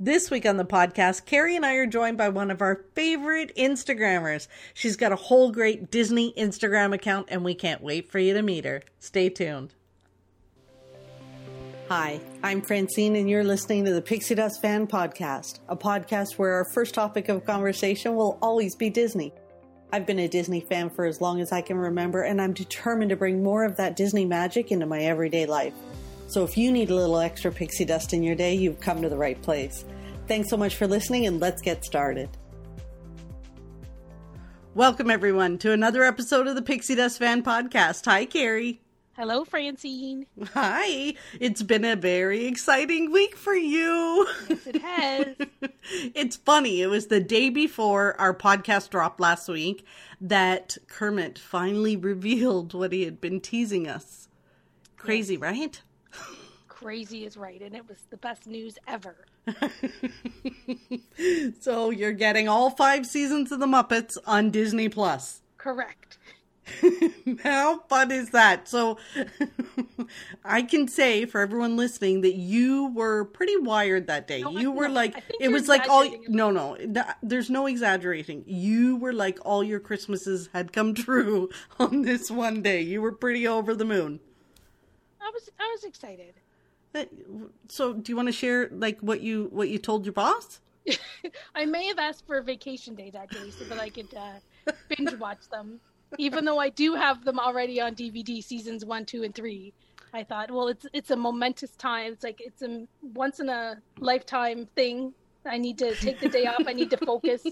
This 0.00 0.30
week 0.30 0.46
on 0.46 0.56
the 0.56 0.64
podcast, 0.64 1.26
Carrie 1.26 1.54
and 1.54 1.64
I 1.64 1.74
are 1.74 1.86
joined 1.86 2.18
by 2.18 2.28
one 2.28 2.50
of 2.50 2.60
our 2.60 2.86
favorite 2.94 3.54
Instagrammers. 3.56 4.48
She's 4.74 4.96
got 4.96 5.12
a 5.12 5.16
whole 5.16 5.52
great 5.52 5.90
Disney 5.90 6.32
Instagram 6.36 6.92
account, 6.94 7.28
and 7.30 7.44
we 7.44 7.54
can't 7.54 7.82
wait 7.82 8.10
for 8.10 8.18
you 8.18 8.34
to 8.34 8.42
meet 8.42 8.64
her. 8.64 8.82
Stay 8.98 9.28
tuned. 9.28 9.74
Hi, 11.88 12.20
I'm 12.42 12.62
Francine, 12.62 13.16
and 13.16 13.28
you're 13.28 13.44
listening 13.44 13.84
to 13.84 13.92
the 13.92 14.02
Pixie 14.02 14.34
Dust 14.34 14.60
Fan 14.62 14.86
Podcast, 14.86 15.60
a 15.68 15.76
podcast 15.76 16.38
where 16.38 16.54
our 16.54 16.66
first 16.72 16.94
topic 16.94 17.28
of 17.28 17.44
conversation 17.44 18.16
will 18.16 18.38
always 18.42 18.74
be 18.74 18.90
Disney. 18.90 19.32
I've 19.92 20.06
been 20.06 20.20
a 20.20 20.26
Disney 20.26 20.62
fan 20.62 20.88
for 20.90 21.04
as 21.04 21.20
long 21.20 21.40
as 21.40 21.52
I 21.52 21.60
can 21.60 21.76
remember, 21.76 22.22
and 22.22 22.40
I'm 22.40 22.54
determined 22.54 23.10
to 23.10 23.16
bring 23.16 23.42
more 23.42 23.62
of 23.62 23.76
that 23.76 23.94
Disney 23.94 24.24
magic 24.24 24.72
into 24.72 24.86
my 24.86 25.00
everyday 25.00 25.44
life. 25.46 25.74
So 26.28 26.44
if 26.44 26.56
you 26.56 26.72
need 26.72 26.90
a 26.90 26.94
little 26.94 27.18
extra 27.18 27.52
pixie 27.52 27.84
dust 27.84 28.12
in 28.12 28.22
your 28.22 28.34
day, 28.34 28.54
you've 28.54 28.80
come 28.80 29.02
to 29.02 29.08
the 29.08 29.16
right 29.16 29.40
place. 29.42 29.84
Thanks 30.28 30.48
so 30.48 30.56
much 30.56 30.76
for 30.76 30.86
listening, 30.86 31.26
and 31.26 31.40
let's 31.40 31.60
get 31.60 31.84
started. 31.84 32.30
Welcome, 34.74 35.10
everyone, 35.10 35.58
to 35.58 35.72
another 35.72 36.04
episode 36.04 36.46
of 36.46 36.54
the 36.54 36.62
Pixie 36.62 36.94
Dust 36.94 37.18
Fan 37.18 37.42
Podcast. 37.42 38.06
Hi, 38.06 38.24
Carrie. 38.24 38.80
Hello, 39.14 39.44
Francine. 39.44 40.24
Hi. 40.54 41.12
It's 41.38 41.62
been 41.62 41.84
a 41.84 41.96
very 41.96 42.46
exciting 42.46 43.12
week 43.12 43.36
for 43.36 43.52
you. 43.54 44.26
Yes, 44.48 44.66
it 44.66 44.80
has. 44.80 45.26
it's 46.14 46.36
funny. 46.36 46.80
It 46.80 46.86
was 46.86 47.08
the 47.08 47.20
day 47.20 47.50
before 47.50 48.18
our 48.18 48.32
podcast 48.32 48.88
dropped 48.88 49.20
last 49.20 49.48
week 49.48 49.84
that 50.18 50.78
Kermit 50.88 51.38
finally 51.38 51.94
revealed 51.98 52.72
what 52.72 52.94
he 52.94 53.02
had 53.04 53.20
been 53.20 53.42
teasing 53.42 53.86
us. 53.86 54.28
Crazy, 54.96 55.34
yes. 55.34 55.42
right? 55.42 55.82
Crazy 56.82 57.24
is 57.24 57.36
right, 57.36 57.60
and 57.62 57.74
it 57.74 57.88
was 57.88 57.98
the 58.10 58.16
best 58.16 58.46
news 58.46 58.78
ever. 58.88 59.16
so 61.60 61.90
you're 61.90 62.12
getting 62.12 62.48
all 62.48 62.70
five 62.70 63.06
seasons 63.06 63.52
of 63.52 63.60
the 63.60 63.66
Muppets 63.66 64.16
on 64.26 64.50
Disney 64.50 64.88
Plus. 64.88 65.42
Correct. 65.58 66.18
How 67.42 67.80
fun 67.88 68.10
is 68.10 68.30
that? 68.30 68.68
So 68.68 68.98
I 70.44 70.62
can 70.62 70.86
say 70.86 71.24
for 71.24 71.40
everyone 71.40 71.76
listening 71.76 72.20
that 72.20 72.34
you 72.34 72.92
were 72.94 73.24
pretty 73.24 73.56
wired 73.56 74.06
that 74.06 74.28
day. 74.28 74.42
No, 74.42 74.50
you 74.50 74.70
were 74.70 74.88
no, 74.88 74.94
like 74.94 75.22
it 75.40 75.50
was 75.50 75.68
like 75.68 75.88
all 75.88 76.08
no 76.28 76.50
no 76.50 76.76
there's 77.22 77.50
no 77.50 77.66
exaggerating. 77.66 78.44
You 78.46 78.96
were 78.96 79.12
like 79.12 79.38
all 79.44 79.64
your 79.64 79.80
Christmases 79.80 80.50
had 80.52 80.72
come 80.72 80.94
true 80.94 81.48
on 81.80 82.02
this 82.02 82.30
one 82.30 82.62
day. 82.62 82.80
You 82.80 83.02
were 83.02 83.12
pretty 83.12 83.46
over 83.46 83.74
the 83.74 83.84
moon. 83.84 84.20
I 85.20 85.30
was 85.30 85.50
I 85.58 85.68
was 85.74 85.84
excited. 85.84 86.34
So 87.68 87.94
do 87.94 88.12
you 88.12 88.16
want 88.16 88.28
to 88.28 88.32
share 88.32 88.68
like 88.70 89.00
what 89.00 89.20
you 89.20 89.48
what 89.52 89.68
you 89.68 89.78
told 89.78 90.04
your 90.04 90.12
boss? 90.12 90.60
I 91.54 91.64
may 91.64 91.86
have 91.86 91.98
asked 91.98 92.26
for 92.26 92.38
a 92.38 92.42
vacation 92.42 92.94
day 92.94 93.10
that 93.10 93.30
day 93.30 93.50
so 93.50 93.64
that 93.64 93.78
I 93.78 93.88
could 93.88 94.12
uh, 94.14 94.72
binge 94.88 95.14
watch 95.14 95.48
them 95.48 95.80
even 96.18 96.44
though 96.44 96.58
I 96.58 96.68
do 96.68 96.94
have 96.94 97.24
them 97.24 97.38
already 97.38 97.80
on 97.80 97.94
DVD, 97.94 98.42
seasons 98.42 98.84
one, 98.84 99.04
two, 99.04 99.22
and 99.22 99.34
three. 99.34 99.72
I 100.14 100.24
thought, 100.24 100.50
well, 100.50 100.68
it's 100.68 100.86
it's 100.92 101.10
a 101.10 101.16
momentous 101.16 101.74
time. 101.76 102.12
It's 102.12 102.24
like 102.24 102.40
it's 102.40 102.62
a 102.62 102.86
once 103.14 103.40
in 103.40 103.48
a 103.48 103.80
lifetime 103.98 104.68
thing. 104.76 105.14
I 105.44 105.58
need 105.58 105.78
to 105.78 105.94
take 105.94 106.20
the 106.20 106.28
day 106.28 106.46
off. 106.46 106.62
I 106.66 106.72
need 106.72 106.90
to 106.90 106.98
focus. 106.98 107.44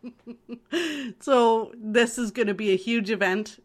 so 1.20 1.72
this 1.76 2.18
is 2.18 2.30
going 2.30 2.48
to 2.48 2.54
be 2.54 2.72
a 2.72 2.76
huge 2.76 3.10
event. 3.10 3.58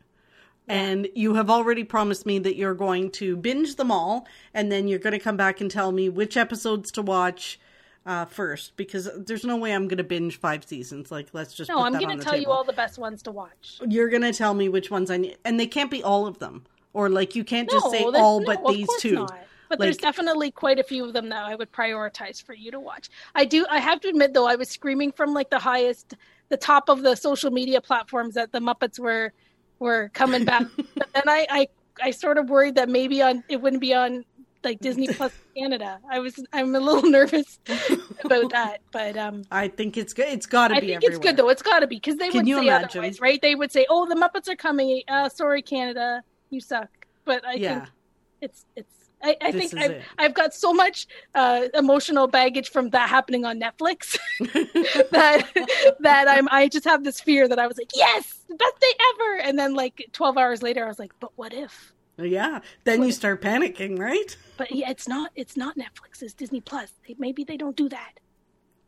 And 0.70 1.08
you 1.16 1.34
have 1.34 1.50
already 1.50 1.84
promised 1.84 2.28
me 2.28 2.38
that 2.40 2.56
you're 2.56 2.76
going 2.76 3.10
to 3.14 3.36
binge 3.36 3.76
them 3.76 3.90
all, 3.90 4.28
and 4.54 4.72
then 4.72 4.88
you're 4.88 5.00
going 5.00 5.14
to 5.14 5.20
come 5.20 5.36
back 5.36 5.60
and 5.62 5.70
tell 5.70 5.92
me 5.92 6.10
which 6.10 6.38
episodes 6.38 6.92
to 6.92 7.02
watch, 7.02 7.60
uh, 8.06 8.26
first 8.26 8.78
because 8.78 9.10
there's 9.18 9.44
no 9.44 9.58
way 9.58 9.74
I'm 9.74 9.88
going 9.88 9.98
to 9.98 10.04
binge 10.04 10.40
five 10.40 10.64
seasons. 10.64 11.12
Like, 11.12 11.30
let's 11.34 11.54
just 11.54 11.70
no. 11.70 11.84
I'm 11.84 11.94
going 11.94 12.18
to 12.18 12.24
tell 12.24 12.34
table. 12.34 12.44
you 12.44 12.52
all 12.52 12.64
the 12.64 12.74
best 12.74 12.98
ones 12.98 13.24
to 13.24 13.32
watch. 13.32 13.80
You're 13.88 14.10
going 14.10 14.22
to 14.22 14.34
tell 14.34 14.54
me 14.54 14.70
which 14.70 14.90
ones 14.92 15.12
I 15.12 15.18
need, 15.18 15.38
and 15.44 15.60
they 15.60 15.68
can't 15.68 15.92
be 15.92 16.04
all 16.04 16.28
of 16.28 16.40
them, 16.40 16.66
or 16.94 17.10
like 17.10 17.36
you 17.36 17.44
can't 17.44 17.70
just 17.70 17.86
no, 17.86 17.92
say 17.92 18.04
all 18.04 18.40
no, 18.40 18.46
but 18.46 18.66
these 18.68 18.88
two. 19.00 19.16
Not. 19.16 19.38
But 19.70 19.80
like, 19.80 19.86
there's 19.86 19.98
definitely 19.98 20.50
quite 20.50 20.80
a 20.80 20.84
few 20.84 21.06
of 21.06 21.14
them 21.14 21.30
that 21.30 21.44
I 21.46 21.54
would 21.54 21.72
prioritize 21.72 22.44
for 22.44 22.54
you 22.54 22.72
to 22.72 22.80
watch. 22.80 23.10
I 23.36 23.46
do. 23.46 23.66
I 23.70 23.80
have 23.80 24.00
to 24.02 24.08
admit, 24.08 24.34
though, 24.34 24.48
I 24.48 24.56
was 24.56 24.70
screaming 24.70 25.12
from 25.12 25.34
like 25.34 25.52
the 25.52 25.60
highest, 25.60 26.16
the 26.50 26.58
top 26.58 26.90
of 26.90 27.04
the 27.04 27.16
social 27.16 27.52
media 27.52 27.80
platforms 27.80 28.34
that 28.34 28.52
the 28.52 28.60
Muppets 28.60 28.98
were 28.98 29.34
were 29.80 30.10
coming 30.14 30.46
back. 30.46 30.64
but 30.96 31.12
then 31.14 31.24
I, 31.28 31.48
I 31.50 31.68
I 32.02 32.12
sort 32.12 32.38
of 32.38 32.50
worried 32.50 32.76
that 32.76 32.90
maybe 32.90 33.22
on 33.22 33.44
it 33.50 33.62
wouldn't 33.62 33.82
be 33.82 33.94
on 33.94 34.26
like 34.64 34.80
Disney 34.80 35.08
Plus 35.14 35.34
Canada. 35.56 36.00
I 36.10 36.20
was 36.20 36.44
I'm 36.54 36.76
a 36.76 36.80
little 36.80 37.10
nervous 37.10 37.60
about 38.24 38.52
that, 38.52 38.82
but 38.92 39.18
um, 39.18 39.44
I 39.52 39.68
think 39.68 39.98
it's 39.98 40.14
good. 40.14 40.28
It's 40.30 40.46
got 40.46 40.70
to 40.70 40.76
be. 40.76 40.78
I 40.78 40.80
think 40.82 40.92
everywhere. 40.96 41.16
it's 41.16 41.26
good 41.26 41.38
though. 41.38 41.50
It's 41.50 41.62
got 41.62 41.80
to 41.80 41.88
be 41.88 41.96
because 41.96 42.18
they 42.18 42.30
Can 42.30 42.46
would 42.46 42.48
say 42.48 42.68
imagine? 42.68 43.00
otherwise, 43.00 43.22
right? 43.22 43.42
They 43.42 43.56
would 43.56 43.72
say, 43.72 43.86
"Oh, 43.90 44.08
the 44.08 44.16
Muppets 44.16 44.50
are 44.50 44.56
coming." 44.56 45.02
Uh, 45.08 45.30
sorry, 45.30 45.62
Canada, 45.62 46.24
you 46.50 46.62
suck. 46.62 46.90
But 47.26 47.46
I 47.46 47.54
yeah. 47.54 47.80
think 47.80 47.90
it's 48.42 48.66
it's. 48.76 48.94
I, 49.22 49.36
I 49.42 49.52
think 49.52 49.76
I've, 49.76 49.92
it. 49.92 50.04
I've 50.18 50.34
got 50.34 50.54
so 50.54 50.74
much 50.74 51.08
uh, 51.36 51.68
emotional 51.74 52.28
baggage 52.28 52.70
from 52.70 52.90
that 52.92 53.10
happening 53.10 53.46
on 53.46 53.60
Netflix 53.60 54.18
that 55.12 55.96
that 56.00 56.28
I'm 56.28 56.48
I 56.52 56.68
just 56.70 56.86
have 56.86 57.04
this 57.04 57.20
fear 57.20 57.48
that 57.48 57.60
I 57.60 57.68
was 57.68 57.78
like 57.78 57.92
yes 57.94 58.46
best 58.50 58.80
day 58.80 58.94
ever 59.14 59.40
and 59.42 59.60
then 59.60 59.74
like 59.74 60.08
12 60.14 60.38
hours 60.38 60.64
later 60.64 60.86
I 60.86 60.88
was 60.88 61.00
like 61.00 61.12
but 61.20 61.32
what 61.36 61.54
if 61.54 61.94
yeah, 62.28 62.60
then 62.84 63.04
you 63.04 63.12
start 63.12 63.42
panicking, 63.42 63.98
right? 63.98 64.36
But 64.58 64.72
yeah, 64.72 64.90
it's 64.90 65.08
not 65.08 65.32
it's 65.36 65.56
not 65.56 65.78
Netflix, 65.78 66.22
it's 66.22 66.34
Disney 66.34 66.62
Plus. 66.62 66.92
Maybe 67.18 67.44
they 67.44 67.58
don't 67.58 67.76
do 67.76 67.90
that. 67.90 68.20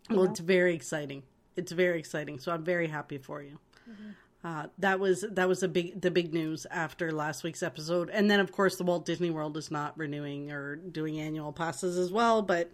Well, 0.09 0.25
know? 0.25 0.31
it's 0.31 0.39
very 0.39 0.75
exciting. 0.75 1.23
It's 1.55 1.71
very 1.71 1.99
exciting. 1.99 2.39
So 2.39 2.51
I'm 2.51 2.63
very 2.63 2.87
happy 2.87 3.17
for 3.17 3.41
you. 3.41 3.59
Mm-hmm. 3.89 4.11
Uh, 4.43 4.65
that 4.79 4.99
was 4.99 5.23
that 5.31 5.47
was 5.47 5.61
a 5.61 5.67
big 5.67 6.01
the 6.01 6.09
big 6.09 6.33
news 6.33 6.65
after 6.71 7.11
last 7.11 7.43
week's 7.43 7.61
episode, 7.61 8.09
and 8.09 8.29
then 8.29 8.39
of 8.39 8.51
course 8.51 8.75
the 8.75 8.83
Walt 8.83 9.05
Disney 9.05 9.29
World 9.29 9.55
is 9.55 9.69
not 9.69 9.95
renewing 9.97 10.51
or 10.51 10.77
doing 10.77 11.19
annual 11.19 11.53
passes 11.53 11.95
as 11.95 12.11
well. 12.11 12.41
But 12.41 12.71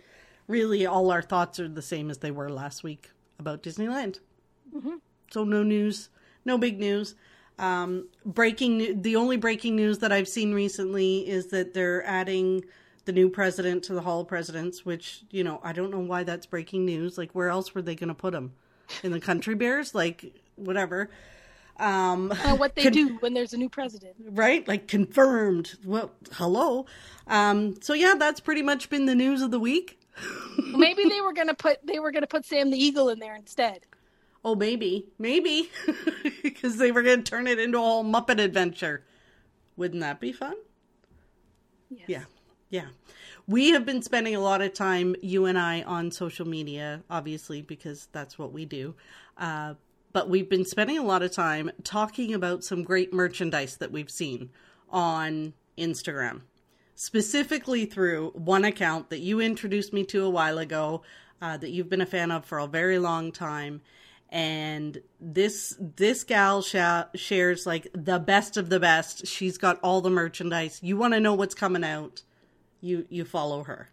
really, 0.48 0.86
all 0.86 1.12
our 1.12 1.22
thoughts 1.22 1.60
are 1.60 1.68
the 1.68 1.82
same 1.82 2.10
as 2.10 2.20
they 2.20 2.32
were 2.32 2.50
last 2.50 2.84
week 2.84 3.12
about 3.38 3.64
Disneyland. 3.64 4.20
Mm-hmm. 4.74 4.96
So 5.32 5.44
no 5.44 5.62
news, 5.62 6.08
no 6.46 6.58
big 6.58 6.80
news. 6.80 7.16
Um, 7.60 8.08
breaking 8.26 9.02
the 9.02 9.18
only 9.18 9.36
breaking 9.36 9.76
news 9.76 9.98
that 10.00 10.14
I've 10.14 10.28
seen 10.28 10.54
recently 10.54 11.28
is 11.28 11.48
that 11.48 11.74
they're 11.74 12.06
adding 12.06 12.64
the 13.04 13.12
new 13.12 13.30
president 13.30 13.84
to 13.84 13.94
the 13.94 14.02
Hall 14.02 14.22
of 14.22 14.28
Presidents, 14.30 14.86
which 14.86 15.24
you 15.32 15.44
know 15.44 15.60
I 15.64 15.74
don't 15.74 15.92
know 15.92 16.00
why 16.00 16.24
that's 16.24 16.46
breaking 16.46 16.86
news. 16.86 17.18
Like, 17.18 17.32
where 17.32 17.50
else 17.50 17.76
were 17.76 17.82
they 17.82 17.96
going 17.96 18.08
to 18.10 18.14
put 18.14 18.34
him? 18.34 18.54
In 19.04 19.12
the 19.12 19.20
Country 19.20 19.54
Bears, 19.54 19.94
like 19.94 20.34
whatever. 20.56 21.10
Um, 21.80 22.32
uh, 22.32 22.56
what 22.56 22.76
they 22.76 22.84
con- 22.84 22.92
do 22.92 23.18
when 23.20 23.34
there's 23.34 23.54
a 23.54 23.58
new 23.58 23.70
president, 23.70 24.16
right? 24.20 24.68
Like 24.68 24.88
confirmed. 24.88 25.78
Well, 25.86 26.12
hello. 26.34 26.86
Um, 27.28 27.82
so 27.82 27.94
yeah, 27.94 28.16
that's 28.18 28.40
pretty 28.40 28.62
much 28.64 28.90
been 28.90 29.06
the 29.06 29.16
news 29.16 29.42
of 29.42 29.52
the 29.52 29.60
week. 29.60 30.00
Maybe 30.74 31.08
they 31.08 31.22
were 31.22 31.34
gonna 31.34 31.54
put 31.54 31.86
they 31.86 32.00
were 32.00 32.12
gonna 32.12 32.28
put 32.28 32.46
Sam 32.46 32.72
the 32.72 32.84
Eagle 32.84 33.10
in 33.10 33.20
there 33.20 33.36
instead. 33.36 33.86
Oh, 34.48 34.56
maybe, 34.56 35.08
maybe, 35.20 35.70
because 36.42 36.78
they 36.78 36.94
were 36.94 37.02
going 37.02 37.22
to 37.22 37.30
turn 37.30 37.48
it 37.48 37.60
into 37.60 37.78
a 37.78 37.82
whole 37.82 38.06
Muppet 38.06 38.40
adventure. 38.40 39.04
Wouldn't 39.76 40.00
that 40.00 40.22
be 40.22 40.32
fun? 40.32 40.56
Yes. 41.90 42.06
Yeah, 42.08 42.24
yeah. 42.70 42.88
We 43.46 43.72
have 43.72 43.86
been 43.86 44.02
spending 44.02 44.36
a 44.36 44.40
lot 44.40 44.62
of 44.62 44.74
time, 44.74 45.18
you 45.22 45.48
and 45.48 45.58
I, 45.58 45.82
on 45.82 46.12
social 46.12 46.48
media, 46.48 47.04
obviously, 47.10 47.62
because 47.62 48.08
that's 48.14 48.40
what 48.40 48.54
we 48.54 48.64
do. 48.64 48.96
Uh, 49.38 49.74
but 50.14 50.30
we've 50.30 50.50
been 50.50 50.66
spending 50.66 50.98
a 50.98 51.04
lot 51.04 51.22
of 51.22 51.32
time 51.32 51.72
talking 51.84 52.34
about 52.34 52.64
some 52.64 52.84
great 52.84 53.14
merchandise 53.14 53.78
that 53.78 53.92
we've 53.92 54.10
seen 54.10 54.50
on 54.90 55.54
Instagram, 55.78 56.42
specifically 56.96 57.86
through 57.86 58.32
one 58.32 58.66
account 58.66 59.10
that 59.10 59.20
you 59.20 59.40
introduced 59.40 59.94
me 59.94 60.04
to 60.06 60.24
a 60.24 60.30
while 60.30 60.58
ago, 60.58 61.04
uh, 61.42 61.58
that 61.58 61.70
you've 61.70 61.90
been 61.90 62.02
a 62.02 62.06
fan 62.06 62.32
of 62.32 62.46
for 62.46 62.60
a 62.60 62.68
very 62.68 63.00
long 63.00 63.32
time. 63.32 63.82
And 64.30 65.02
this 65.22 65.78
this 65.80 66.26
gal 66.26 66.62
sh- 66.62 66.76
shares 67.16 67.66
like 67.66 67.88
the 67.94 68.20
best 68.20 68.58
of 68.58 68.70
the 68.70 68.80
best. 68.80 69.26
She's 69.26 69.58
got 69.58 69.80
all 69.82 70.02
the 70.02 70.10
merchandise. 70.10 70.80
You 70.84 70.98
want 70.98 71.14
to 71.14 71.20
know 71.22 71.34
what's 71.34 71.56
coming 71.56 71.84
out? 71.84 72.24
You 72.82 73.06
you 73.10 73.24
follow 73.24 73.64
her 73.64 73.90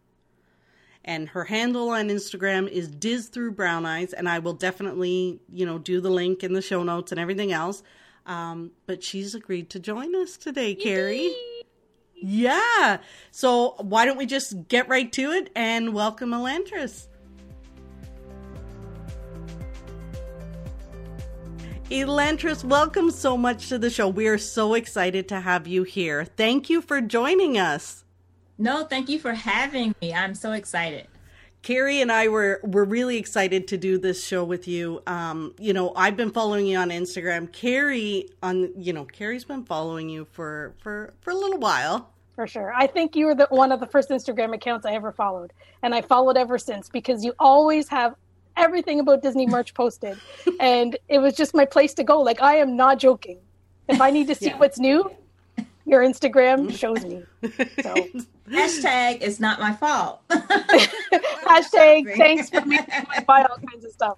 and 1.05 1.29
her 1.29 1.45
handle 1.45 1.91
on 1.91 2.09
instagram 2.09 2.69
is 2.69 2.89
diz 2.89 3.29
through 3.29 3.53
brown 3.53 3.87
eyes 3.87 4.13
and 4.13 4.29
i 4.29 4.39
will 4.39 4.53
definitely 4.53 5.41
you 5.53 5.65
know 5.67 5.79
do 5.79 6.01
the 6.01 6.11
link 6.11 6.43
in 6.43 6.53
the 6.53 6.63
show 6.63 6.83
notes 6.83 7.13
and 7.13 7.21
everything 7.21 7.53
else 7.53 7.83
um, 8.27 8.71
but 8.87 9.03
she's 9.03 9.35
agreed 9.35 9.69
to 9.69 9.79
join 9.79 10.15
us 10.17 10.37
today 10.37 10.75
carrie 10.75 11.35
yeah 12.15 12.99
so 13.31 13.75
why 13.79 14.05
don't 14.05 14.17
we 14.17 14.27
just 14.27 14.69
get 14.69 14.89
right 14.89 15.13
to 15.13 15.31
it 15.31 15.51
and 15.55 15.93
welcome 15.93 16.31
elantrice 16.31 17.09
Elantrice, 21.91 22.65
welcome 22.65 23.11
so 23.11 23.37
much 23.37 23.69
to 23.69 23.79
the 23.79 23.91
show. 23.91 24.09
We 24.09 24.27
are 24.27 24.39
so 24.39 24.73
excited 24.73 25.29
to 25.29 25.41
have 25.41 25.67
you 25.67 25.83
here. 25.83 26.25
Thank 26.25 26.71
you 26.71 26.81
for 26.81 27.03
joining 27.03 27.59
us. 27.59 28.04
No, 28.59 28.85
thank 28.85 29.09
you 29.09 29.19
for 29.19 29.35
having 29.35 29.95
me. 30.01 30.15
I'm 30.15 30.35
so 30.35 30.53
excited. 30.53 31.09
Carrie 31.63 32.03
and 32.03 32.13
I 32.13 32.29
were 32.29 32.61
were 32.63 32.85
really 32.85 33.17
excited 33.17 33.67
to 33.69 33.79
do 33.79 33.97
this 33.97 34.23
show 34.23 34.45
with 34.45 34.69
you. 34.69 35.03
Um, 35.07 35.55
you 35.59 35.73
know, 35.73 35.95
I've 35.97 36.15
been 36.15 36.31
following 36.31 36.67
you 36.67 36.77
on 36.77 36.91
Instagram. 36.91 37.51
Carrie 37.53 38.29
on 38.43 38.71
you 38.77 38.93
know, 38.93 39.07
Carrie's 39.07 39.45
been 39.45 39.65
following 39.65 40.11
you 40.11 40.27
for 40.27 40.75
for 40.79 41.15
for 41.23 41.31
a 41.31 41.35
little 41.35 41.59
while. 41.59 42.11
For 42.35 42.47
sure. 42.47 42.75
I 42.75 42.87
think 42.87 43.17
you 43.17 43.27
were 43.27 43.35
the 43.35 43.47
one 43.49 43.73
of 43.73 43.81
the 43.81 43.87
first 43.87 44.11
Instagram 44.11 44.55
accounts 44.55 44.85
I 44.85 44.93
ever 44.93 45.11
followed. 45.11 45.53
And 45.83 45.95
I 45.95 46.03
followed 46.03 46.37
ever 46.37 46.59
since 46.59 46.91
because 46.91 47.25
you 47.25 47.33
always 47.39 47.89
have 47.89 48.15
everything 48.59 49.01
about 49.01 49.23
Disney 49.23 49.47
merch 49.47 49.73
posted. 49.83 50.19
and 50.61 50.99
it 51.09 51.19
was 51.19 51.35
just 51.35 51.55
my 51.55 51.65
place 51.65 51.95
to 51.95 52.05
go. 52.05 52.21
Like 52.21 52.43
I 52.43 52.57
am 52.57 52.77
not 52.77 52.99
joking. 52.99 53.39
If 53.89 54.03
I 54.03 54.11
need 54.11 54.27
to 54.29 54.35
see 54.35 54.47
yeah. 54.47 54.59
what's 54.59 54.79
new, 54.79 55.11
your 55.87 56.03
Instagram 56.03 56.77
shows 56.77 57.05
me. 57.05 57.23
So 57.83 57.95
hashtag 58.49 59.19
it's 59.21 59.41
not 59.41 59.61
my 59.61 59.73
fault. 59.73 60.21
hashtag 60.31 62.17
thanks 62.17 62.51
for 62.51 62.65
making 62.65 62.87
me 62.87 63.25
buy 63.27 63.45
all 63.45 63.59
kinds 63.59 63.85
of 63.85 63.93
stuff. 63.93 64.17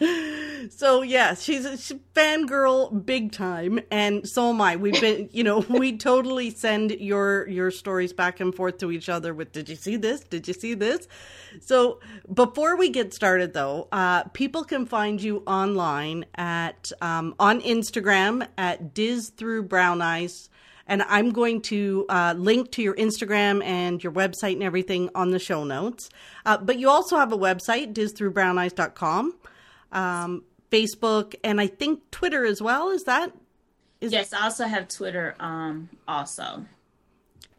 So 0.70 1.02
yeah, 1.02 1.34
she's 1.34 1.64
a 1.64 1.76
she's 1.76 1.98
fangirl 2.14 3.06
big 3.06 3.30
time, 3.30 3.78
and 3.92 4.28
so 4.28 4.50
am 4.50 4.60
I. 4.60 4.74
We've 4.74 5.00
been, 5.00 5.28
you 5.32 5.44
know, 5.44 5.60
we 5.68 5.96
totally 5.96 6.50
send 6.50 6.90
your 6.92 7.48
your 7.48 7.70
stories 7.70 8.12
back 8.12 8.40
and 8.40 8.52
forth 8.52 8.78
to 8.78 8.90
each 8.90 9.08
other 9.08 9.32
with, 9.32 9.52
"Did 9.52 9.68
you 9.68 9.76
see 9.76 9.96
this? 9.96 10.20
Did 10.22 10.48
you 10.48 10.54
see 10.54 10.74
this?" 10.74 11.06
So 11.60 12.00
before 12.32 12.76
we 12.76 12.90
get 12.90 13.14
started, 13.14 13.52
though, 13.52 13.86
uh, 13.92 14.24
people 14.32 14.64
can 14.64 14.84
find 14.84 15.22
you 15.22 15.44
online 15.46 16.24
at 16.34 16.90
um, 17.00 17.34
on 17.38 17.60
Instagram 17.60 18.48
at 18.58 18.94
Diz 18.94 19.28
through 19.28 19.64
Brown 19.64 20.02
Eyes 20.02 20.50
and 20.86 21.02
I'm 21.02 21.30
going 21.30 21.62
to 21.62 22.06
uh, 22.08 22.34
link 22.36 22.70
to 22.72 22.82
your 22.82 22.94
Instagram 22.94 23.64
and 23.64 24.02
your 24.02 24.12
website 24.12 24.54
and 24.54 24.62
everything 24.62 25.10
on 25.14 25.30
the 25.30 25.38
show 25.38 25.64
notes. 25.64 26.10
Uh, 26.44 26.58
but 26.58 26.78
you 26.78 26.88
also 26.88 27.16
have 27.16 27.32
a 27.32 27.38
website, 27.38 27.94
dizthrubrowneyes.com, 27.94 29.34
um, 29.92 30.44
Facebook, 30.70 31.34
and 31.42 31.60
I 31.60 31.66
think 31.66 32.10
Twitter 32.10 32.44
as 32.44 32.60
well. 32.60 32.90
Is 32.90 33.04
that? 33.04 33.32
Is 34.00 34.12
yes, 34.12 34.32
I 34.32 34.44
also 34.44 34.66
have 34.66 34.88
Twitter 34.88 35.34
um, 35.40 35.88
also. 36.06 36.66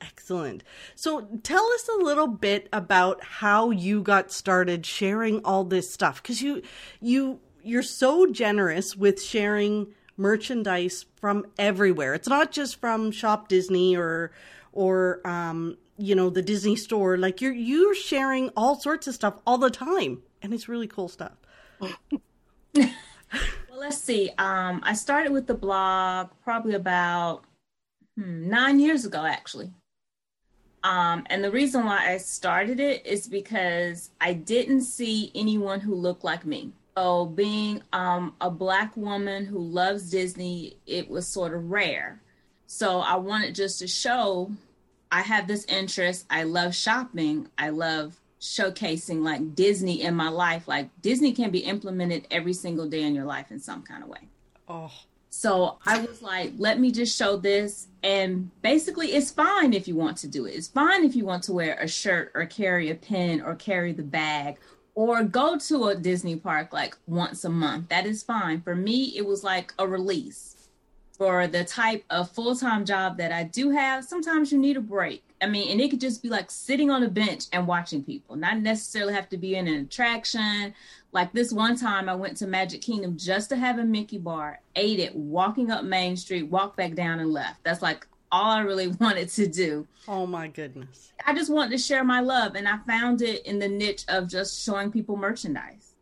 Excellent. 0.01 0.63
So 0.95 1.21
tell 1.41 1.65
us 1.65 1.89
a 1.99 2.03
little 2.03 2.27
bit 2.27 2.69
about 2.71 3.23
how 3.23 3.71
you 3.71 4.01
got 4.01 4.31
started 4.31 4.85
sharing 4.85 5.43
all 5.43 5.63
this 5.63 5.91
stuff 5.91 6.21
because 6.21 6.41
you 6.41 6.61
you 6.99 7.39
you're 7.63 7.81
so 7.81 8.31
generous 8.31 8.95
with 8.95 9.21
sharing 9.21 9.87
merchandise 10.17 11.05
from 11.15 11.45
everywhere. 11.57 12.13
It's 12.13 12.27
not 12.27 12.51
just 12.51 12.79
from 12.79 13.11
Shop 13.11 13.47
Disney 13.47 13.95
or 13.95 14.31
or 14.71 15.25
um, 15.25 15.77
you 15.97 16.15
know 16.15 16.29
the 16.29 16.41
Disney 16.41 16.75
store. 16.75 17.17
Like 17.17 17.41
you're 17.41 17.53
you're 17.53 17.95
sharing 17.95 18.49
all 18.55 18.79
sorts 18.79 19.07
of 19.07 19.15
stuff 19.15 19.35
all 19.45 19.57
the 19.57 19.69
time, 19.69 20.21
and 20.41 20.53
it's 20.53 20.67
really 20.67 20.87
cool 20.87 21.07
stuff. 21.07 21.33
well, 21.79 21.91
let's 23.71 23.97
see. 23.97 24.29
Um, 24.37 24.81
I 24.83 24.93
started 24.93 25.31
with 25.31 25.47
the 25.47 25.53
blog 25.53 26.29
probably 26.43 26.75
about 26.75 27.43
hmm, 28.17 28.49
nine 28.49 28.79
years 28.79 29.05
ago, 29.05 29.25
actually. 29.25 29.71
Um, 30.83 31.25
and 31.31 31.43
the 31.43 31.49
reason 31.49 31.83
why 31.83 32.11
I 32.11 32.17
started 32.17 32.79
it 32.79 33.03
is 33.07 33.27
because 33.27 34.11
I 34.21 34.33
didn't 34.33 34.81
see 34.81 35.31
anyone 35.33 35.79
who 35.79 35.95
looked 35.95 36.23
like 36.23 36.45
me. 36.45 36.73
So 36.97 37.25
being 37.25 37.83
um, 37.91 38.35
a 38.39 38.49
black 38.49 38.95
woman 38.95 39.45
who 39.45 39.59
loves 39.59 40.09
Disney, 40.09 40.77
it 40.85 41.09
was 41.09 41.27
sort 41.27 41.53
of 41.53 41.69
rare. 41.69 42.21
So 42.67 42.99
I 42.99 43.17
wanted 43.17 43.53
just 43.53 43.79
to 43.79 43.87
show 43.87 44.51
I 45.11 45.21
have 45.21 45.47
this 45.47 45.65
interest. 45.65 46.25
I 46.29 46.43
love 46.43 46.73
shopping. 46.73 47.49
I 47.57 47.69
love 47.69 48.19
showcasing 48.39 49.23
like 49.23 49.55
Disney 49.55 50.01
in 50.01 50.15
my 50.15 50.29
life. 50.29 50.67
Like 50.67 50.89
Disney 51.01 51.33
can 51.33 51.51
be 51.51 51.59
implemented 51.59 52.27
every 52.31 52.53
single 52.53 52.87
day 52.87 53.03
in 53.03 53.15
your 53.15 53.25
life 53.25 53.51
in 53.51 53.59
some 53.59 53.81
kind 53.81 54.03
of 54.03 54.09
way. 54.09 54.27
Oh. 54.67 54.91
So 55.29 55.79
I 55.85 55.99
was 55.99 56.21
like, 56.21 56.53
let 56.57 56.79
me 56.79 56.91
just 56.91 57.17
show 57.17 57.35
this. 57.35 57.87
And 58.03 58.51
basically, 58.61 59.07
it's 59.07 59.31
fine 59.31 59.73
if 59.73 59.85
you 59.85 59.95
want 59.95 60.17
to 60.19 60.29
do 60.29 60.45
it. 60.45 60.51
It's 60.51 60.69
fine 60.69 61.03
if 61.03 61.13
you 61.13 61.25
want 61.25 61.43
to 61.43 61.53
wear 61.53 61.75
a 61.75 61.87
shirt 61.89 62.31
or 62.33 62.45
carry 62.45 62.89
a 62.89 62.95
pen 62.95 63.41
or 63.41 63.55
carry 63.55 63.91
the 63.91 64.03
bag 64.03 64.57
or 64.95 65.23
go 65.23 65.57
to 65.57 65.87
a 65.87 65.95
Disney 65.95 66.37
park 66.37 66.73
like 66.73 66.97
once 67.05 67.43
a 67.43 67.49
month. 67.49 67.89
That 67.89 68.05
is 68.05 68.23
fine. 68.23 68.61
For 68.61 68.75
me, 68.75 69.13
it 69.15 69.25
was 69.25 69.43
like 69.43 69.73
a 69.77 69.87
release. 69.87 70.53
For 71.17 71.47
the 71.47 71.63
type 71.63 72.03
of 72.09 72.31
full 72.31 72.55
time 72.55 72.83
job 72.85 73.17
that 73.17 73.31
I 73.31 73.43
do 73.43 73.69
have, 73.69 74.03
sometimes 74.03 74.51
you 74.51 74.57
need 74.57 74.75
a 74.75 74.81
break. 74.81 75.23
I 75.41 75.47
mean, 75.47 75.69
and 75.71 75.79
it 75.79 75.89
could 75.89 76.01
just 76.01 76.23
be 76.23 76.29
like 76.29 76.49
sitting 76.49 76.89
on 76.89 77.03
a 77.03 77.09
bench 77.09 77.45
and 77.53 77.67
watching 77.67 78.03
people, 78.03 78.35
not 78.35 78.59
necessarily 78.59 79.13
have 79.13 79.29
to 79.29 79.37
be 79.37 79.55
in 79.55 79.67
an 79.67 79.81
attraction. 79.81 80.73
Like 81.11 81.31
this 81.31 81.53
one 81.53 81.77
time, 81.77 82.09
I 82.09 82.15
went 82.15 82.35
to 82.37 82.47
Magic 82.47 82.81
Kingdom 82.81 83.17
just 83.17 83.49
to 83.49 83.55
have 83.55 83.79
a 83.79 83.83
Mickey 83.85 84.17
bar, 84.17 84.59
ate 84.75 84.99
it, 84.99 85.15
walking 85.15 85.71
up 85.71 85.85
Main 85.85 86.17
Street, 86.17 86.43
walked 86.43 86.75
back 86.75 86.95
down 86.95 87.19
and 87.19 87.31
left. 87.31 87.63
That's 87.63 87.81
like 87.81 88.07
all 88.35 88.51
I 88.51 88.61
really 88.61 88.87
wanted 88.99 89.29
to 89.29 89.47
do. 89.47 89.87
Oh 90.07 90.25
my 90.27 90.47
goodness. 90.47 91.13
I 91.25 91.33
just 91.33 91.51
wanted 91.51 91.71
to 91.71 91.77
share 91.77 92.03
my 92.03 92.19
love 92.19 92.55
and 92.55 92.67
I 92.67 92.77
found 92.85 93.21
it 93.21 93.45
in 93.45 93.59
the 93.59 93.67
niche 93.67 94.05
of 94.07 94.29
just 94.29 94.63
showing 94.63 94.91
people 94.91 95.17
merchandise. 95.17 95.93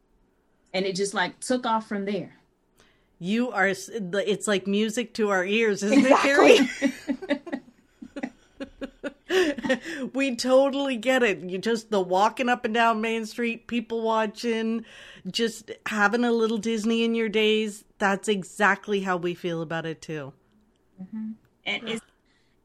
And 0.74 0.86
it 0.86 0.96
just 0.96 1.14
like 1.14 1.40
took 1.40 1.66
off 1.66 1.88
from 1.88 2.06
there. 2.06 2.40
You 3.20 3.52
are 3.52 3.68
it's 3.68 4.48
like 4.48 4.68
music 4.68 5.14
to 5.14 5.30
our 5.30 5.46
ears, 5.46 5.84
isn't 5.84 6.00
exactly. 6.00 6.52
it, 6.52 6.70
Carrie? 6.70 7.40
we 10.14 10.36
totally 10.36 10.98
get 10.98 11.24
it. 11.24 11.40
You 11.40 11.58
just 11.58 11.90
the 11.92 12.02
walking 12.02 12.50
up 12.50 12.66
and 12.66 12.74
down 12.74 13.02
Main 13.02 13.26
Street, 13.26 13.68
people 13.68 14.02
watching, 14.02 14.84
just 15.30 15.72
having 15.86 16.24
a 16.24 16.32
little 16.32 16.58
Disney 16.58 17.04
in 17.04 17.16
your 17.16 17.30
days. 17.30 17.86
That's 17.98 18.28
exactly 18.28 19.02
how 19.02 19.18
we 19.18 19.36
feel 19.36 19.62
about 19.62 19.86
it 19.86 20.02
too. 20.02 20.34
Mm-hmm. 21.02 21.32
And 21.66 21.90
it's 21.90 22.02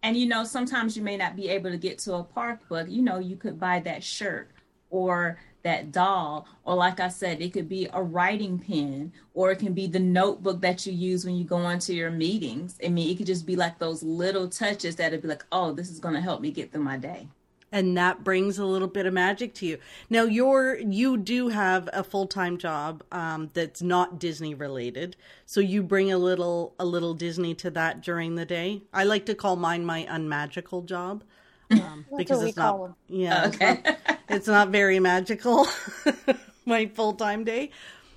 and 0.03 0.17
you 0.17 0.27
know 0.27 0.45
sometimes 0.45 0.97
you 0.97 1.03
may 1.03 1.17
not 1.17 1.37
be 1.37 1.49
able 1.49 1.71
to 1.71 1.77
get 1.77 1.99
to 1.99 2.15
a 2.15 2.23
park 2.23 2.61
but 2.69 2.89
you 2.89 3.03
know 3.03 3.19
you 3.19 3.37
could 3.37 3.59
buy 3.59 3.81
that 3.81 4.03
shirt 4.03 4.50
or 4.91 5.39
that 5.62 5.93
doll. 5.93 6.47
Or 6.65 6.77
like 6.77 7.00
i 7.00 7.09
said 7.09 7.41
it 7.41 7.53
could 7.53 7.69
be 7.69 7.89
a 7.93 8.03
writing 8.03 8.59
pen 8.59 9.12
or 9.35 9.50
it 9.50 9.59
can 9.59 9.73
be 9.73 9.87
the 9.87 9.99
notebook 9.99 10.61
that 10.61 10.87
you 10.87 10.93
use 10.93 11.25
when 11.25 11.37
you 11.37 11.45
go 11.45 11.69
into 11.69 11.95
your 11.95 12.11
meetings. 12.11 12.79
I 12.85 12.89
mean 12.89 13.11
it 13.11 13.17
could 13.17 13.27
just 13.27 13.47
be 13.47 13.56
like 13.56 13.79
those 13.79 14.03
little 14.03 14.49
touches 14.49 14.97
that'd 14.97 15.23
be 15.23 15.29
like 15.29 15.45
oh 15.53 15.73
this 15.73 15.91
is 15.91 16.01
going 16.01 16.15
to 16.15 16.21
help 16.21 16.41
me 16.41 16.51
get 16.51 16.73
through 16.73 16.85
my 16.85 16.97
day 16.97 17.29
and 17.70 17.97
that 17.97 18.25
brings 18.25 18.59
a 18.59 18.65
little 18.65 18.88
bit 18.88 19.06
of 19.06 19.12
magic 19.12 19.55
to 19.55 19.67
you. 19.67 19.79
Now, 20.09 20.25
you're 20.25 20.79
you 20.79 21.17
do 21.17 21.49
have 21.49 21.88
a 21.93 22.03
full 22.03 22.27
time 22.27 22.58
job 22.58 23.03
um, 23.13 23.51
that's 23.55 23.82
not 23.82 24.19
Disney 24.19 24.55
related, 24.55 25.17
so 25.46 25.60
you 25.60 25.82
bring 25.82 26.13
a 26.13 26.19
little 26.19 26.75
a 26.79 26.84
little 26.84 27.15
Disney 27.15 27.55
to 27.56 27.70
that 27.70 28.01
during 28.03 28.34
the 28.34 28.44
day. 28.44 28.82
I 28.93 29.05
like 29.05 29.27
to 29.27 29.34
call 29.34 29.56
mine 29.56 29.84
my 29.84 30.06
unmagical 30.08 30.82
job 30.82 31.25
um, 31.70 32.06
because 32.17 32.43
it's 32.43 32.56
not 32.56 32.79
them. 32.79 32.94
yeah 33.08 33.46
okay. 33.48 33.72
it's, 33.72 33.84
not, 33.84 34.19
it's 34.29 34.46
not 34.48 34.69
very 34.70 35.01
magical. 35.01 35.67
my 36.69 36.87
full 36.87 37.15
time 37.15 37.44
day. 37.44 37.70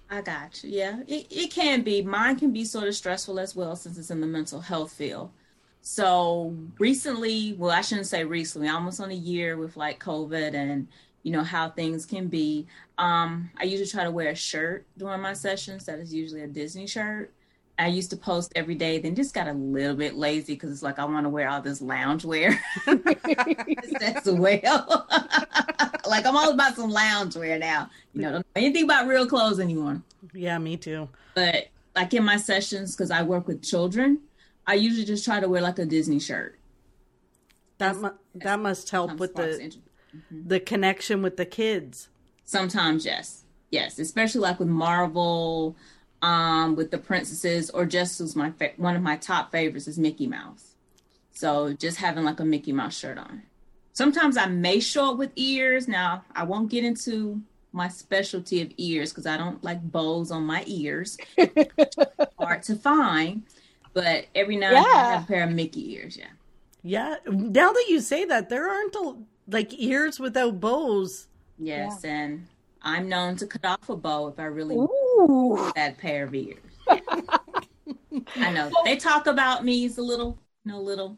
I 0.10 0.22
got 0.22 0.62
you. 0.64 0.72
Yeah, 0.72 1.00
it, 1.08 1.28
it 1.30 1.52
can 1.52 1.82
be. 1.82 2.02
Mine 2.02 2.38
can 2.38 2.52
be 2.52 2.66
sort 2.66 2.88
of 2.88 2.96
stressful 2.96 3.40
as 3.40 3.56
well 3.56 3.78
since 3.78 3.98
it's 3.98 4.12
in 4.12 4.20
the 4.20 4.28
mental 4.28 4.60
health 4.60 4.92
field. 4.92 5.32
So 5.82 6.56
recently, 6.78 7.54
well, 7.58 7.72
I 7.72 7.82
shouldn't 7.82 8.08
say 8.08 8.24
recently, 8.24 8.70
almost 8.70 9.02
on 9.02 9.12
a 9.12 9.16
year 9.16 9.58
with 9.58 9.78
like 9.78 10.00
COVID 10.00 10.54
and 10.54 10.88
you 11.24 11.32
know 11.32 11.44
how 11.44 11.70
things 11.70 12.06
can 12.06 12.28
be. 12.28 12.68
Um, 12.98 13.50
I 13.60 13.64
usually 13.64 13.90
try 13.90 14.04
to 14.04 14.12
wear 14.12 14.30
a 14.30 14.36
shirt 14.36 14.86
during 14.98 15.22
my 15.22 15.34
sessions. 15.34 15.86
That 15.86 16.00
is 16.00 16.14
usually 16.14 16.42
a 16.42 16.48
Disney 16.48 16.88
shirt. 16.88 17.32
I 17.80 17.88
used 17.88 18.12
to 18.12 18.18
post 18.18 18.52
every 18.56 18.76
day, 18.76 19.00
then 19.00 19.16
just 19.16 19.34
got 19.34 19.48
a 19.48 19.54
little 19.54 19.96
bit 19.96 20.16
lazy 20.16 20.54
because 20.54 20.72
it's 20.72 20.84
like 20.84 21.00
I 21.00 21.06
want 21.06 21.26
to 21.26 21.30
wear 21.30 21.50
all 21.50 21.62
this 21.62 21.82
lounge 21.82 22.24
wear. 22.24 22.62
That's 22.86 24.26
well. 24.28 25.08
like 26.08 26.26
I'm 26.26 26.38
all 26.38 26.52
about 26.52 26.76
some 26.76 26.92
lounge 26.92 27.36
wear 27.36 27.58
now. 27.58 27.90
You 28.14 28.22
know, 28.22 28.32
don't 28.34 28.40
know 28.40 28.62
anything 28.62 28.84
about 28.84 29.08
real 29.08 29.26
clothes 29.26 29.60
anymore. 29.60 30.02
Yeah, 30.34 30.60
me 30.60 30.78
too. 30.78 31.10
But 31.34 31.70
like 31.96 32.14
in 32.14 32.24
my 32.24 32.38
sessions, 32.38 32.96
because 32.96 33.10
I 33.10 33.24
work 33.24 33.48
with 33.48 33.64
children, 33.64 34.20
I 34.68 34.76
usually 34.76 35.06
just 35.06 35.26
try 35.26 35.40
to 35.40 35.50
wear 35.50 35.62
like 35.62 35.80
a 35.80 35.86
Disney 35.86 36.20
shirt. 36.20 36.58
That 37.78 37.96
mu- 37.96 38.10
that 38.36 38.60
must 38.60 38.90
help 38.90 39.18
with 39.18 39.36
the 39.36 39.42
mm-hmm. 39.44 40.48
the 40.48 40.60
connection 40.60 41.22
with 41.22 41.38
the 41.38 41.46
kids. 41.46 42.10
Sometimes, 42.44 43.06
yes, 43.06 43.44
yes, 43.72 43.98
especially 43.98 44.42
like 44.42 44.60
with 44.60 44.68
Marvel, 44.68 45.76
um, 46.22 46.76
with 46.76 46.92
the 46.92 46.98
princesses, 46.98 47.70
or 47.70 47.86
just 47.86 48.22
as 48.22 48.36
my 48.36 48.52
fa- 48.52 48.74
one 48.78 48.96
of 48.96 49.02
my 49.02 49.18
top 49.18 49.52
favorites 49.52 49.88
is 49.88 49.98
Mickey 49.98 50.28
Mouse. 50.28 50.76
So 51.32 51.74
just 51.74 51.98
having 51.98 52.24
like 52.24 52.40
a 52.40 52.46
Mickey 52.46 52.72
Mouse 52.72 52.98
shirt 52.98 53.18
on. 53.18 53.44
Sometimes 53.94 54.38
I 54.38 54.46
may 54.46 54.80
show 54.80 55.12
up 55.12 55.18
with 55.18 55.32
ears. 55.36 55.88
Now 55.88 56.24
I 56.36 56.44
won't 56.44 56.70
get 56.70 56.84
into 56.84 57.42
my 57.74 57.88
specialty 57.88 58.62
of 58.62 58.72
ears 58.78 59.12
because 59.12 59.26
I 59.26 59.38
don't 59.38 59.64
like 59.64 59.82
bows 59.82 60.32
on 60.32 60.44
my 60.46 60.64
ears. 60.68 61.18
Hard 62.38 62.64
to 62.64 62.76
find. 62.76 63.44
But 63.94 64.26
every 64.36 64.56
now 64.56 64.68
and 64.68 64.78
then 64.78 64.86
I 64.86 65.12
have 65.12 65.24
a 65.24 65.28
pair 65.28 65.44
of 65.44 65.52
Mickey 65.52 65.94
ears, 65.94 66.18
yeah. 66.18 66.28
Yeah. 66.84 67.16
Now 67.28 67.72
that 67.72 67.86
you 67.90 68.00
say 68.00 68.26
that, 68.26 68.50
there 68.50 68.70
aren't 68.70 68.96
a, 68.96 69.16
like 69.48 69.72
ears 69.80 70.20
without 70.20 70.60
bows. 70.60 71.28
Yes, 71.58 72.02
yeah. 72.04 72.12
and 72.12 72.48
I'm 72.82 73.08
known 73.10 73.36
to 73.38 73.48
cut 73.48 73.66
off 73.66 73.90
a 73.90 73.96
bow 73.96 74.28
if 74.28 74.40
I 74.40 74.46
really 74.46 74.76
want 74.78 75.76
that 75.76 75.98
pair 75.98 76.24
of 76.26 76.34
ears. 76.34 76.58
I 78.36 78.52
know 78.52 78.72
they 78.86 78.96
talk 78.96 79.28
about 79.28 79.64
me 79.64 79.86
as 79.86 79.98
a 79.98 80.02
little, 80.02 80.40
you 80.66 80.72
know, 80.72 80.82
little 80.82 81.18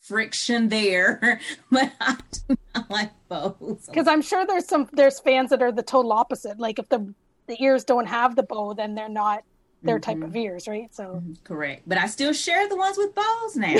friction 0.00 0.68
there, 0.68 1.40
but 1.70 1.92
I 2.00 2.16
do 2.48 2.56
not 2.74 2.90
like 2.90 3.10
bows. 3.28 3.86
Because 3.86 4.08
I'm 4.08 4.22
sure 4.22 4.44
there's 4.46 4.66
some 4.66 4.88
there's 4.92 5.20
fans 5.20 5.50
that 5.50 5.62
are 5.62 5.72
the 5.72 5.82
total 5.82 6.12
opposite. 6.12 6.58
Like 6.58 6.78
if 6.78 6.88
the 6.88 7.14
the 7.46 7.62
ears 7.62 7.84
don't 7.84 8.06
have 8.06 8.34
the 8.34 8.42
bow, 8.42 8.74
then 8.74 8.94
they're 8.94 9.08
not 9.08 9.44
their 9.86 9.98
mm-hmm. 9.98 10.20
type 10.20 10.28
of 10.28 10.36
ears, 10.36 10.68
right? 10.68 10.94
So 10.94 11.04
mm-hmm. 11.04 11.32
correct. 11.44 11.82
But 11.86 11.98
I 11.98 12.06
still 12.06 12.32
share 12.32 12.68
the 12.68 12.76
ones 12.76 12.96
with 12.98 13.14
bows 13.14 13.56
now. 13.56 13.76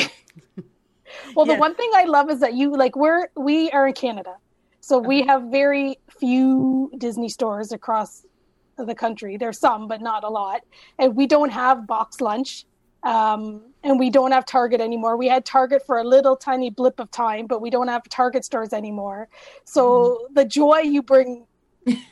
well, 1.35 1.47
yeah. 1.47 1.55
the 1.55 1.61
one 1.61 1.75
thing 1.75 1.91
I 1.95 2.05
love 2.05 2.31
is 2.31 2.41
that 2.41 2.55
you 2.55 2.75
like 2.75 2.97
we're 2.97 3.29
we 3.37 3.71
are 3.71 3.89
in 3.89 3.95
Canada, 3.95 4.37
so 4.81 4.99
we 4.99 5.23
have 5.27 5.45
very 5.45 5.99
few 6.19 6.91
Disney 6.99 7.29
stores 7.29 7.73
across 7.73 8.25
the 8.77 8.95
country. 8.95 9.37
There's 9.37 9.59
some, 9.59 9.89
but 9.89 10.01
not 10.01 10.25
a 10.25 10.29
lot, 10.29 10.63
and 10.99 11.17
we 11.17 11.27
don't 11.27 11.51
have 11.51 11.87
box 11.87 12.21
lunch. 12.21 12.65
Um, 13.03 13.63
and 13.85 14.01
we 14.01 14.11
don't 14.11 14.33
have 14.33 14.45
Target 14.47 14.81
anymore. 14.81 15.17
We 15.17 15.29
had 15.29 15.45
Target 15.45 15.87
for 15.87 15.99
a 15.99 16.05
little 16.05 16.35
tiny 16.35 16.71
blip 16.71 16.99
of 16.99 17.09
time, 17.13 17.47
but 17.47 17.61
we 17.63 17.71
don't 17.71 17.87
have 17.87 18.03
Target 18.09 18.45
stores 18.45 18.73
anymore. 18.73 19.29
So 19.65 19.83
mm-hmm. 19.85 20.35
the 20.35 20.45
joy 20.45 20.79
you 20.79 21.03
bring 21.03 21.47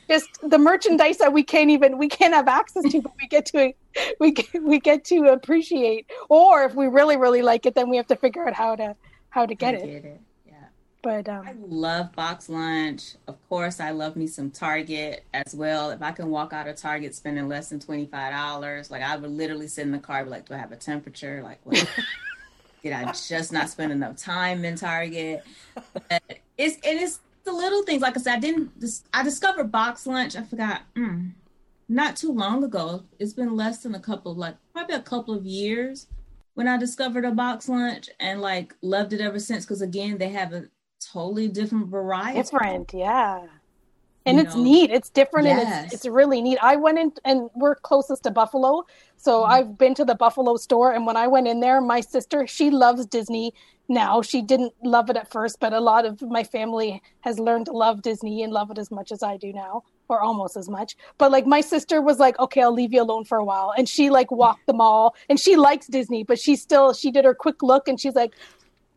just 0.07 0.29
the 0.43 0.57
merchandise 0.57 1.17
that 1.17 1.33
we 1.33 1.43
can't 1.43 1.69
even 1.69 1.97
we 1.97 2.07
can't 2.07 2.33
have 2.33 2.47
access 2.47 2.83
to 2.91 3.01
but 3.01 3.11
we 3.19 3.27
get 3.27 3.45
to 3.45 3.73
we 4.19 4.31
get, 4.31 4.63
we 4.63 4.79
get 4.79 5.03
to 5.05 5.27
appreciate. 5.27 6.09
Or 6.29 6.63
if 6.63 6.75
we 6.75 6.87
really 6.87 7.17
really 7.17 7.41
like 7.41 7.65
it 7.65 7.75
then 7.75 7.89
we 7.89 7.97
have 7.97 8.07
to 8.07 8.15
figure 8.15 8.47
out 8.47 8.53
how 8.53 8.75
to 8.75 8.95
how 9.29 9.45
to 9.45 9.53
get, 9.53 9.75
it. 9.75 9.85
get 9.85 10.05
it. 10.05 10.21
yeah. 10.47 10.53
But 11.01 11.27
um, 11.27 11.45
i 11.47 11.53
love 11.67 12.13
box 12.13 12.47
lunch. 12.47 13.15
Of 13.27 13.37
course 13.49 13.79
i 13.79 13.91
love 13.91 14.15
me 14.15 14.27
some 14.27 14.49
target 14.49 15.23
as 15.33 15.53
well. 15.53 15.91
If 15.91 16.01
i 16.01 16.11
can 16.11 16.29
walk 16.29 16.53
out 16.53 16.67
of 16.67 16.75
target 16.77 17.13
spending 17.13 17.47
less 17.47 17.69
than 17.69 17.79
$25 17.79 18.91
like 18.91 19.01
i 19.01 19.15
would 19.17 19.31
literally 19.31 19.67
sit 19.67 19.83
in 19.83 19.91
the 19.91 19.99
car 19.99 20.23
be 20.23 20.29
like 20.29 20.47
do 20.47 20.53
i 20.53 20.57
have 20.57 20.71
a 20.71 20.77
temperature? 20.77 21.41
Like 21.43 21.59
what? 21.63 21.85
Did 22.83 22.93
i 22.93 23.11
just 23.11 23.51
not 23.51 23.69
spend 23.69 23.91
enough 23.91 24.15
time 24.15 24.63
in 24.63 24.75
target? 24.75 25.43
But 25.91 26.21
it's 26.57 26.77
it 26.85 27.01
is 27.01 27.19
the 27.45 27.53
little 27.53 27.83
things. 27.83 28.01
Like 28.01 28.17
I 28.17 28.19
said, 28.19 28.35
I 28.35 28.39
didn't. 28.39 28.71
I 29.13 29.23
discovered 29.23 29.71
box 29.71 30.05
lunch. 30.05 30.35
I 30.35 30.43
forgot. 30.43 30.81
Mm, 30.95 31.31
not 31.87 32.15
too 32.15 32.31
long 32.31 32.63
ago. 32.63 33.03
It's 33.19 33.33
been 33.33 33.55
less 33.55 33.83
than 33.83 33.95
a 33.95 33.99
couple, 33.99 34.35
like 34.35 34.55
probably 34.73 34.95
a 34.95 35.01
couple 35.01 35.33
of 35.33 35.45
years 35.45 36.07
when 36.55 36.67
I 36.67 36.77
discovered 36.77 37.25
a 37.25 37.31
box 37.31 37.69
lunch 37.69 38.09
and 38.19 38.41
like 38.41 38.73
loved 38.81 39.13
it 39.13 39.21
ever 39.21 39.39
since. 39.39 39.65
Because 39.65 39.81
again, 39.81 40.17
they 40.17 40.29
have 40.29 40.53
a 40.53 40.65
totally 40.99 41.47
different 41.47 41.87
variety. 41.87 42.41
Different, 42.41 42.93
yeah. 42.93 43.41
And 44.25 44.37
you 44.37 44.43
it's 44.43 44.55
know? 44.55 44.63
neat. 44.63 44.89
It's 44.89 45.11
different 45.11 45.47
yes. 45.47 45.67
and 45.67 45.85
it's 45.85 45.93
it's 45.93 46.05
really 46.07 46.41
neat. 46.41 46.57
I 46.61 46.75
went 46.75 46.97
in 46.97 47.13
and 47.23 47.49
we're 47.53 47.75
closest 47.75 48.23
to 48.23 48.31
Buffalo. 48.31 48.85
So 49.17 49.41
mm-hmm. 49.41 49.51
I've 49.51 49.77
been 49.77 49.93
to 49.95 50.05
the 50.05 50.15
Buffalo 50.15 50.57
store 50.57 50.93
and 50.93 51.05
when 51.05 51.15
I 51.15 51.27
went 51.27 51.47
in 51.47 51.59
there, 51.59 51.79
my 51.79 52.01
sister, 52.01 52.47
she 52.47 52.71
loves 52.71 53.05
Disney 53.05 53.53
now. 53.87 54.21
She 54.21 54.41
didn't 54.41 54.73
love 54.83 55.09
it 55.09 55.17
at 55.17 55.31
first, 55.31 55.59
but 55.59 55.73
a 55.73 55.79
lot 55.79 56.05
of 56.05 56.21
my 56.21 56.43
family 56.43 57.01
has 57.21 57.39
learned 57.39 57.67
to 57.67 57.71
love 57.71 58.01
Disney 58.01 58.43
and 58.43 58.51
love 58.51 58.71
it 58.71 58.77
as 58.77 58.91
much 58.91 59.11
as 59.11 59.23
I 59.23 59.37
do 59.37 59.53
now, 59.53 59.83
or 60.07 60.21
almost 60.21 60.57
as 60.57 60.69
much. 60.69 60.95
But 61.17 61.31
like 61.31 61.45
my 61.45 61.61
sister 61.61 62.01
was 62.01 62.19
like, 62.19 62.37
okay, 62.39 62.61
I'll 62.61 62.73
leave 62.73 62.93
you 62.93 63.01
alone 63.01 63.25
for 63.25 63.37
a 63.37 63.43
while. 63.43 63.73
And 63.77 63.87
she 63.87 64.09
like 64.09 64.31
walked 64.31 64.65
the 64.65 64.73
mall 64.73 65.15
and 65.29 65.39
she 65.39 65.55
likes 65.55 65.87
Disney, 65.87 66.23
but 66.23 66.39
she 66.39 66.55
still, 66.55 66.93
she 66.93 67.11
did 67.11 67.25
her 67.25 67.33
quick 67.33 67.61
look 67.61 67.87
and 67.87 67.99
she's 67.99 68.15
like, 68.15 68.33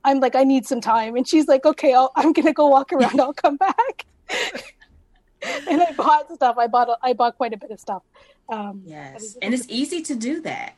I'm 0.04 0.20
like, 0.20 0.34
I 0.34 0.44
need 0.44 0.66
some 0.66 0.80
time. 0.80 1.16
And 1.16 1.28
she's 1.28 1.48
like, 1.48 1.66
okay, 1.66 1.94
i 1.94 2.06
am 2.16 2.32
going 2.32 2.46
to 2.46 2.52
go 2.52 2.68
walk 2.68 2.92
around. 2.92 3.20
I'll 3.20 3.34
come 3.34 3.56
back. 3.56 4.06
and 5.68 5.82
I 5.82 5.92
bought 5.92 6.32
stuff. 6.34 6.56
I 6.56 6.66
bought, 6.66 6.98
I 7.02 7.12
bought 7.12 7.36
quite 7.36 7.52
a 7.52 7.56
bit 7.56 7.70
of 7.70 7.80
stuff. 7.80 8.02
Um, 8.48 8.82
yes. 8.84 9.36
And 9.42 9.52
it's 9.52 9.66
easy 9.68 10.02
to 10.02 10.14
do 10.14 10.40
that. 10.42 10.74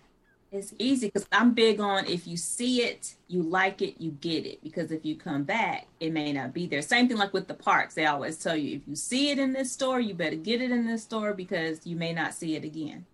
It's 0.52 0.74
easy 0.80 1.06
because 1.06 1.28
I'm 1.30 1.52
big 1.52 1.78
on 1.78 2.06
if 2.06 2.26
you 2.26 2.36
see 2.36 2.82
it, 2.82 3.14
you 3.28 3.42
like 3.42 3.82
it, 3.82 4.00
you 4.00 4.10
get 4.10 4.46
it. 4.46 4.58
Because 4.64 4.90
if 4.90 5.04
you 5.04 5.14
come 5.14 5.44
back, 5.44 5.86
it 6.00 6.12
may 6.12 6.32
not 6.32 6.52
be 6.52 6.66
there. 6.66 6.82
Same 6.82 7.06
thing 7.06 7.18
like 7.18 7.32
with 7.32 7.46
the 7.46 7.54
parks. 7.54 7.94
They 7.94 8.06
always 8.06 8.36
tell 8.36 8.56
you 8.56 8.76
if 8.76 8.82
you 8.88 8.96
see 8.96 9.30
it 9.30 9.38
in 9.38 9.52
this 9.52 9.70
store, 9.70 10.00
you 10.00 10.12
better 10.12 10.36
get 10.36 10.60
it 10.60 10.72
in 10.72 10.86
this 10.86 11.04
store 11.04 11.34
because 11.34 11.86
you 11.86 11.94
may 11.94 12.12
not 12.12 12.34
see 12.34 12.56
it 12.56 12.64
again. 12.64 13.06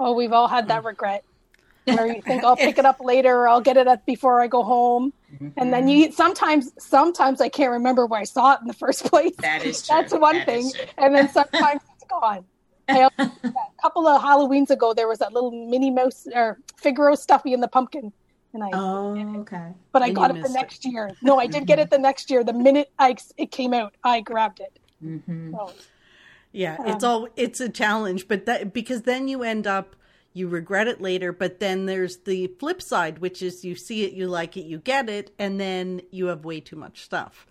Oh, 0.00 0.14
we've 0.14 0.32
all 0.32 0.48
had 0.48 0.66
that 0.68 0.82
regret. 0.82 1.24
Where 1.84 2.06
you 2.06 2.22
think 2.22 2.42
I'll 2.42 2.56
pick 2.56 2.78
it 2.78 2.86
up 2.86 2.98
later 3.00 3.42
or 3.42 3.48
I'll 3.48 3.60
get 3.60 3.76
it 3.76 3.86
up 3.86 4.04
before 4.06 4.40
I 4.40 4.46
go 4.46 4.62
home. 4.62 5.12
Mm-hmm. 5.34 5.48
And 5.58 5.72
then 5.72 5.86
you 5.86 6.10
sometimes 6.10 6.72
sometimes 6.78 7.40
I 7.42 7.50
can't 7.50 7.72
remember 7.72 8.06
where 8.06 8.20
I 8.20 8.24
saw 8.24 8.54
it 8.54 8.62
in 8.62 8.66
the 8.66 8.72
first 8.84 9.04
place. 9.04 9.36
That 9.36 9.64
is 9.64 9.86
true. 9.86 9.96
That's 9.96 10.12
one 10.14 10.36
that 10.36 10.46
thing. 10.46 10.72
And 10.96 11.14
then 11.14 11.28
sometimes 11.32 11.82
it's 11.94 12.04
gone. 12.08 12.44
Couple 13.84 14.08
of 14.08 14.22
Halloweens 14.22 14.70
ago, 14.70 14.94
there 14.94 15.06
was 15.06 15.18
that 15.18 15.34
little 15.34 15.50
Minnie 15.50 15.90
Mouse 15.90 16.26
or 16.34 16.58
Figaro 16.78 17.14
stuffy 17.14 17.52
in 17.52 17.60
the 17.60 17.68
pumpkin. 17.68 18.14
And 18.54 18.64
I, 18.64 18.70
oh, 18.72 19.14
okay. 19.40 19.72
But 19.92 20.00
I 20.00 20.08
got 20.10 20.34
it 20.34 20.42
the 20.42 20.48
next 20.48 20.86
it. 20.86 20.92
year. 20.92 21.10
No, 21.20 21.38
I 21.38 21.46
did 21.46 21.66
get 21.66 21.78
it 21.78 21.90
the 21.90 21.98
next 21.98 22.30
year. 22.30 22.42
The 22.42 22.54
minute 22.54 22.90
I 22.98 23.14
it 23.36 23.50
came 23.50 23.74
out, 23.74 23.94
I 24.02 24.22
grabbed 24.22 24.60
it. 24.60 24.78
Mm-hmm. 25.04 25.52
So, 25.54 25.70
yeah, 26.52 26.76
um, 26.78 26.86
it's 26.86 27.04
all 27.04 27.28
it's 27.36 27.60
a 27.60 27.68
challenge, 27.68 28.26
but 28.26 28.46
that 28.46 28.72
because 28.72 29.02
then 29.02 29.28
you 29.28 29.42
end 29.42 29.66
up 29.66 29.96
you 30.32 30.48
regret 30.48 30.88
it 30.88 31.02
later. 31.02 31.30
But 31.30 31.60
then 31.60 31.84
there's 31.84 32.16
the 32.16 32.46
flip 32.58 32.80
side, 32.80 33.18
which 33.18 33.42
is 33.42 33.66
you 33.66 33.74
see 33.74 34.04
it, 34.04 34.14
you 34.14 34.28
like 34.28 34.56
it, 34.56 34.64
you 34.64 34.78
get 34.78 35.10
it, 35.10 35.30
and 35.38 35.60
then 35.60 36.00
you 36.10 36.28
have 36.28 36.46
way 36.46 36.60
too 36.60 36.76
much 36.76 37.02
stuff. 37.02 37.46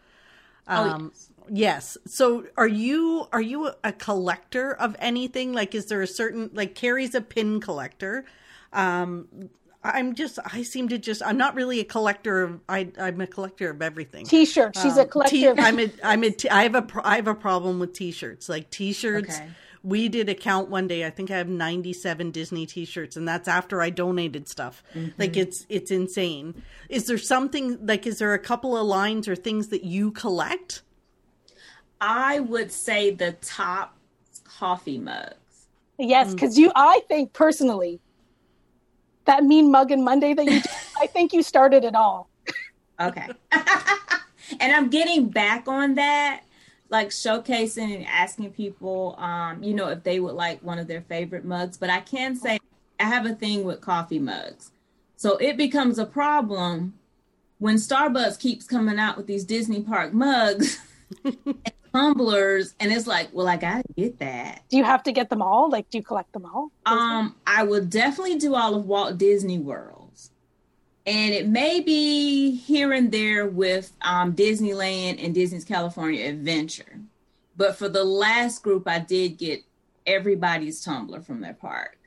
Oh, 0.68 0.90
um, 0.90 0.90
oh, 0.90 1.10
yes. 1.14 1.30
Yes. 1.50 1.98
So 2.06 2.46
are 2.58 2.68
you 2.68 3.28
are 3.32 3.42
you 3.42 3.72
a 3.84 3.92
collector 3.92 4.74
of 4.74 4.96
anything? 5.00 5.54
Like 5.54 5.76
is 5.76 5.88
there 5.88 6.02
a 6.02 6.08
certain 6.08 6.50
like 6.54 6.76
Carrie's 6.76 7.16
a 7.16 7.22
pin 7.22 7.60
collector? 7.60 8.26
Um 8.72 9.50
I'm 9.84 10.16
just 10.16 10.40
I 10.46 10.64
seem 10.64 10.88
to 10.90 10.98
just 10.98 11.22
I'm 11.24 11.38
not 11.38 11.56
really 11.56 11.80
a 11.80 11.84
collector 11.84 12.44
of 12.44 12.62
I 12.70 12.90
I'm 12.98 13.20
a 13.20 13.28
collector 13.28 13.70
of 13.70 13.82
everything. 13.82 14.26
T-shirts. 14.26 14.82
She's 14.82 14.94
um, 14.94 15.00
a 15.00 15.06
collector. 15.06 15.32
T- 15.32 15.48
I'm 15.48 15.80
a 15.80 15.92
I'm 16.04 16.24
a 16.24 16.32
t- 16.32 16.50
I 16.50 16.64
have 16.64 16.76
a 16.76 16.88
I 17.04 17.18
have 17.18 17.28
a 17.28 17.36
problem 17.36 17.80
with 17.80 17.94
t-shirts. 17.94 18.48
Like 18.48 18.70
t-shirts 18.70 19.36
okay. 19.36 19.50
We 19.86 20.08
did 20.08 20.30
a 20.30 20.34
count 20.34 20.70
one 20.70 20.88
day. 20.88 21.06
I 21.06 21.10
think 21.10 21.30
I 21.30 21.38
have 21.38 21.50
97 21.50 22.32
Disney 22.32 22.66
t-shirts 22.66 23.18
and 23.18 23.28
that's 23.28 23.50
after 23.50 23.82
I 23.82 23.90
donated 23.90 24.48
stuff. 24.48 24.82
Mm-hmm. 24.96 25.20
Like 25.20 25.36
it's 25.36 25.66
it's 25.68 25.92
insane. 25.92 26.64
Is 26.88 27.08
there 27.08 27.18
something 27.18 27.86
like 27.86 28.08
is 28.08 28.20
there 28.20 28.34
a 28.34 28.40
couple 28.40 28.78
of 28.78 28.88
lines 28.88 29.28
or 29.28 29.36
things 29.36 29.68
that 29.68 29.84
you 29.84 30.12
collect? 30.12 30.83
I 32.06 32.42
would 32.42 32.70
say 32.70 33.12
the 33.12 33.32
top 33.32 33.98
coffee 34.44 34.98
mugs. 34.98 35.68
Yes, 35.98 36.34
because 36.34 36.56
mm. 36.56 36.64
you, 36.64 36.72
I 36.76 37.02
think 37.08 37.32
personally, 37.32 38.02
that 39.24 39.46
mean 39.46 39.72
muggin 39.72 40.04
Monday 40.04 40.34
that 40.34 40.44
you, 40.44 40.62
did, 40.62 40.72
I 41.02 41.08
think 41.08 41.32
you 41.32 41.42
started 41.42 41.86
it 41.86 41.96
all. 41.96 42.30
Okay, 43.00 43.30
and 44.60 44.74
I'm 44.74 44.90
getting 44.90 45.30
back 45.30 45.70
on 45.70 45.96
that, 45.96 46.42
like 46.90 47.08
showcasing 47.08 47.96
and 47.96 48.06
asking 48.06 48.52
people, 48.52 49.16
um, 49.18 49.64
you 49.64 49.74
know, 49.74 49.88
if 49.88 50.04
they 50.04 50.20
would 50.20 50.36
like 50.36 50.62
one 50.62 50.80
of 50.80 50.88
their 50.88 51.02
favorite 51.04 51.46
mugs. 51.46 51.78
But 51.78 51.90
I 51.90 52.02
can 52.02 52.36
say 52.36 52.60
I 53.00 53.06
have 53.06 53.26
a 53.26 53.34
thing 53.34 53.64
with 53.64 53.80
coffee 53.80 54.20
mugs, 54.20 54.72
so 55.16 55.38
it 55.38 55.56
becomes 55.56 55.98
a 56.00 56.06
problem 56.06 56.96
when 57.60 57.78
Starbucks 57.78 58.38
keeps 58.40 58.66
coming 58.66 59.00
out 59.00 59.16
with 59.16 59.26
these 59.26 59.46
Disney 59.46 59.82
Park 59.82 60.12
mugs. 60.12 60.80
tumblers 61.94 62.76
and 62.80 62.92
it's 62.92 63.08
like 63.08 63.30
well 63.34 63.48
i 63.48 63.58
gotta 63.58 63.84
get 63.96 64.20
that. 64.20 64.64
Do 64.70 64.78
you 64.78 64.84
have 64.84 65.04
to 65.04 65.12
get 65.12 65.30
them 65.30 65.42
all? 65.42 65.70
Like 65.70 65.90
do 65.90 65.98
you 65.98 66.04
collect 66.04 66.34
them 66.34 66.46
all? 66.46 66.72
Um 66.86 67.36
i 67.46 67.64
would 67.64 67.90
definitely 67.90 68.38
do 68.38 68.56
all 68.56 68.76
of 68.76 68.86
walt 68.86 69.18
disney 69.18 69.60
worlds 69.60 70.32
and 71.06 71.34
it 71.34 71.48
may 71.48 71.82
be 71.82 72.56
here 72.56 72.94
and 72.94 73.12
there 73.12 73.48
with 73.48 73.92
um 74.02 74.34
disneyland 74.34 75.24
and 75.24 75.34
disney's 75.34 75.66
california 75.66 76.28
adventure. 76.28 77.00
But 77.56 77.78
for 77.78 77.90
the 77.90 78.04
last 78.04 78.64
group 78.64 78.88
i 78.88 79.00
did 79.00 79.38
get 79.38 79.62
everybody's 80.06 80.84
tumbler 80.84 81.22
from 81.22 81.42
their 81.42 81.54
park. 81.54 81.98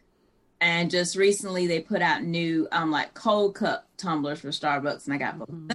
And 0.60 0.90
just 0.90 1.16
recently 1.16 1.66
they 1.66 1.80
put 1.80 2.02
out 2.02 2.22
new 2.24 2.66
um 2.72 2.90
like 2.90 3.14
cold 3.14 3.54
cup 3.54 3.86
tumblers 3.96 4.40
for 4.40 4.48
starbucks 4.48 5.04
and 5.04 5.14
i 5.14 5.18
got 5.18 5.38
mm-hmm. 5.38 5.70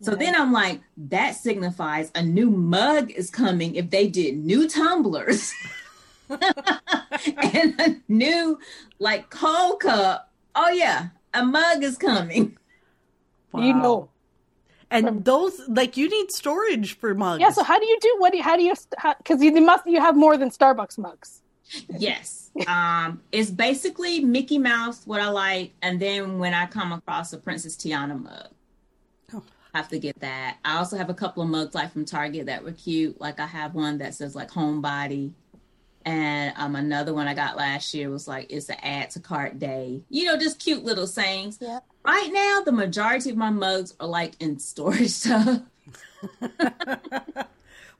So 0.00 0.14
then 0.14 0.34
I'm 0.36 0.52
like, 0.52 0.80
that 0.96 1.34
signifies 1.34 2.12
a 2.14 2.22
new 2.22 2.50
mug 2.50 3.10
is 3.10 3.30
coming 3.30 3.74
if 3.74 3.90
they 3.90 4.06
did 4.06 4.36
new 4.36 4.68
tumblers 4.68 5.52
and 6.30 7.80
a 7.80 7.96
new 8.06 8.58
like 8.98 9.30
cold 9.30 9.80
cup. 9.80 10.32
Oh 10.54 10.68
yeah, 10.70 11.08
a 11.34 11.44
mug 11.44 11.82
is 11.82 11.96
coming. 11.96 12.56
Wow. 13.52 13.62
You 13.62 13.74
know. 13.74 14.08
And 14.90 15.24
those 15.24 15.60
like 15.68 15.96
you 15.96 16.08
need 16.08 16.30
storage 16.30 16.96
for 16.98 17.14
mugs. 17.14 17.40
Yeah. 17.40 17.50
So 17.50 17.62
how 17.62 17.78
do 17.78 17.86
you 17.86 17.98
do 18.00 18.16
what? 18.18 18.32
Do 18.32 18.38
you, 18.38 18.44
how 18.44 18.56
do 18.56 18.62
you? 18.62 18.74
Because 19.18 19.42
you 19.42 19.52
must 19.60 19.86
you 19.86 20.00
have 20.00 20.16
more 20.16 20.36
than 20.36 20.50
Starbucks 20.50 20.96
mugs. 20.98 21.42
Yes. 21.98 22.50
um, 22.66 23.20
it's 23.30 23.50
basically 23.50 24.20
Mickey 24.20 24.58
Mouse 24.58 25.06
what 25.06 25.20
I 25.20 25.28
like, 25.28 25.72
and 25.82 26.00
then 26.00 26.38
when 26.38 26.54
I 26.54 26.66
come 26.66 26.92
across 26.92 27.32
a 27.32 27.38
Princess 27.38 27.76
Tiana 27.76 28.22
mug. 28.22 28.48
Have 29.74 29.88
to 29.88 29.98
get 29.98 30.20
that. 30.20 30.58
I 30.64 30.78
also 30.78 30.96
have 30.96 31.10
a 31.10 31.14
couple 31.14 31.42
of 31.42 31.48
mugs 31.48 31.74
like 31.74 31.92
from 31.92 32.04
Target 32.04 32.46
that 32.46 32.64
were 32.64 32.72
cute. 32.72 33.20
Like 33.20 33.40
I 33.40 33.46
have 33.46 33.74
one 33.74 33.98
that 33.98 34.14
says 34.14 34.34
like 34.34 34.50
homebody. 34.50 35.32
And 36.04 36.54
um 36.56 36.76
another 36.76 37.12
one 37.12 37.28
I 37.28 37.34
got 37.34 37.56
last 37.56 37.92
year 37.92 38.10
was 38.10 38.26
like 38.26 38.50
it's 38.50 38.68
an 38.68 38.76
add 38.82 39.10
to 39.10 39.20
cart 39.20 39.58
day. 39.58 40.02
You 40.08 40.26
know, 40.26 40.38
just 40.38 40.58
cute 40.58 40.84
little 40.84 41.06
sayings. 41.06 41.58
Yeah. 41.60 41.80
Right 42.04 42.30
now, 42.32 42.62
the 42.64 42.72
majority 42.72 43.30
of 43.30 43.36
my 43.36 43.50
mugs 43.50 43.94
are 44.00 44.06
like 44.06 44.34
in 44.40 44.58
storage 44.58 45.10
stuff. 45.10 45.60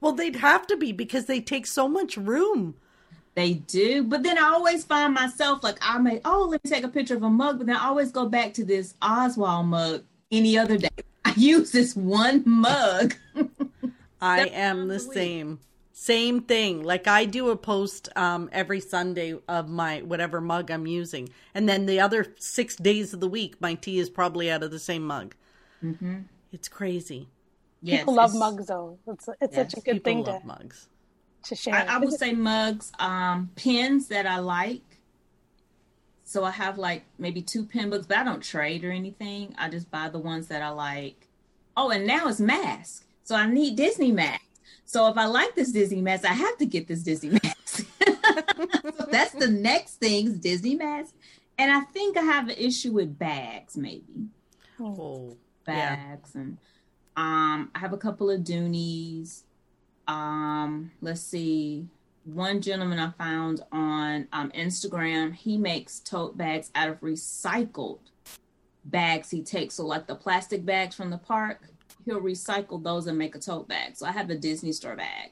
well, 0.01 0.13
they'd 0.13 0.37
have 0.37 0.65
to 0.67 0.77
be 0.77 0.91
because 0.91 1.25
they 1.25 1.39
take 1.39 1.67
so 1.67 1.87
much 1.87 2.17
room. 2.17 2.75
They 3.35 3.53
do. 3.53 4.03
But 4.03 4.23
then 4.23 4.37
I 4.37 4.49
always 4.49 4.83
find 4.83 5.13
myself 5.13 5.63
like 5.63 5.77
I 5.81 5.99
may 5.99 6.19
oh 6.25 6.47
let 6.49 6.63
me 6.63 6.69
take 6.69 6.83
a 6.83 6.89
picture 6.89 7.15
of 7.15 7.23
a 7.23 7.29
mug, 7.29 7.59
but 7.59 7.67
then 7.67 7.75
I 7.75 7.87
always 7.87 8.11
go 8.11 8.27
back 8.27 8.53
to 8.55 8.65
this 8.65 8.95
Oswald 9.01 9.67
mug 9.67 10.03
any 10.31 10.57
other 10.57 10.77
day. 10.77 10.89
I 11.29 11.33
use 11.37 11.71
this 11.71 11.95
one 11.95 12.43
mug. 12.45 13.15
I 14.21 14.47
am 14.47 14.87
the 14.87 14.99
same. 14.99 15.59
Same 15.91 16.41
thing. 16.41 16.83
Like 16.83 17.07
I 17.07 17.25
do 17.25 17.49
a 17.49 17.57
post 17.57 18.09
um, 18.15 18.49
every 18.51 18.79
Sunday 18.79 19.37
of 19.47 19.69
my 19.69 19.99
whatever 19.99 20.39
mug 20.39 20.71
I'm 20.71 20.87
using, 20.87 21.29
and 21.53 21.67
then 21.67 21.85
the 21.85 21.99
other 21.99 22.33
six 22.37 22.75
days 22.75 23.13
of 23.13 23.19
the 23.19 23.27
week, 23.27 23.59
my 23.59 23.73
tea 23.73 23.99
is 23.99 24.09
probably 24.09 24.49
out 24.49 24.63
of 24.63 24.71
the 24.71 24.79
same 24.79 25.05
mug. 25.05 25.35
Mm-hmm. 25.83 26.19
It's 26.53 26.69
crazy. 26.69 27.27
Yes, 27.81 28.01
people 28.01 28.15
love 28.15 28.33
mugs 28.33 28.67
though. 28.67 28.97
It's 29.07 29.27
it's 29.41 29.57
yes, 29.57 29.71
such 29.71 29.79
a 29.79 29.81
good 29.81 30.03
thing 30.03 30.23
to 30.23 30.39
mugs 30.45 30.87
to 31.43 31.55
share. 31.55 31.75
I, 31.75 31.95
I 31.95 31.97
would 31.97 32.13
say 32.13 32.33
mugs, 32.33 32.91
um, 32.99 33.49
pens 33.55 34.07
that 34.07 34.25
I 34.25 34.39
like. 34.39 34.88
So 36.29 36.43
I 36.43 36.51
have 36.51 36.77
like 36.77 37.05
maybe 37.17 37.41
two 37.41 37.65
pen 37.65 37.89
books, 37.89 38.05
but 38.05 38.19
I 38.19 38.23
don't 38.23 38.43
trade 38.43 38.85
or 38.85 38.91
anything. 38.91 39.55
I 39.57 39.67
just 39.67 39.89
buy 39.89 40.09
the 40.09 40.19
ones 40.19 40.47
that 40.49 40.61
I 40.61 40.69
like. 40.69 41.27
Oh, 41.75 41.89
and 41.89 42.05
now 42.05 42.27
it's 42.27 42.39
masks. 42.39 43.03
So 43.23 43.35
I 43.35 43.47
need 43.47 43.75
Disney 43.75 44.11
masks. 44.11 44.45
So 44.85 45.07
if 45.07 45.17
I 45.17 45.25
like 45.25 45.55
this 45.55 45.71
Disney 45.71 46.03
mask, 46.03 46.25
I 46.25 46.33
have 46.33 46.55
to 46.59 46.67
get 46.67 46.87
this 46.87 47.01
Disney 47.01 47.31
mask. 47.43 47.83
so 48.05 49.05
that's 49.09 49.31
the 49.31 49.47
next 49.49 49.95
thing, 49.95 50.37
Disney 50.37 50.75
mask. 50.75 51.15
And 51.57 51.71
I 51.71 51.79
think 51.79 52.15
I 52.15 52.21
have 52.21 52.47
an 52.47 52.57
issue 52.59 52.91
with 52.91 53.17
bags, 53.17 53.75
maybe. 53.75 54.27
Oh, 54.79 55.35
bags 55.65 56.33
yeah. 56.35 56.41
and 56.41 56.57
um, 57.17 57.71
I 57.73 57.79
have 57.79 57.93
a 57.93 57.97
couple 57.97 58.29
of 58.29 58.41
Dooneys. 58.41 59.41
Um, 60.07 60.91
let's 61.01 61.21
see. 61.21 61.87
One 62.33 62.61
gentleman 62.61 62.99
I 62.99 63.11
found 63.11 63.61
on 63.71 64.27
um, 64.33 64.51
Instagram, 64.51 65.33
he 65.33 65.57
makes 65.57 65.99
tote 65.99 66.37
bags 66.37 66.69
out 66.75 66.89
of 66.89 66.99
recycled 67.01 67.99
bags 68.85 69.31
he 69.31 69.41
takes. 69.41 69.75
So, 69.75 69.85
like 69.85 70.07
the 70.07 70.15
plastic 70.15 70.65
bags 70.65 70.95
from 70.95 71.09
the 71.09 71.17
park, 71.17 71.63
he'll 72.05 72.21
recycle 72.21 72.83
those 72.83 73.07
and 73.07 73.17
make 73.17 73.35
a 73.35 73.39
tote 73.39 73.67
bag. 73.67 73.95
So, 73.95 74.05
I 74.05 74.11
have 74.11 74.29
a 74.29 74.35
Disney 74.35 74.71
store 74.71 74.95
bag. 74.95 75.31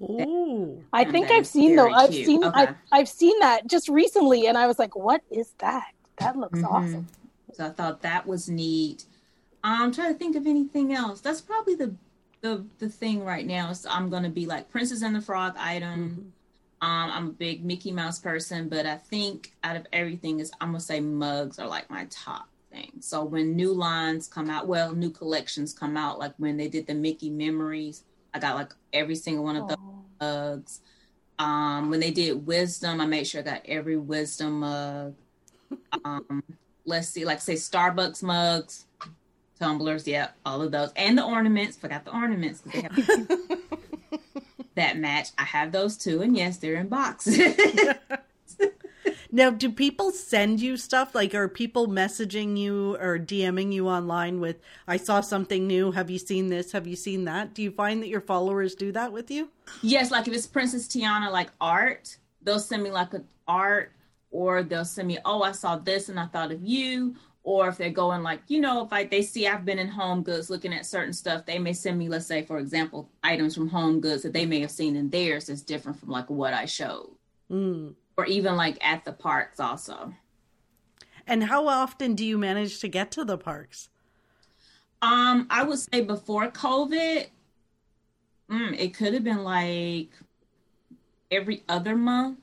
Oh, 0.00 0.78
I 0.92 1.04
think 1.04 1.30
I've 1.30 1.46
seen 1.46 1.76
though. 1.76 1.90
I've 1.90 2.12
seen 2.12 2.44
okay. 2.44 2.60
I've, 2.60 2.74
I've, 2.92 3.08
seen 3.08 3.38
that 3.40 3.66
just 3.66 3.88
recently, 3.88 4.46
and 4.46 4.58
I 4.58 4.66
was 4.66 4.78
like, 4.78 4.94
"What 4.94 5.22
is 5.30 5.52
that? 5.58 5.86
That 6.18 6.36
looks 6.36 6.58
mm-hmm. 6.58 6.74
awesome." 6.74 7.06
So 7.54 7.66
I 7.66 7.70
thought 7.70 8.02
that 8.02 8.26
was 8.26 8.48
neat. 8.50 9.04
I'm 9.64 9.92
trying 9.92 10.12
to 10.12 10.18
think 10.18 10.36
of 10.36 10.46
anything 10.46 10.92
else. 10.92 11.20
That's 11.20 11.40
probably 11.40 11.74
the 11.74 11.94
the 12.46 12.64
the 12.78 12.88
thing 12.88 13.24
right 13.24 13.46
now. 13.46 13.72
So 13.72 13.90
I'm 13.90 14.08
gonna 14.08 14.30
be 14.30 14.46
like 14.46 14.70
Princess 14.70 15.02
and 15.02 15.14
the 15.14 15.20
Frog 15.20 15.54
item. 15.58 16.10
Mm-hmm. 16.10 16.88
Um, 16.88 17.10
I'm 17.10 17.26
a 17.28 17.32
big 17.32 17.64
Mickey 17.64 17.90
Mouse 17.90 18.18
person, 18.18 18.68
but 18.68 18.86
I 18.86 18.96
think 18.96 19.52
out 19.64 19.76
of 19.76 19.86
everything 19.92 20.40
is 20.40 20.52
I'm 20.60 20.68
gonna 20.68 20.80
say 20.80 21.00
mugs 21.00 21.58
are 21.58 21.66
like 21.66 21.90
my 21.90 22.06
top 22.10 22.48
thing. 22.70 22.92
So 23.00 23.24
when 23.24 23.56
new 23.56 23.72
lines 23.72 24.28
come 24.28 24.50
out, 24.50 24.68
well, 24.68 24.94
new 24.94 25.10
collections 25.10 25.72
come 25.72 25.96
out, 25.96 26.18
like 26.18 26.34
when 26.38 26.56
they 26.56 26.68
did 26.68 26.86
the 26.86 26.94
Mickey 26.94 27.30
Memories, 27.30 28.04
I 28.32 28.38
got 28.38 28.54
like 28.54 28.72
every 28.92 29.16
single 29.16 29.44
one 29.44 29.56
of 29.56 29.68
those 29.68 29.78
mugs. 30.20 30.80
Um, 31.38 31.90
when 31.90 32.00
they 32.00 32.10
did 32.10 32.46
Wisdom, 32.46 33.00
I 33.00 33.06
made 33.06 33.26
sure 33.26 33.40
I 33.40 33.44
got 33.44 33.62
every 33.66 33.96
Wisdom 33.96 34.60
mug. 34.60 35.14
Um, 36.04 36.44
let's 36.84 37.08
see, 37.08 37.24
like 37.24 37.40
say 37.40 37.54
Starbucks 37.54 38.22
mugs 38.22 38.86
tumblers, 39.58 40.06
yeah, 40.06 40.28
all 40.44 40.62
of 40.62 40.72
those, 40.72 40.92
and 40.96 41.16
the 41.16 41.24
ornaments. 41.24 41.76
Forgot 41.76 42.04
the 42.04 42.14
ornaments 42.14 42.60
that 44.74 44.98
match. 44.98 45.28
I 45.38 45.44
have 45.44 45.72
those 45.72 45.96
too, 45.96 46.22
and 46.22 46.36
yes, 46.36 46.58
they're 46.58 46.76
in 46.76 46.88
boxes. 46.88 47.38
now, 49.32 49.50
do 49.50 49.70
people 49.70 50.12
send 50.12 50.60
you 50.60 50.76
stuff? 50.76 51.14
Like, 51.14 51.34
are 51.34 51.48
people 51.48 51.88
messaging 51.88 52.56
you 52.56 52.96
or 52.96 53.18
DMing 53.18 53.72
you 53.72 53.88
online 53.88 54.40
with, 54.40 54.56
"I 54.86 54.96
saw 54.96 55.20
something 55.20 55.66
new. 55.66 55.92
Have 55.92 56.10
you 56.10 56.18
seen 56.18 56.48
this? 56.48 56.72
Have 56.72 56.86
you 56.86 56.96
seen 56.96 57.24
that?" 57.24 57.54
Do 57.54 57.62
you 57.62 57.70
find 57.70 58.02
that 58.02 58.08
your 58.08 58.20
followers 58.20 58.74
do 58.74 58.92
that 58.92 59.12
with 59.12 59.30
you? 59.30 59.50
Yes, 59.82 60.10
like 60.10 60.28
if 60.28 60.34
it's 60.34 60.46
Princess 60.46 60.86
Tiana, 60.86 61.32
like 61.32 61.50
art, 61.60 62.18
they'll 62.42 62.60
send 62.60 62.82
me 62.82 62.90
like 62.90 63.14
an 63.14 63.26
art, 63.48 63.92
or 64.30 64.62
they'll 64.62 64.84
send 64.84 65.08
me, 65.08 65.18
"Oh, 65.24 65.42
I 65.42 65.52
saw 65.52 65.76
this 65.76 66.08
and 66.08 66.20
I 66.20 66.26
thought 66.26 66.52
of 66.52 66.62
you," 66.62 67.16
or 67.46 67.68
if 67.68 67.78
they're 67.78 67.90
going 67.90 68.24
like 68.24 68.40
you 68.48 68.60
know 68.60 68.84
if 68.84 68.92
I, 68.92 69.04
they 69.04 69.22
see 69.22 69.46
i've 69.46 69.64
been 69.64 69.78
in 69.78 69.88
home 69.88 70.22
goods 70.22 70.50
looking 70.50 70.74
at 70.74 70.84
certain 70.84 71.14
stuff 71.14 71.46
they 71.46 71.58
may 71.58 71.72
send 71.72 71.96
me 71.96 72.08
let's 72.08 72.26
say 72.26 72.42
for 72.42 72.58
example 72.58 73.08
items 73.22 73.54
from 73.54 73.68
home 73.68 74.00
goods 74.00 74.24
that 74.24 74.34
they 74.34 74.44
may 74.44 74.60
have 74.60 74.70
seen 74.70 74.96
in 74.96 75.08
theirs 75.08 75.46
that's 75.46 75.62
different 75.62 75.98
from 75.98 76.10
like 76.10 76.28
what 76.28 76.52
i 76.52 76.66
showed. 76.66 77.10
Mm. 77.50 77.94
or 78.18 78.26
even 78.26 78.56
like 78.56 78.76
at 78.84 79.04
the 79.04 79.12
parks 79.12 79.60
also. 79.60 80.12
And 81.28 81.44
how 81.44 81.68
often 81.68 82.16
do 82.16 82.26
you 82.26 82.36
manage 82.36 82.80
to 82.80 82.88
get 82.88 83.12
to 83.12 83.24
the 83.24 83.38
parks? 83.38 83.88
Um 85.00 85.46
i 85.48 85.62
would 85.62 85.78
say 85.78 86.00
before 86.00 86.50
covid 86.50 87.28
mm, 88.50 88.78
it 88.78 88.94
could 88.94 89.14
have 89.14 89.24
been 89.24 89.44
like 89.44 90.10
every 91.30 91.62
other 91.68 91.94
month. 91.94 92.40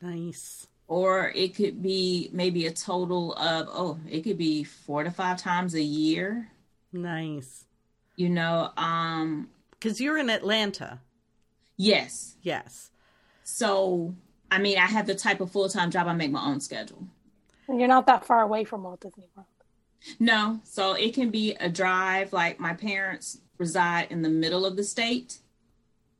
Nice 0.00 0.68
or 0.88 1.32
it 1.34 1.54
could 1.54 1.82
be 1.82 2.30
maybe 2.32 2.66
a 2.66 2.72
total 2.72 3.34
of 3.34 3.68
oh 3.70 3.98
it 4.08 4.22
could 4.22 4.38
be 4.38 4.64
four 4.64 5.04
to 5.04 5.10
five 5.10 5.38
times 5.38 5.74
a 5.74 5.82
year. 5.82 6.48
Nice. 6.92 7.64
You 8.16 8.30
know 8.30 8.70
um 8.76 9.48
because 9.70 10.00
you're 10.00 10.18
in 10.18 10.30
atlanta. 10.30 11.00
Yes. 11.76 12.36
Yes. 12.42 12.90
So 13.44 14.14
i 14.50 14.58
mean 14.58 14.78
i 14.78 14.86
have 14.86 15.06
the 15.06 15.14
type 15.14 15.40
of 15.40 15.50
full-time 15.50 15.90
job 15.90 16.06
i 16.06 16.12
make 16.12 16.30
my 16.30 16.44
own 16.44 16.60
schedule. 16.60 17.06
And 17.68 17.80
you're 17.80 17.88
not 17.88 18.06
that 18.06 18.24
far 18.24 18.42
away 18.42 18.64
from 18.64 18.84
walt 18.84 19.00
disney 19.00 19.28
world. 19.34 19.48
No. 20.20 20.60
So 20.64 20.92
it 20.92 21.14
can 21.14 21.30
be 21.30 21.54
a 21.54 21.68
drive 21.68 22.32
like 22.32 22.60
my 22.60 22.74
parents 22.74 23.38
reside 23.58 24.08
in 24.10 24.22
the 24.22 24.28
middle 24.28 24.64
of 24.64 24.76
the 24.76 24.84
state 24.84 25.38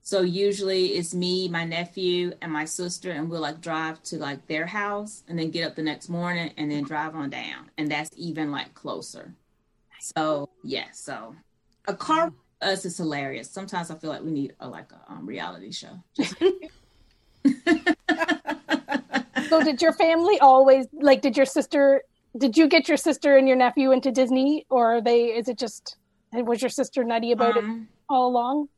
so 0.06 0.20
usually 0.20 0.90
it's 0.90 1.12
me, 1.14 1.48
my 1.48 1.64
nephew, 1.64 2.32
and 2.40 2.52
my 2.52 2.64
sister, 2.64 3.10
and 3.10 3.28
we'll 3.28 3.40
like 3.40 3.60
drive 3.60 4.00
to 4.04 4.18
like 4.18 4.46
their 4.46 4.64
house 4.64 5.24
and 5.26 5.36
then 5.36 5.50
get 5.50 5.66
up 5.66 5.74
the 5.74 5.82
next 5.82 6.08
morning 6.08 6.52
and 6.56 6.70
then 6.70 6.84
drive 6.84 7.16
on 7.16 7.28
down. 7.28 7.72
And 7.76 7.90
that's 7.90 8.10
even 8.16 8.52
like 8.52 8.72
closer. 8.72 9.34
So 9.98 10.48
yeah, 10.62 10.92
so 10.92 11.34
a 11.88 11.94
car 11.94 12.32
us 12.62 12.84
is 12.84 12.96
hilarious. 12.96 13.50
Sometimes 13.50 13.90
I 13.90 13.96
feel 13.96 14.10
like 14.10 14.22
we 14.22 14.30
need 14.30 14.54
a 14.60 14.68
like 14.68 14.92
a 14.92 15.12
um, 15.12 15.26
reality 15.26 15.72
show. 15.72 16.00
so 19.48 19.64
did 19.64 19.82
your 19.82 19.92
family 19.92 20.38
always 20.38 20.86
like 20.92 21.20
did 21.20 21.36
your 21.36 21.46
sister 21.46 22.04
did 22.38 22.56
you 22.56 22.68
get 22.68 22.86
your 22.86 22.96
sister 22.96 23.36
and 23.36 23.48
your 23.48 23.56
nephew 23.56 23.90
into 23.90 24.12
Disney 24.12 24.66
or 24.70 24.98
are 24.98 25.00
they 25.00 25.34
is 25.34 25.48
it 25.48 25.58
just 25.58 25.96
was 26.32 26.62
your 26.62 26.70
sister 26.70 27.02
nutty 27.02 27.32
about 27.32 27.56
um, 27.56 27.88
it 27.88 27.88
all 28.08 28.28
along? 28.28 28.68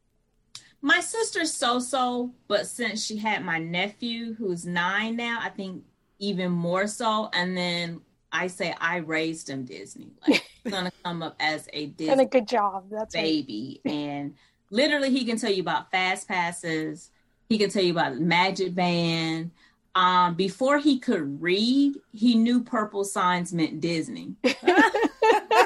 My 0.80 1.00
sister's 1.00 1.52
so 1.52 1.78
so, 1.80 2.32
but 2.46 2.66
since 2.66 3.04
she 3.04 3.16
had 3.16 3.44
my 3.44 3.58
nephew 3.58 4.34
who's 4.34 4.64
nine 4.64 5.16
now, 5.16 5.38
I 5.42 5.48
think 5.48 5.82
even 6.18 6.52
more 6.52 6.86
so. 6.86 7.30
And 7.32 7.56
then 7.56 8.00
I 8.30 8.46
say 8.46 8.74
I 8.80 8.96
raised 8.98 9.50
him 9.50 9.64
Disney. 9.64 10.12
Like 10.26 10.44
he's 10.64 10.72
gonna 10.72 10.92
come 11.04 11.22
up 11.22 11.36
as 11.40 11.68
a 11.72 11.86
Disney 11.86 12.12
and 12.12 12.20
a 12.20 12.26
good 12.26 12.46
job. 12.46 12.84
That's 12.90 13.14
baby. 13.14 13.80
Right. 13.84 13.94
and 13.94 14.34
literally 14.70 15.10
he 15.10 15.24
can 15.24 15.38
tell 15.38 15.52
you 15.52 15.62
about 15.62 15.90
fast 15.90 16.28
passes. 16.28 17.10
He 17.48 17.58
can 17.58 17.70
tell 17.70 17.82
you 17.82 17.92
about 17.92 18.18
Magic 18.18 18.74
Band. 18.74 19.50
Um, 19.94 20.34
before 20.34 20.78
he 20.78 20.98
could 20.98 21.42
read, 21.42 21.94
he 22.12 22.36
knew 22.36 22.62
purple 22.62 23.04
signs 23.04 23.52
meant 23.52 23.80
Disney. 23.80 24.34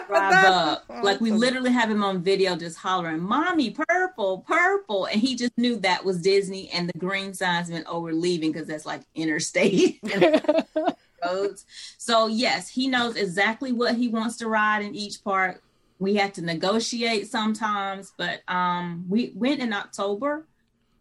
drive 0.09 0.44
up. 0.44 0.85
Like 1.02 1.20
we 1.20 1.31
literally 1.31 1.70
have 1.72 1.90
him 1.90 2.02
on 2.02 2.22
video 2.22 2.57
just 2.57 2.78
hollering, 2.78 3.20
Mommy, 3.20 3.70
purple, 3.70 4.44
purple. 4.46 5.07
And 5.07 5.20
he 5.20 5.35
just 5.35 5.57
knew 5.57 5.76
that 5.76 6.05
was 6.05 6.20
Disney 6.20 6.70
and 6.70 6.88
the 6.88 6.98
green 6.98 7.35
signs 7.35 7.70
meant, 7.70 7.87
oh, 7.88 8.00
we're 8.00 8.12
leaving 8.12 8.52
because 8.52 8.68
that's 8.68 8.87
like 8.87 9.02
interstate 9.14 10.00
roads. 11.24 11.66
So 11.98 12.26
yes, 12.26 12.68
he 12.68 12.88
knows 12.88 13.16
exactly 13.16 13.72
what 13.72 13.96
he 13.96 14.09
wants 14.09 14.37
to 14.38 14.48
ride 14.48 14.85
in 14.85 14.94
each 14.94 15.22
park. 15.22 15.62
We 15.98 16.16
had 16.16 16.35
to 16.35 16.42
negotiate 16.42 17.31
sometimes, 17.31 18.12
but 18.16 18.42
um 18.48 19.05
we 19.09 19.33
went 19.35 19.61
in 19.61 19.72
October. 19.72 20.46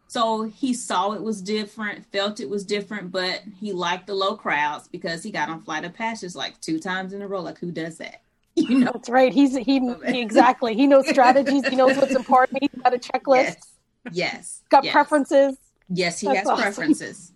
So 0.07 0.43
he 0.43 0.73
saw 0.73 1.13
it 1.13 1.23
was 1.23 1.41
different, 1.41 2.05
felt 2.11 2.41
it 2.41 2.49
was 2.49 2.65
different, 2.65 3.13
but 3.13 3.43
he 3.61 3.71
liked 3.71 4.07
the 4.07 4.13
low 4.13 4.35
crowds 4.35 4.89
because 4.89 5.23
he 5.23 5.31
got 5.31 5.49
on 5.49 5.61
Flight 5.61 5.85
of 5.85 5.93
Passage 5.93 6.35
like 6.35 6.59
two 6.59 6.79
times 6.79 7.13
in 7.13 7.21
a 7.21 7.27
row. 7.27 7.41
Like 7.41 7.59
who 7.59 7.71
does 7.71 7.97
that? 7.99 8.21
You 8.55 8.79
know, 8.79 8.91
that's 8.93 9.09
right. 9.09 9.31
He's 9.31 9.55
he, 9.55 9.79
he 9.79 10.21
exactly. 10.21 10.75
He 10.75 10.85
knows 10.85 11.07
strategies. 11.07 11.65
He 11.67 11.75
knows 11.75 11.95
what's 11.95 12.15
important. 12.15 12.59
He's 12.61 12.81
got 12.81 12.93
a 12.93 12.97
checklist. 12.97 13.57
Yes. 14.11 14.11
yes. 14.11 14.63
Got 14.69 14.83
yes. 14.83 14.91
preferences. 14.91 15.57
Yes, 15.89 16.19
he 16.19 16.27
that's 16.27 16.39
has 16.39 16.47
awesome. 16.47 16.61
preferences. 16.61 17.31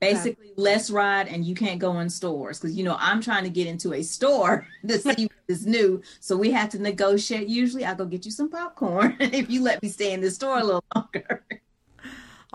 Basically, 0.00 0.48
yeah. 0.48 0.54
less 0.56 0.90
ride 0.90 1.28
and 1.28 1.46
you 1.46 1.54
can't 1.54 1.78
go 1.78 1.98
in 2.00 2.10
stores 2.10 2.60
because 2.60 2.76
you 2.76 2.84
know 2.84 2.96
I'm 2.98 3.22
trying 3.22 3.44
to 3.44 3.50
get 3.50 3.66
into 3.66 3.94
a 3.94 4.02
store 4.02 4.66
to 4.86 4.98
see 4.98 5.24
what 5.24 5.32
is 5.48 5.66
new. 5.66 6.02
So 6.20 6.36
we 6.36 6.50
have 6.50 6.68
to 6.70 6.78
negotiate. 6.78 7.48
Usually, 7.48 7.86
I 7.86 7.94
go 7.94 8.04
get 8.04 8.26
you 8.26 8.30
some 8.30 8.50
popcorn 8.50 9.16
if 9.20 9.50
you 9.50 9.62
let 9.62 9.82
me 9.82 9.88
stay 9.88 10.12
in 10.12 10.20
the 10.20 10.30
store 10.30 10.58
a 10.58 10.64
little 10.64 10.84
longer. 10.94 11.42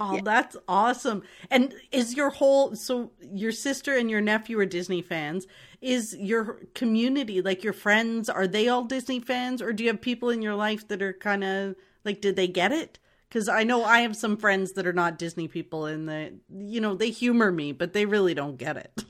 Oh, 0.02 0.16
yeah. 0.16 0.22
that's 0.24 0.56
awesome. 0.66 1.24
And 1.52 1.74
is 1.92 2.16
your 2.16 2.30
whole 2.30 2.74
so 2.74 3.12
your 3.22 3.52
sister 3.52 3.98
and 3.98 4.10
your 4.10 4.22
nephew 4.22 4.58
are 4.60 4.66
Disney 4.66 5.02
fans? 5.02 5.46
Is 5.82 6.16
your 6.18 6.62
community 6.74 7.42
like 7.42 7.66
your 7.66 7.74
friends 7.74 8.30
are 8.30 8.48
they 8.48 8.70
all 8.70 8.86
Disney 8.86 9.20
fans 9.20 9.62
or 9.62 9.74
do 9.74 9.84
you 9.84 9.90
have 9.90 10.00
people 10.00 10.30
in 10.30 10.42
your 10.42 10.56
life 10.56 10.88
that 10.88 11.02
are 11.02 11.12
kind 11.12 11.44
of 11.44 11.76
like 12.06 12.22
did 12.22 12.38
they 12.38 12.48
get 12.48 12.72
it? 12.72 12.98
Cuz 13.30 13.50
I 13.50 13.64
know 13.64 13.84
I 13.84 14.00
have 14.00 14.16
some 14.16 14.38
friends 14.38 14.72
that 14.74 14.88
are 14.88 14.94
not 14.94 15.20
Disney 15.20 15.50
people 15.50 15.86
and 15.86 16.08
they 16.08 16.32
you 16.50 16.80
know, 16.80 16.96
they 16.96 17.10
humor 17.10 17.52
me, 17.52 17.74
but 17.74 17.92
they 17.92 18.06
really 18.06 18.34
don't 18.34 18.58
get 18.58 18.78
it. 18.78 19.04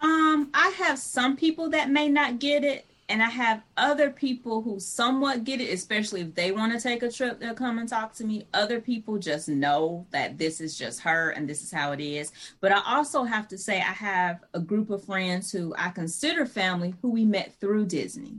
Um, 0.00 0.50
I 0.54 0.68
have 0.78 0.98
some 1.00 1.36
people 1.36 1.70
that 1.70 1.90
may 1.90 2.08
not 2.08 2.38
get 2.38 2.62
it 2.62 2.86
and 3.12 3.22
I 3.22 3.28
have 3.28 3.62
other 3.76 4.08
people 4.08 4.62
who 4.62 4.80
somewhat 4.80 5.44
get 5.44 5.60
it, 5.60 5.70
especially 5.70 6.22
if 6.22 6.34
they 6.34 6.50
want 6.50 6.72
to 6.72 6.80
take 6.80 7.02
a 7.02 7.12
trip, 7.12 7.38
they'll 7.38 7.52
come 7.52 7.78
and 7.78 7.86
talk 7.86 8.14
to 8.14 8.24
me. 8.24 8.46
Other 8.54 8.80
people 8.80 9.18
just 9.18 9.50
know 9.50 10.06
that 10.12 10.38
this 10.38 10.62
is 10.62 10.78
just 10.78 11.00
her 11.00 11.28
and 11.28 11.46
this 11.46 11.62
is 11.62 11.70
how 11.70 11.92
it 11.92 12.00
is. 12.00 12.32
But 12.62 12.72
I 12.72 12.80
also 12.86 13.24
have 13.24 13.48
to 13.48 13.58
say, 13.58 13.76
I 13.80 13.92
have 13.92 14.42
a 14.54 14.60
group 14.60 14.88
of 14.88 15.04
friends 15.04 15.52
who 15.52 15.74
I 15.76 15.90
consider 15.90 16.46
family 16.46 16.94
who 17.02 17.10
we 17.10 17.26
met 17.26 17.54
through 17.60 17.84
Disney. 17.84 18.38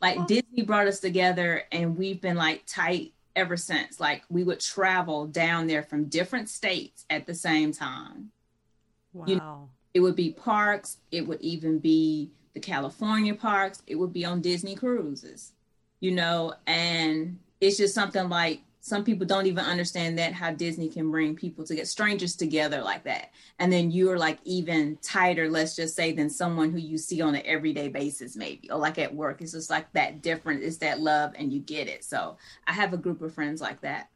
Like 0.00 0.18
oh. 0.18 0.26
Disney 0.26 0.62
brought 0.62 0.88
us 0.88 0.98
together 0.98 1.62
and 1.70 1.96
we've 1.96 2.20
been 2.20 2.36
like 2.36 2.64
tight 2.66 3.12
ever 3.36 3.56
since. 3.56 4.00
Like 4.00 4.24
we 4.28 4.42
would 4.42 4.58
travel 4.58 5.28
down 5.28 5.68
there 5.68 5.84
from 5.84 6.06
different 6.06 6.48
states 6.48 7.06
at 7.10 7.26
the 7.26 7.34
same 7.34 7.72
time. 7.72 8.32
Wow. 9.12 9.26
You 9.28 9.36
know, 9.36 9.68
it 9.94 10.00
would 10.00 10.16
be 10.16 10.32
parks, 10.32 10.96
it 11.12 11.28
would 11.28 11.40
even 11.42 11.78
be 11.78 12.32
the 12.54 12.60
California 12.60 13.34
parks, 13.34 13.82
it 13.86 13.96
would 13.96 14.12
be 14.12 14.24
on 14.24 14.40
Disney 14.40 14.74
cruises, 14.74 15.52
you 16.00 16.10
know, 16.10 16.54
and 16.66 17.38
it's 17.60 17.76
just 17.76 17.94
something 17.94 18.28
like 18.28 18.60
some 18.84 19.04
people 19.04 19.24
don't 19.24 19.46
even 19.46 19.64
understand 19.64 20.18
that 20.18 20.32
how 20.32 20.50
Disney 20.50 20.88
can 20.88 21.10
bring 21.12 21.36
people 21.36 21.64
to 21.64 21.74
get 21.76 21.86
strangers 21.86 22.34
together 22.34 22.82
like 22.82 23.04
that. 23.04 23.30
And 23.60 23.72
then 23.72 23.92
you're 23.92 24.18
like 24.18 24.40
even 24.44 24.98
tighter, 25.00 25.48
let's 25.48 25.76
just 25.76 25.94
say, 25.94 26.10
than 26.10 26.28
someone 26.28 26.72
who 26.72 26.78
you 26.78 26.98
see 26.98 27.22
on 27.22 27.36
an 27.36 27.42
everyday 27.44 27.88
basis, 27.88 28.34
maybe, 28.34 28.68
or 28.72 28.78
like 28.78 28.98
at 28.98 29.14
work. 29.14 29.40
It's 29.40 29.52
just 29.52 29.70
like 29.70 29.90
that 29.92 30.20
different. 30.20 30.64
It's 30.64 30.78
that 30.78 30.98
love 30.98 31.32
and 31.36 31.52
you 31.52 31.60
get 31.60 31.86
it. 31.86 32.02
So 32.02 32.36
I 32.66 32.72
have 32.72 32.92
a 32.92 32.96
group 32.96 33.22
of 33.22 33.32
friends 33.32 33.60
like 33.60 33.80
that. 33.82 34.10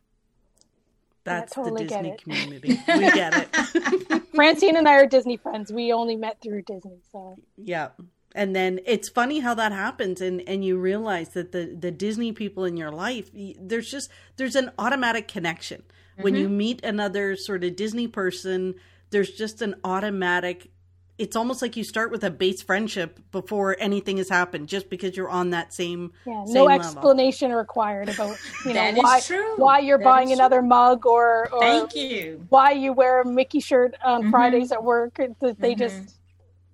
That's 1.22 1.54
totally 1.54 1.84
the 1.84 1.88
Disney 1.88 2.16
community. 2.16 2.80
We 2.88 3.10
get 3.12 3.48
it. 3.54 4.22
Francine 4.34 4.76
and 4.76 4.88
I 4.88 4.94
are 4.94 5.06
Disney 5.06 5.36
friends. 5.36 5.72
We 5.72 5.92
only 5.92 6.16
met 6.16 6.40
through 6.42 6.62
Disney. 6.62 6.98
So 7.12 7.36
yeah 7.56 7.90
and 8.36 8.54
then 8.54 8.78
it's 8.84 9.08
funny 9.08 9.40
how 9.40 9.54
that 9.54 9.72
happens 9.72 10.20
and 10.20 10.42
and 10.46 10.64
you 10.64 10.76
realize 10.78 11.30
that 11.30 11.50
the 11.50 11.76
the 11.80 11.90
disney 11.90 12.30
people 12.30 12.64
in 12.64 12.76
your 12.76 12.92
life 12.92 13.30
there's 13.58 13.90
just 13.90 14.10
there's 14.36 14.54
an 14.54 14.70
automatic 14.78 15.26
connection 15.26 15.80
mm-hmm. 15.80 16.22
when 16.22 16.36
you 16.36 16.48
meet 16.48 16.84
another 16.84 17.34
sort 17.34 17.64
of 17.64 17.74
disney 17.74 18.06
person 18.06 18.74
there's 19.10 19.30
just 19.30 19.62
an 19.62 19.74
automatic 19.82 20.70
it's 21.18 21.34
almost 21.34 21.62
like 21.62 21.78
you 21.78 21.84
start 21.84 22.10
with 22.10 22.22
a 22.24 22.30
base 22.30 22.60
friendship 22.60 23.18
before 23.32 23.74
anything 23.80 24.18
has 24.18 24.28
happened 24.28 24.68
just 24.68 24.90
because 24.90 25.16
you're 25.16 25.30
on 25.30 25.50
that 25.50 25.72
same 25.72 26.12
yeah 26.26 26.44
same 26.44 26.54
no 26.54 26.68
explanation 26.68 27.48
level. 27.48 27.60
required 27.60 28.08
about 28.08 28.36
you 28.66 28.74
know 28.74 28.92
why, 28.96 29.20
why 29.56 29.78
you're 29.78 29.98
that 29.98 30.04
buying 30.04 30.32
another 30.32 30.60
true. 30.60 30.68
mug 30.68 31.06
or, 31.06 31.48
or 31.52 31.60
thank 31.60 31.94
you 31.94 32.44
why 32.50 32.72
you 32.72 32.92
wear 32.92 33.22
a 33.22 33.26
mickey 33.26 33.60
shirt 33.60 33.94
on 34.04 34.20
mm-hmm. 34.20 34.30
fridays 34.30 34.72
at 34.72 34.84
work 34.84 35.16
they 35.16 35.24
mm-hmm. 35.24 35.78
just 35.78 36.15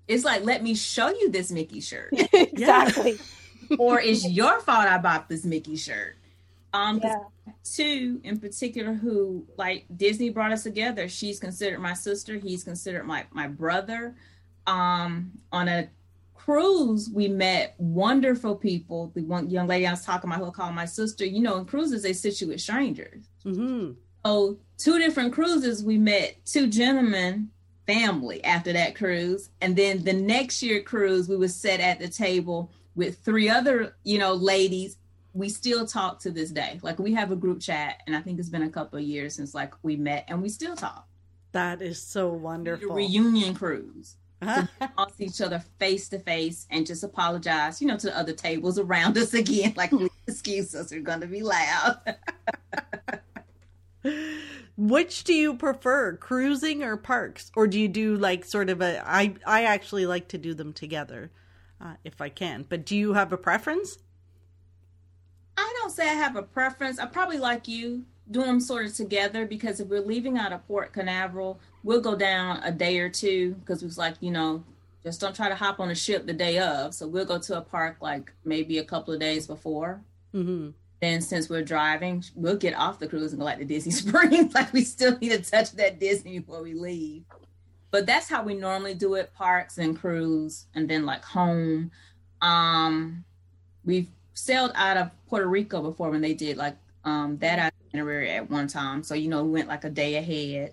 it's 0.09 0.25
like, 0.25 0.45
let 0.45 0.63
me 0.63 0.75
show 0.75 1.09
you 1.09 1.31
this 1.31 1.51
Mickey 1.51 1.81
shirt. 1.81 2.13
exactly. 2.33 3.19
or 3.79 4.01
it's 4.01 4.29
your 4.29 4.61
fault 4.61 4.87
I 4.87 4.99
bought 4.99 5.29
this 5.29 5.45
Mickey 5.45 5.77
shirt. 5.77 6.17
Um, 6.75 7.01
yeah. 7.03 7.17
two 7.65 8.21
in 8.25 8.39
particular 8.39 8.95
who 8.95 9.47
like 9.59 9.85
Disney 9.95 10.31
brought 10.31 10.53
us 10.53 10.63
together. 10.63 11.07
She's 11.09 11.39
considered 11.39 11.81
my 11.81 11.93
sister. 11.93 12.37
He's 12.39 12.65
considered 12.65 13.05
my 13.05 13.27
my 13.31 13.47
brother. 13.47 14.17
Um, 14.67 15.33
on 15.51 15.69
a 15.69 15.91
cruise, 16.35 17.11
we 17.13 17.29
met 17.29 17.75
wonderful 17.79 18.57
people. 18.57 19.13
The 19.15 19.23
one 19.23 19.51
young 19.51 19.67
lady 19.67 19.87
I 19.87 19.91
was 19.91 20.05
talking 20.05 20.31
about 20.31 20.41
who 20.41 20.49
I 20.49 20.51
call 20.51 20.73
my 20.73 20.87
sister. 20.87 21.27
You 21.27 21.41
know, 21.41 21.59
in 21.59 21.67
cruises 21.67 22.03
they 22.03 22.15
sit 22.15 22.41
you 22.41 22.49
with 22.49 22.61
strangers. 22.61 23.25
Mm-hmm. 23.45 23.93
So 24.25 24.59
two 24.79 24.99
different 24.99 25.35
cruises, 25.35 25.85
we 25.85 25.99
met 25.99 26.37
two 26.47 26.69
gentlemen 26.69 27.51
family 27.87 28.43
after 28.45 28.73
that 28.73 28.95
cruise. 28.95 29.51
And 29.61 29.77
then 29.77 30.05
the 30.05 30.13
next 30.13 30.63
year 30.63 30.83
cruise, 30.83 31.29
we 31.29 31.37
would 31.37 31.51
sit 31.51 31.81
at 31.81 31.99
the 31.99 32.09
table 32.09 32.71
with 32.95 33.19
three 33.19 33.49
other, 33.49 33.97
you 34.05 34.19
know, 34.19 34.35
ladies. 34.35 34.97
We 35.35 35.49
still 35.49 35.87
talk 35.87 36.21
to 36.21 36.31
this 36.31 36.51
day. 36.51 36.79
Like 36.83 36.99
we 36.99 37.15
have 37.15 37.33
a 37.33 37.37
group 37.37 37.61
chat, 37.61 38.03
and 38.07 38.15
I 38.15 38.21
think 38.21 38.39
it's 38.39 38.51
been 38.51 38.65
a 38.65 38.71
couple 38.71 38.99
of 38.99 39.05
years 39.05 39.35
since 39.35 39.55
like 39.55 39.73
we 39.83 39.97
met, 39.97 40.27
and 40.29 40.43
we 40.43 40.51
still 40.51 40.77
talk. 40.77 41.07
That 41.53 41.81
is 41.81 42.03
so 42.03 42.29
wonderful. 42.29 42.95
reunion 42.95 43.55
cruise. 43.55 44.17
to 44.43 44.69
see 45.17 45.27
each 45.27 45.41
other 45.41 45.63
face 45.79 46.09
to 46.09 46.19
face 46.19 46.67
and 46.69 46.85
just 46.85 47.05
apologize, 47.05 47.81
you 47.81 47.87
know, 47.87 47.97
to 47.97 48.09
the 48.09 48.19
other 48.19 48.33
tables 48.33 48.77
around 48.79 49.17
us 49.23 49.35
again. 49.35 49.73
Like, 49.77 49.93
excuse 50.27 50.75
us, 50.75 50.91
we're 50.91 51.01
going 51.01 51.21
to 51.21 51.29
be 51.29 51.43
loud. 51.43 52.01
Which 54.77 55.25
do 55.25 55.35
you 55.35 55.55
prefer, 55.55 56.17
cruising 56.17 56.83
or 56.83 56.97
parks, 56.97 57.53
or 57.55 57.67
do 57.67 57.79
you 57.79 57.89
do 57.89 58.17
like 58.17 58.45
sort 58.45 58.71
of 58.71 58.81
a? 58.81 59.03
I 59.07 59.35
I 59.47 59.65
actually 59.65 60.07
like 60.07 60.29
to 60.29 60.39
do 60.39 60.55
them 60.55 60.73
together, 60.73 61.31
uh, 61.81 61.95
if 62.05 62.21
I 62.21 62.31
can. 62.31 62.65
But 62.69 62.87
do 62.87 62.97
you 62.97 63.13
have 63.13 63.33
a 63.33 63.37
preference? 63.37 63.99
I 65.59 65.75
don't 65.79 65.91
say 65.91 66.09
I 66.09 66.15
have 66.15 66.37
a 66.37 66.43
preference. 66.43 66.99
I 66.99 67.07
probably 67.07 67.39
like 67.39 67.69
you 67.69 68.05
do 68.31 68.43
them 68.43 68.61
sort 68.61 68.87
of 68.87 68.95
together 68.95 69.45
because 69.45 69.79
if 69.79 69.89
we're 69.89 70.01
leaving 70.01 70.39
out 70.39 70.55
of 70.55 70.67
Port 70.67 70.95
Canaveral, 70.95 71.61
we'll 71.83 72.01
go 72.01 72.17
down 72.17 72.63
a 72.63 72.73
day 72.73 72.99
or 72.99 73.11
two 73.11 73.55
because 73.57 73.83
it's 73.83 73.99
like 73.99 74.15
you 74.21 74.31
know 74.31 74.65
just 75.05 75.21
don't 75.21 75.37
try 75.37 75.51
to 75.51 75.55
hop 75.55 75.81
on 75.81 75.91
a 75.91 75.95
ship 75.95 76.27
the 76.27 76.33
day 76.33 76.59
of. 76.59 76.95
So 76.95 77.07
we'll 77.07 77.27
go 77.27 77.39
to 77.39 77.59
a 77.59 77.61
park 77.61 77.99
like 78.01 78.33
maybe 78.43 78.79
a 78.79 78.85
couple 78.85 79.13
of 79.13 79.21
days 79.21 79.47
before. 79.47 80.01
Mm-hmm 80.35 80.71
then 81.03 81.21
since 81.21 81.51
we're 81.51 81.65
driving, 81.65 82.23
we'll 82.37 82.57
get 82.57 82.75
off 82.75 83.01
the 83.01 83.09
cruise 83.09 83.33
and 83.33 83.41
go 83.41 83.45
like 83.45 83.59
to 83.59 83.65
Disney 83.65 83.91
Springs. 83.93 84.55
like 84.55 84.73
we 84.73 84.85
still 84.85 85.19
need 85.19 85.31
to 85.31 85.43
touch 85.43 85.73
that 85.73 85.99
Disney 85.99 86.39
before 86.39 86.63
we 86.63 86.75
leave. 86.75 87.25
But 87.91 88.07
that's 88.07 88.29
how 88.29 88.45
we 88.45 88.55
normally 88.55 88.95
do 88.95 89.15
it: 89.15 89.35
parks 89.35 89.79
and 89.79 89.99
cruise, 89.99 90.67
and 90.75 90.89
then 90.89 91.05
like 91.05 91.25
home. 91.25 91.91
Um, 92.41 93.25
we've 93.85 94.09
sailed 94.35 94.71
out 94.77 94.97
of 94.97 95.11
Puerto 95.29 95.47
Rico 95.47 95.83
before 95.83 96.11
when 96.11 96.21
they 96.21 96.35
did 96.35 96.57
like 96.57 96.77
um 97.05 97.37
that 97.39 97.73
itinerary 97.93 98.31
at 98.31 98.49
one 98.49 98.69
time. 98.69 99.03
So 99.03 99.15
you 99.17 99.29
know, 99.29 99.43
we 99.43 99.51
went 99.51 99.69
like 99.69 99.83
a 99.85 99.91
day 99.91 100.15
ahead 100.15 100.73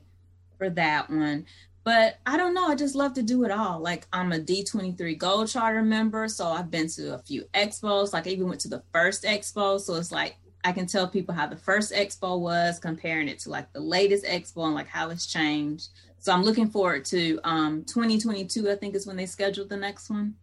for 0.60 0.70
that 0.70 1.10
one. 1.10 1.48
But 1.84 2.20
I 2.26 2.38
don't 2.38 2.54
know. 2.54 2.68
I 2.68 2.76
just 2.76 2.96
love 2.96 3.14
to 3.14 3.24
do 3.24 3.44
it 3.46 3.52
all. 3.52 3.80
Like 3.80 4.08
I'm 4.12 4.32
a 4.32 4.40
D23 4.40 5.18
Gold 5.18 5.48
Charter 5.48 5.82
member, 5.82 6.28
so 6.28 6.48
I've 6.48 6.70
been 6.70 6.88
to 6.90 7.16
a 7.16 7.20
few 7.20 7.46
expos. 7.54 8.14
Like 8.14 8.28
I 8.28 8.32
even 8.32 8.48
went 8.48 8.62
to 8.62 8.68
the 8.68 8.84
first 8.94 9.24
expo, 9.24 9.80
so 9.80 9.96
it's 9.96 10.12
like 10.12 10.36
I 10.64 10.72
can 10.72 10.88
tell 10.88 11.08
people 11.08 11.34
how 11.34 11.48
the 11.48 11.56
first 11.56 11.94
expo 11.94 12.40
was, 12.40 12.80
comparing 12.80 13.30
it 13.30 13.40
to 13.40 13.50
like 13.50 13.72
the 13.72 13.80
latest 13.80 14.26
expo 14.26 14.66
and 14.66 14.76
like 14.76 14.88
how 14.88 15.10
it's 15.10 15.26
changed. 15.26 15.90
So 16.20 16.34
I'm 16.34 16.44
looking 16.44 16.70
forward 16.70 17.06
to 17.06 17.40
um 17.44 17.84
2022. 17.86 18.70
I 18.70 18.76
think 18.76 18.94
is 18.96 19.08
when 19.08 19.16
they 19.16 19.26
scheduled 19.26 19.70
the 19.70 19.78
next 19.78 20.10
one. 20.10 20.36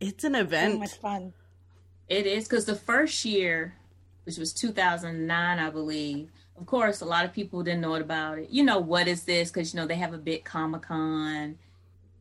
It's 0.00 0.24
an 0.24 0.34
event. 0.34 0.74
So 0.74 0.78
much 0.78 0.94
fun. 0.94 1.32
It 2.08 2.26
is 2.26 2.48
because 2.48 2.64
the 2.64 2.74
first 2.74 3.24
year, 3.24 3.76
which 4.24 4.36
was 4.36 4.52
2009, 4.52 5.58
I 5.58 5.70
believe 5.70 6.30
of 6.58 6.66
course, 6.66 7.00
a 7.00 7.04
lot 7.04 7.24
of 7.24 7.32
people 7.32 7.62
didn't 7.62 7.80
know 7.80 7.94
about 7.94 8.38
it. 8.38 8.50
You 8.50 8.62
know, 8.62 8.78
what 8.78 9.08
is 9.08 9.24
this? 9.24 9.50
Because, 9.50 9.72
you 9.72 9.80
know, 9.80 9.86
they 9.86 9.96
have 9.96 10.14
a 10.14 10.18
big 10.18 10.44
Comic 10.44 10.82
Con. 10.82 11.58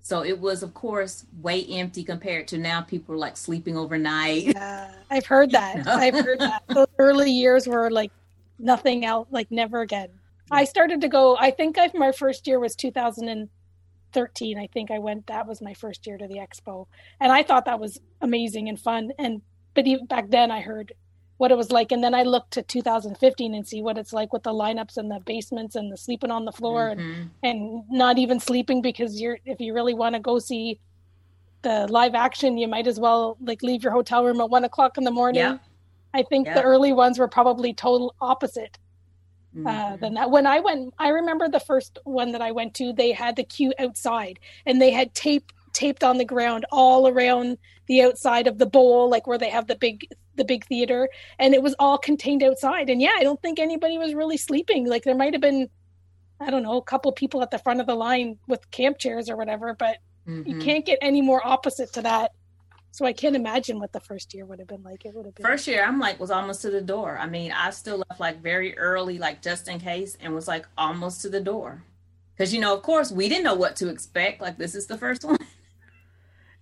So 0.02 0.24
it 0.24 0.40
was, 0.40 0.64
of 0.64 0.74
course, 0.74 1.26
way 1.42 1.64
empty 1.66 2.04
compared 2.04 2.48
to 2.50 2.58
now 2.58 2.82
people 2.82 3.14
are 3.16 3.20
like 3.20 3.38
sleeping 3.38 3.78
overnight. 3.78 4.44
Yeah, 4.44 4.92
I've 5.10 5.26
heard 5.26 5.52
that. 5.54 5.78
You 5.78 5.84
know? 5.84 5.94
I've 5.94 6.16
heard 6.16 6.40
that. 6.40 6.64
Those 6.68 6.88
early 6.98 7.32
years 7.32 7.68
were 7.68 7.92
like 7.92 8.12
nothing 8.58 9.06
else, 9.06 9.28
like 9.32 9.52
never 9.52 9.82
again. 9.82 10.10
I 10.50 10.66
started 10.66 11.02
to 11.02 11.08
go, 11.08 11.38
I 11.38 11.52
think 11.52 11.78
I, 11.78 11.90
my 11.94 12.12
first 12.12 12.46
year 12.46 12.60
was 12.60 12.76
2013. 12.76 14.58
I 14.58 14.68
think 14.68 14.92
I 14.92 15.00
went, 15.00 15.28
that 15.28 15.48
was 15.48 15.62
my 15.62 15.74
first 15.74 16.06
year 16.06 16.18
to 16.18 16.28
the 16.28 16.40
expo. 16.40 16.88
And 17.22 17.32
I 17.32 17.44
thought 17.44 17.66
that 17.66 17.80
was 17.80 18.02
amazing 18.20 18.68
and 18.68 18.80
fun. 18.80 19.12
And, 19.18 19.42
but 19.74 19.88
even 19.88 20.08
back 20.08 20.30
then 20.30 20.52
I 20.52 20.60
heard 20.60 20.94
what 21.42 21.52
it 21.52 21.58
was 21.58 21.72
like 21.72 21.92
and 21.92 22.04
then 22.04 22.14
i 22.14 22.24
looked 22.24 22.52
to 22.52 22.62
2015 22.62 23.56
and 23.56 23.68
see 23.68 23.82
what 23.82 23.98
it's 23.98 24.14
like 24.14 24.32
with 24.32 24.44
the 24.44 24.54
lineups 24.54 24.98
and 24.98 25.10
the 25.10 25.20
basements 25.26 25.76
and 25.76 25.92
the 25.92 25.98
sleeping 25.98 26.32
on 26.32 26.46
the 26.46 26.52
floor 26.52 26.94
mm-hmm. 26.96 27.02
and, 27.02 27.32
and 27.44 27.84
not 27.90 28.20
even 28.20 28.40
sleeping 28.40 28.82
because 28.82 29.20
you're 29.20 29.40
if 29.46 29.60
you 29.60 29.74
really 29.74 29.96
want 29.96 30.14
to 30.14 30.22
go 30.22 30.38
see 30.38 30.80
the 31.62 31.88
live 31.88 32.16
action, 32.16 32.58
you 32.58 32.68
might 32.68 32.88
as 32.88 33.00
well 33.00 33.38
like 33.42 33.62
leave 33.62 33.84
your 33.84 33.94
hotel 33.94 34.26
room 34.26 34.42
at 34.42 34.50
one 34.50 34.64
o'clock 34.64 34.98
in 34.98 35.04
the 35.04 35.12
morning. 35.12 35.42
Yeah. 35.42 35.58
I 36.14 36.24
think 36.24 36.48
yeah. 36.48 36.56
the 36.56 36.64
early 36.64 36.94
ones 36.94 37.20
were 37.20 37.28
probably 37.28 37.74
total 37.74 38.16
opposite 38.20 38.78
uh, 39.56 39.60
mm-hmm. 39.60 39.68
uh, 39.68 39.98
than 39.98 40.14
that. 40.16 40.32
When 40.32 40.46
I 40.46 40.60
went, 40.60 40.94
I 41.00 41.10
remember 41.10 41.48
the 41.48 41.60
first 41.60 42.00
one 42.04 42.32
that 42.34 42.42
I 42.42 42.52
went 42.52 42.74
to. 42.76 42.94
They 42.94 43.12
had 43.12 43.36
the 43.36 43.44
queue 43.44 43.74
outside, 43.80 44.40
and 44.66 44.82
they 44.82 44.92
had 44.92 45.14
tape 45.14 45.52
taped 45.74 46.04
on 46.04 46.18
the 46.18 46.26
ground 46.26 46.66
all 46.70 47.08
around 47.08 47.58
the 47.88 48.02
outside 48.02 48.48
of 48.48 48.58
the 48.58 48.66
bowl, 48.66 49.10
like 49.10 49.26
where 49.26 49.38
they 49.38 49.50
have 49.50 49.68
the 49.68 49.76
big 49.76 50.06
the 50.36 50.46
big 50.46 50.66
theater, 50.66 51.10
and 51.40 51.54
it 51.54 51.62
was 51.62 51.76
all 51.80 51.98
contained 51.98 52.44
outside. 52.44 52.90
And 52.90 53.02
yeah, 53.02 53.14
I 53.18 53.24
don't 53.24 53.42
think 53.42 53.60
anybody 53.60 53.98
was 53.98 54.14
really 54.14 54.38
sleeping. 54.38 54.88
Like 54.88 55.04
there 55.04 55.16
might 55.16 55.34
have 55.34 55.42
been, 55.42 55.70
I 56.40 56.50
don't 56.50 56.64
know, 56.64 56.78
a 56.78 56.84
couple 56.84 57.12
people 57.12 57.42
at 57.42 57.52
the 57.52 57.60
front 57.60 57.82
of 57.82 57.88
the 57.88 57.96
line 57.96 58.38
with 58.48 58.70
camp 58.72 58.98
chairs 58.98 59.30
or 59.30 59.36
whatever, 59.36 59.74
but 59.74 59.98
mm-hmm. 60.28 60.50
you 60.50 60.60
can't 60.60 60.86
get 60.86 61.00
any 61.02 61.22
more 61.22 61.46
opposite 61.46 61.94
to 61.94 62.02
that. 62.04 62.32
So 62.94 63.06
I 63.06 63.14
can't 63.14 63.38
imagine 63.38 63.80
what 63.80 63.94
the 63.94 64.02
first 64.02 64.34
year 64.34 64.46
would 64.46 64.60
have 64.60 64.68
been 64.68 64.84
like. 64.84 65.06
It 65.06 65.16
would 65.16 65.26
have 65.26 65.36
been 65.36 65.46
first 65.46 65.66
year. 65.66 65.84
I'm 65.84 65.98
like 65.98 66.20
was 66.20 66.30
almost 66.30 66.62
to 66.64 66.70
the 66.70 66.82
door. 66.82 67.18
I 67.18 67.26
mean, 67.26 67.54
I 67.54 67.70
still 67.70 68.04
left 68.10 68.20
like 68.20 68.42
very 68.42 68.78
early, 68.78 69.18
like 69.18 69.42
just 69.42 69.70
in 69.70 69.80
case, 69.80 70.18
and 70.20 70.36
was 70.36 70.48
like 70.48 70.66
almost 70.78 71.22
to 71.22 71.30
the 71.30 71.40
door. 71.40 71.84
Because 72.36 72.54
you 72.54 72.60
know, 72.60 72.76
of 72.76 72.82
course, 72.82 73.10
we 73.10 73.30
didn't 73.30 73.46
know 73.46 73.56
what 73.56 73.78
to 73.78 73.88
expect. 73.88 74.42
Like 74.42 74.58
this 74.58 74.76
is 74.76 74.88
the 74.88 74.98
first 74.98 75.24
one. 75.26 75.40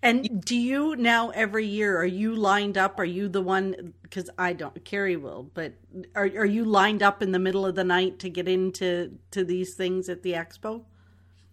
And 0.02 0.42
do 0.46 0.56
you 0.56 0.96
now 0.96 1.30
every 1.32 1.66
year 1.66 1.98
are 1.98 2.06
you 2.06 2.34
lined 2.34 2.78
up? 2.78 2.98
Are 3.00 3.06
you 3.06 3.28
the 3.28 3.42
one? 3.42 3.94
Because 4.02 4.30
I 4.38 4.54
don't. 4.54 4.86
Carrie 4.86 5.18
will, 5.18 5.52
but 5.54 5.74
are 6.16 6.24
are 6.24 6.46
you 6.46 6.64
lined 6.64 7.04
up 7.04 7.22
in 7.22 7.34
the 7.34 7.40
middle 7.40 7.66
of 7.66 7.76
the 7.76 7.84
night 7.84 8.18
to 8.20 8.30
get 8.30 8.48
into 8.48 9.18
to 9.32 9.44
these 9.44 9.74
things 9.74 10.08
at 10.08 10.24
the 10.24 10.32
expo? 10.34 10.84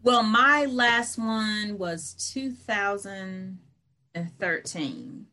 Well, 0.03 0.23
my 0.23 0.67
last 0.67 1.19
one 1.19 1.79
was 1.79 2.13
2013, 2.33 5.27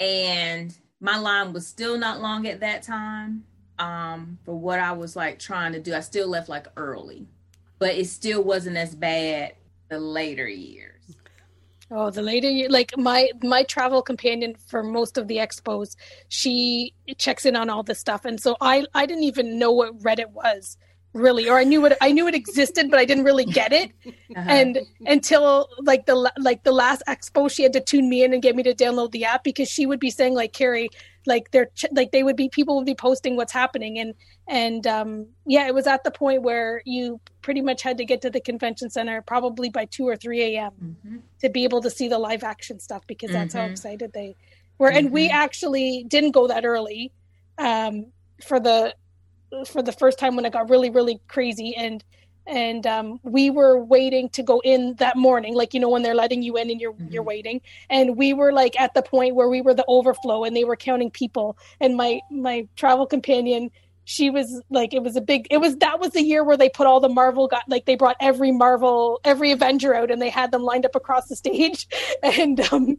and 0.00 0.76
my 1.00 1.18
line 1.18 1.52
was 1.54 1.66
still 1.66 1.96
not 1.96 2.20
long 2.20 2.46
at 2.46 2.60
that 2.60 2.82
time. 2.82 3.44
Um, 3.78 4.38
for 4.44 4.54
what 4.54 4.78
I 4.78 4.92
was 4.92 5.16
like 5.16 5.38
trying 5.38 5.72
to 5.72 5.80
do, 5.80 5.94
I 5.94 6.00
still 6.00 6.28
left 6.28 6.50
like 6.50 6.66
early, 6.76 7.26
but 7.78 7.94
it 7.94 8.08
still 8.08 8.44
wasn't 8.44 8.76
as 8.76 8.94
bad 8.94 9.54
the 9.88 9.98
later 9.98 10.46
years. 10.46 10.93
Oh, 11.96 12.10
the 12.10 12.22
lady 12.22 12.66
like 12.68 12.92
my 12.96 13.30
my 13.42 13.62
travel 13.62 14.02
companion 14.02 14.56
for 14.66 14.82
most 14.82 15.16
of 15.16 15.28
the 15.28 15.36
expos, 15.36 15.94
she 16.28 16.92
checks 17.18 17.46
in 17.46 17.54
on 17.54 17.70
all 17.70 17.84
this 17.84 18.00
stuff, 18.00 18.24
and 18.24 18.40
so 18.40 18.56
I 18.60 18.84
I 18.94 19.06
didn't 19.06 19.22
even 19.24 19.58
know 19.60 19.70
what 19.70 19.96
Reddit 20.00 20.30
was 20.32 20.76
really, 21.14 21.48
or 21.48 21.58
I 21.58 21.64
knew 21.64 21.86
it 21.86 21.96
I 22.00 22.12
knew 22.12 22.28
it 22.28 22.34
existed, 22.34 22.90
but 22.90 22.98
I 22.98 23.04
didn't 23.04 23.24
really 23.24 23.44
get 23.46 23.72
it, 23.72 23.92
uh-huh. 24.06 24.44
and 24.46 24.80
until 25.06 25.68
like 25.80 26.06
the 26.06 26.30
like 26.38 26.64
the 26.64 26.72
last 26.72 27.02
expo, 27.08 27.50
she 27.50 27.62
had 27.62 27.72
to 27.72 27.80
tune 27.80 28.08
me 28.08 28.22
in 28.22 28.34
and 28.34 28.42
get 28.42 28.54
me 28.54 28.62
to 28.64 28.74
download 28.74 29.12
the 29.12 29.24
app 29.24 29.44
because 29.44 29.68
she 29.70 29.86
would 29.86 30.00
be 30.00 30.10
saying 30.10 30.34
like 30.34 30.52
Carrie, 30.52 30.90
like 31.26 31.50
they're 31.50 31.70
like 31.92 32.12
they 32.12 32.22
would 32.22 32.36
be 32.36 32.48
people 32.48 32.76
would 32.76 32.86
be 32.86 32.94
posting 32.94 33.36
what's 33.36 33.52
happening 33.52 33.98
and 33.98 34.14
and 34.46 34.86
um 34.86 35.26
yeah 35.46 35.66
it 35.66 35.74
was 35.74 35.86
at 35.86 36.04
the 36.04 36.10
point 36.10 36.42
where 36.42 36.82
you 36.84 37.20
pretty 37.42 37.60
much 37.60 37.82
had 37.82 37.98
to 37.98 38.04
get 38.04 38.20
to 38.22 38.30
the 38.30 38.40
convention 38.40 38.90
center 38.90 39.22
probably 39.22 39.70
by 39.70 39.84
2 39.86 40.06
or 40.06 40.16
3 40.16 40.42
a.m 40.42 40.72
mm-hmm. 40.82 41.16
to 41.40 41.48
be 41.48 41.64
able 41.64 41.80
to 41.80 41.90
see 41.90 42.08
the 42.08 42.18
live 42.18 42.44
action 42.44 42.78
stuff 42.78 43.06
because 43.06 43.30
that's 43.30 43.54
mm-hmm. 43.54 43.64
how 43.64 43.70
excited 43.70 44.12
they 44.12 44.36
were 44.78 44.88
mm-hmm. 44.88 44.98
and 44.98 45.10
we 45.10 45.28
mm-hmm. 45.28 45.36
actually 45.36 46.04
didn't 46.08 46.32
go 46.32 46.46
that 46.46 46.64
early 46.64 47.12
um 47.58 48.06
for 48.42 48.60
the 48.60 48.94
for 49.66 49.82
the 49.82 49.92
first 49.92 50.18
time 50.18 50.36
when 50.36 50.44
it 50.44 50.52
got 50.52 50.70
really 50.70 50.90
really 50.90 51.20
crazy. 51.28 51.74
And 51.76 52.02
and 52.46 52.86
um, 52.86 53.20
we 53.22 53.48
were 53.48 53.82
waiting 53.82 54.28
to 54.30 54.42
go 54.42 54.60
in 54.60 54.96
that 54.96 55.16
morning 55.16 55.54
like 55.54 55.72
you 55.72 55.80
know 55.80 55.88
when 55.88 56.02
they're 56.02 56.14
letting 56.14 56.42
you 56.42 56.56
in 56.56 56.70
and 56.70 56.80
you're 56.80 56.92
mm-hmm. 56.92 57.12
you're 57.12 57.22
waiting. 57.22 57.60
And 57.88 58.16
we 58.16 58.32
were 58.34 58.52
like 58.52 58.78
at 58.78 58.94
the 58.94 59.02
point 59.02 59.34
where 59.34 59.48
we 59.48 59.60
were 59.60 59.74
the 59.74 59.84
overflow 59.88 60.44
and 60.44 60.56
they 60.56 60.64
were 60.64 60.76
counting 60.76 61.10
people. 61.10 61.56
And 61.80 61.96
my 61.96 62.20
my 62.30 62.68
travel 62.76 63.06
companion 63.06 63.70
she 64.04 64.30
was 64.30 64.62
like 64.70 64.92
it 64.92 65.02
was 65.02 65.16
a 65.16 65.20
big 65.20 65.46
it 65.50 65.58
was 65.58 65.76
that 65.78 65.98
was 65.98 66.10
the 66.10 66.22
year 66.22 66.44
where 66.44 66.56
they 66.56 66.68
put 66.68 66.86
all 66.86 67.00
the 67.00 67.08
marvel 67.08 67.48
got 67.48 67.62
like 67.68 67.86
they 67.86 67.96
brought 67.96 68.16
every 68.20 68.52
marvel 68.52 69.18
every 69.24 69.50
avenger 69.50 69.94
out 69.94 70.10
and 70.10 70.20
they 70.20 70.28
had 70.28 70.50
them 70.50 70.62
lined 70.62 70.84
up 70.84 70.94
across 70.94 71.28
the 71.28 71.36
stage. 71.36 71.88
And 72.22 72.60
um 72.72 72.98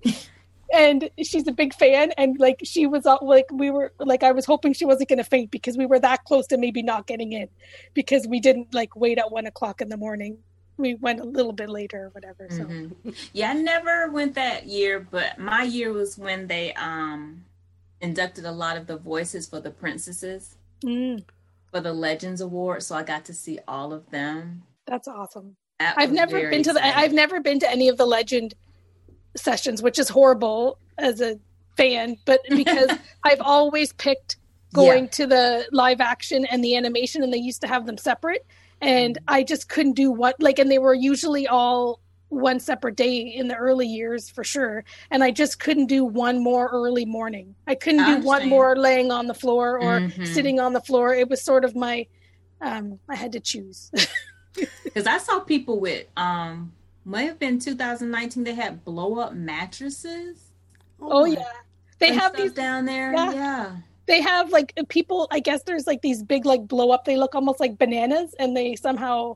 and 0.74 1.10
she's 1.24 1.48
a 1.48 1.52
big 1.52 1.74
fan 1.74 2.12
and 2.18 2.40
like 2.40 2.60
she 2.64 2.88
was 2.88 3.06
all 3.06 3.20
like 3.22 3.46
we 3.52 3.70
were 3.70 3.94
like 4.00 4.24
i 4.24 4.32
was 4.32 4.46
hoping 4.46 4.74
she 4.74 4.86
wasn't 4.86 5.08
going 5.08 5.18
to 5.18 5.24
faint 5.24 5.52
because 5.52 5.78
we 5.78 5.86
were 5.86 6.00
that 6.00 6.24
close 6.26 6.48
to 6.48 6.58
maybe 6.58 6.82
not 6.82 7.08
getting 7.08 7.34
in 7.34 7.48
because 7.94 8.28
we 8.28 8.40
didn't 8.40 8.74
like 8.74 8.96
wait 8.96 9.18
at 9.18 9.32
one 9.32 9.46
o'clock 9.46 9.82
in 9.82 9.90
the 9.90 9.98
morning. 9.98 10.38
We 10.78 10.96
went 10.96 11.22
a 11.22 11.24
little 11.24 11.54
bit 11.54 11.70
later 11.70 12.06
or 12.06 12.10
whatever 12.10 12.48
so. 12.50 12.66
Mm-hmm. 12.66 13.10
yeah 13.32 13.52
i 13.52 13.54
never 13.54 14.12
went 14.12 14.36
that 14.36 14.66
year 14.66 15.00
but 15.00 15.40
my 15.40 15.64
year 15.64 15.94
was 15.94 16.18
when 16.18 16.48
they 16.48 16.74
um 16.74 17.46
inducted 18.02 18.44
a 18.44 18.52
lot 18.52 18.76
of 18.76 18.86
the 18.86 18.98
voices 18.98 19.48
for 19.48 19.62
the 19.62 19.72
princesses 19.72 20.58
mm. 20.84 21.24
for 21.72 21.80
the 21.80 21.94
legends 21.94 22.42
award 22.42 22.84
so 22.84 22.94
i 22.94 23.04
got 23.04 23.24
to 23.26 23.34
see 23.34 23.58
all 23.68 23.94
of 23.94 24.10
them. 24.12 24.64
That's 24.86 25.08
awesome. 25.08 25.56
That 25.80 25.96
I've 25.98 26.12
never 26.12 26.50
been 26.50 26.64
to 26.64 26.74
the 26.74 26.86
I've 26.86 27.14
never 27.14 27.40
been 27.40 27.60
to 27.60 27.70
any 27.70 27.90
of 27.90 27.98
the 27.98 28.06
legend 28.06 28.54
sessions, 29.36 29.82
which 29.82 30.00
is 30.00 30.10
horrible 30.10 30.78
as 30.98 31.22
a 31.22 31.40
fan, 31.78 32.18
but 32.26 32.42
because 32.50 32.92
I've 33.24 33.42
always 33.42 33.94
picked 33.94 34.38
going 34.74 35.06
yeah. 35.06 35.10
to 35.10 35.28
the 35.28 35.68
live 35.72 36.02
action 36.02 36.46
and 36.46 36.64
the 36.64 36.76
animation, 36.76 37.24
and 37.24 37.34
they 37.34 37.38
used 37.38 37.62
to 37.62 37.68
have 37.68 37.86
them 37.86 37.98
separate. 37.98 38.46
And 38.82 39.18
I 39.28 39.44
just 39.44 39.70
couldn't 39.70 39.94
do 39.94 40.12
what, 40.12 40.36
like, 40.42 40.60
and 40.60 40.70
they 40.70 40.80
were 40.80 40.94
usually 40.94 41.48
all 41.48 42.02
one 42.30 42.60
separate 42.60 42.96
day 42.96 43.20
in 43.20 43.48
the 43.48 43.56
early 43.56 43.88
years 43.88 44.30
for 44.30 44.44
sure. 44.44 44.84
And 45.10 45.24
I 45.24 45.32
just 45.32 45.60
couldn't 45.60 45.86
do 45.86 46.04
one 46.04 46.44
more 46.44 46.68
early 46.68 47.06
morning. 47.06 47.56
I 47.68 47.76
couldn't 47.76 48.02
I 48.02 48.20
do 48.20 48.26
one 48.26 48.50
more 48.50 48.76
laying 48.76 49.12
on 49.12 49.28
the 49.28 49.34
floor 49.34 49.80
or 49.80 50.02
mm-hmm. 50.02 50.26
sitting 50.26 50.60
on 50.60 50.74
the 50.74 50.82
floor. 50.82 51.14
It 51.14 51.30
was 51.30 51.42
sort 51.42 51.64
of 51.64 51.76
my, 51.76 52.08
um, 52.62 53.00
I 53.08 53.16
had 53.16 53.32
to 53.34 53.40
choose. 53.40 53.92
Because 54.84 55.06
I 55.06 55.18
saw 55.18 55.42
people 55.42 55.82
with 55.82 56.06
um 56.16 56.72
may 57.06 57.26
have 57.26 57.40
been 57.40 57.60
2019 57.60 58.44
they 58.44 58.54
had 58.54 58.84
blow 58.84 59.20
up 59.20 59.34
mattresses 59.34 60.52
oh, 61.02 61.22
oh 61.22 61.26
yeah 61.26 61.44
they 62.00 62.14
have 62.14 62.36
these 62.36 62.52
down 62.52 62.86
there 62.86 63.14
yeah. 63.14 63.34
yeah. 63.34 63.76
they 64.08 64.22
have 64.22 64.52
like 64.52 64.74
people 64.90 65.28
i 65.32 65.40
guess 65.40 65.64
there's 65.64 65.88
like 65.88 66.02
these 66.02 66.24
big 66.24 66.46
like 66.46 66.68
blow 66.68 66.92
up 66.92 67.06
they 67.06 67.18
look 67.18 67.36
almost 67.36 67.60
like 67.60 67.78
bananas 67.78 68.34
and 68.40 68.58
they 68.58 68.76
somehow 68.76 69.36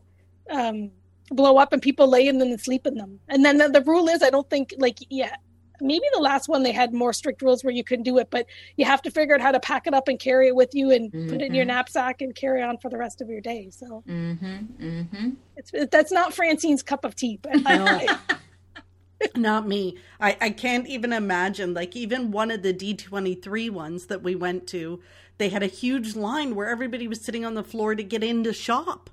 um 0.49 0.91
blow 1.31 1.57
up 1.57 1.71
and 1.71 1.81
people 1.81 2.07
lay 2.07 2.27
in 2.27 2.39
them 2.39 2.49
and 2.49 2.59
sleep 2.59 2.87
in 2.87 2.95
them 2.95 3.19
and 3.29 3.45
then 3.45 3.57
the, 3.57 3.69
the 3.69 3.81
rule 3.81 4.07
is 4.07 4.23
i 4.23 4.29
don't 4.29 4.49
think 4.49 4.73
like 4.79 4.97
yeah 5.09 5.35
maybe 5.81 6.05
the 6.13 6.21
last 6.21 6.47
one 6.47 6.63
they 6.63 6.71
had 6.71 6.93
more 6.93 7.13
strict 7.13 7.41
rules 7.41 7.63
where 7.63 7.73
you 7.73 7.83
couldn't 7.83 8.03
do 8.03 8.17
it, 8.17 8.29
but 8.29 8.45
you 8.75 8.85
have 8.85 9.01
to 9.03 9.11
figure 9.11 9.35
out 9.35 9.41
how 9.41 9.51
to 9.51 9.59
pack 9.59 9.87
it 9.87 9.93
up 9.93 10.07
and 10.07 10.19
carry 10.19 10.47
it 10.47 10.55
with 10.55 10.73
you 10.73 10.91
and 10.91 11.11
mm-hmm. 11.11 11.29
put 11.29 11.41
it 11.41 11.45
in 11.45 11.53
your 11.53 11.63
mm-hmm. 11.63 11.75
knapsack 11.75 12.21
and 12.21 12.35
carry 12.35 12.61
on 12.61 12.77
for 12.77 12.89
the 12.89 12.97
rest 12.97 13.21
of 13.21 13.29
your 13.29 13.41
day. 13.41 13.69
So 13.71 14.03
mm-hmm. 14.07 14.45
Mm-hmm. 14.81 15.29
It's, 15.57 15.71
that's 15.91 16.11
not 16.11 16.33
Francine's 16.33 16.83
cup 16.83 17.05
of 17.05 17.15
tea, 17.15 17.39
but 17.41 17.61
not 19.35 19.67
me. 19.67 19.97
I, 20.19 20.37
I 20.39 20.49
can't 20.51 20.87
even 20.87 21.13
imagine. 21.13 21.73
Like 21.73 21.95
even 21.95 22.31
one 22.31 22.51
of 22.51 22.61
the 22.61 22.73
D 22.73 22.93
twenty 22.93 23.35
three 23.35 23.69
ones 23.69 24.07
that 24.07 24.23
we 24.23 24.35
went 24.35 24.67
to, 24.67 25.01
they 25.37 25.49
had 25.49 25.63
a 25.63 25.67
huge 25.67 26.15
line 26.15 26.55
where 26.55 26.69
everybody 26.69 27.07
was 27.07 27.21
sitting 27.21 27.45
on 27.45 27.55
the 27.55 27.63
floor 27.63 27.95
to 27.95 28.03
get 28.03 28.23
in 28.23 28.43
to 28.43 28.53
shop, 28.53 29.09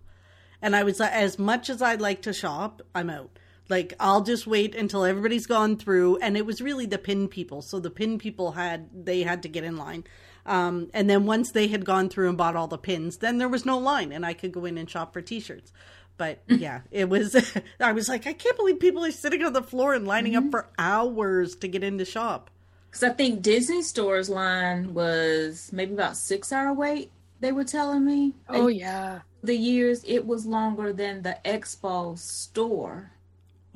and 0.62 0.76
I 0.76 0.82
was 0.84 1.00
as 1.00 1.38
much 1.38 1.68
as 1.68 1.82
I 1.82 1.94
like 1.94 2.22
to 2.22 2.32
shop, 2.32 2.82
I'm 2.94 3.10
out 3.10 3.38
like 3.68 3.94
I'll 3.98 4.22
just 4.22 4.46
wait 4.46 4.74
until 4.74 5.04
everybody's 5.04 5.46
gone 5.46 5.76
through 5.76 6.18
and 6.18 6.36
it 6.36 6.46
was 6.46 6.60
really 6.60 6.86
the 6.86 6.98
pin 6.98 7.28
people. 7.28 7.62
So 7.62 7.80
the 7.80 7.90
pin 7.90 8.18
people 8.18 8.52
had 8.52 8.88
they 9.04 9.22
had 9.22 9.42
to 9.42 9.48
get 9.48 9.64
in 9.64 9.76
line. 9.76 10.04
Um, 10.44 10.90
and 10.94 11.10
then 11.10 11.26
once 11.26 11.50
they 11.50 11.66
had 11.66 11.84
gone 11.84 12.08
through 12.08 12.28
and 12.28 12.38
bought 12.38 12.54
all 12.54 12.68
the 12.68 12.78
pins, 12.78 13.18
then 13.18 13.38
there 13.38 13.48
was 13.48 13.66
no 13.66 13.78
line 13.78 14.12
and 14.12 14.24
I 14.24 14.32
could 14.32 14.52
go 14.52 14.64
in 14.64 14.78
and 14.78 14.88
shop 14.88 15.12
for 15.12 15.20
t-shirts. 15.20 15.72
But 16.16 16.42
yeah, 16.48 16.82
it 16.90 17.08
was 17.08 17.36
I 17.80 17.92
was 17.92 18.08
like 18.08 18.26
I 18.26 18.32
can't 18.32 18.56
believe 18.56 18.80
people 18.80 19.04
are 19.04 19.10
sitting 19.10 19.44
on 19.44 19.52
the 19.52 19.62
floor 19.62 19.94
and 19.94 20.06
lining 20.06 20.34
mm-hmm. 20.34 20.46
up 20.46 20.50
for 20.50 20.68
hours 20.78 21.56
to 21.56 21.68
get 21.68 21.82
in 21.82 21.98
to 21.98 22.04
shop. 22.04 22.50
Cuz 22.90 23.02
I 23.02 23.10
think 23.10 23.42
Disney 23.42 23.82
Store's 23.82 24.30
line 24.30 24.94
was 24.94 25.70
maybe 25.72 25.92
about 25.94 26.16
6 26.16 26.52
hour 26.52 26.72
wait 26.72 27.10
they 27.40 27.52
were 27.52 27.64
telling 27.64 28.04
me. 28.04 28.34
Oh 28.48 28.68
yeah. 28.68 29.20
The 29.42 29.56
years 29.56 30.02
it 30.06 30.26
was 30.26 30.46
longer 30.46 30.92
than 30.92 31.22
the 31.22 31.38
Expo 31.44 32.18
store 32.18 33.12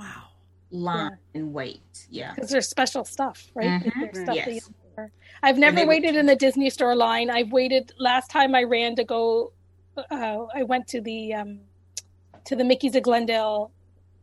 Wow. 0.00 0.22
Line 0.70 1.10
yeah. 1.10 1.40
and 1.40 1.52
wait. 1.52 2.06
Yeah. 2.08 2.34
Because 2.34 2.50
there's 2.50 2.68
special 2.68 3.04
stuff, 3.04 3.48
right? 3.54 3.82
Mm-hmm. 3.82 4.22
Stuff 4.22 4.36
yes. 4.36 4.70
I've 5.42 5.58
never 5.58 5.86
waited 5.86 6.16
in 6.16 6.26
the 6.26 6.36
Disney 6.36 6.70
store 6.70 6.94
line. 6.94 7.30
I've 7.30 7.52
waited 7.52 7.92
last 7.98 8.30
time 8.30 8.54
I 8.54 8.62
ran 8.64 8.96
to 8.96 9.04
go 9.04 9.52
uh, 10.10 10.46
I 10.54 10.62
went 10.62 10.86
to 10.88 11.00
the 11.00 11.34
um 11.34 11.60
to 12.44 12.56
the 12.56 12.64
Mickey's 12.64 12.94
of 12.96 13.02
Glendale 13.02 13.70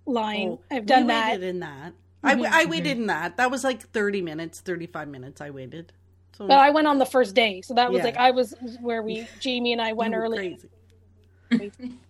line. 0.05 0.49
Oh, 0.49 0.61
I've 0.71 0.85
done 0.85 1.07
that. 1.07 1.33
Waited 1.33 1.47
in 1.47 1.59
that. 1.59 1.93
Mm-hmm. 2.23 2.43
I, 2.43 2.61
I 2.61 2.65
waited 2.65 2.93
mm-hmm. 2.93 3.01
in 3.01 3.07
that. 3.07 3.37
That 3.37 3.51
was 3.51 3.63
like 3.63 3.81
30 3.81 4.21
minutes, 4.21 4.59
35 4.61 5.07
minutes 5.07 5.41
I 5.41 5.51
waited. 5.51 5.93
So, 6.37 6.47
but 6.47 6.57
I 6.57 6.71
went 6.71 6.87
on 6.87 6.97
the 6.97 7.05
first 7.05 7.35
day. 7.35 7.61
So 7.61 7.73
that 7.75 7.91
was 7.91 7.99
yeah. 7.99 8.05
like 8.05 8.17
I 8.17 8.31
was 8.31 8.55
where 8.81 9.03
we 9.03 9.27
Jamie 9.39 9.73
and 9.73 9.81
I 9.81 9.93
went 9.93 10.15
early. 10.15 10.37
Crazy 10.37 10.69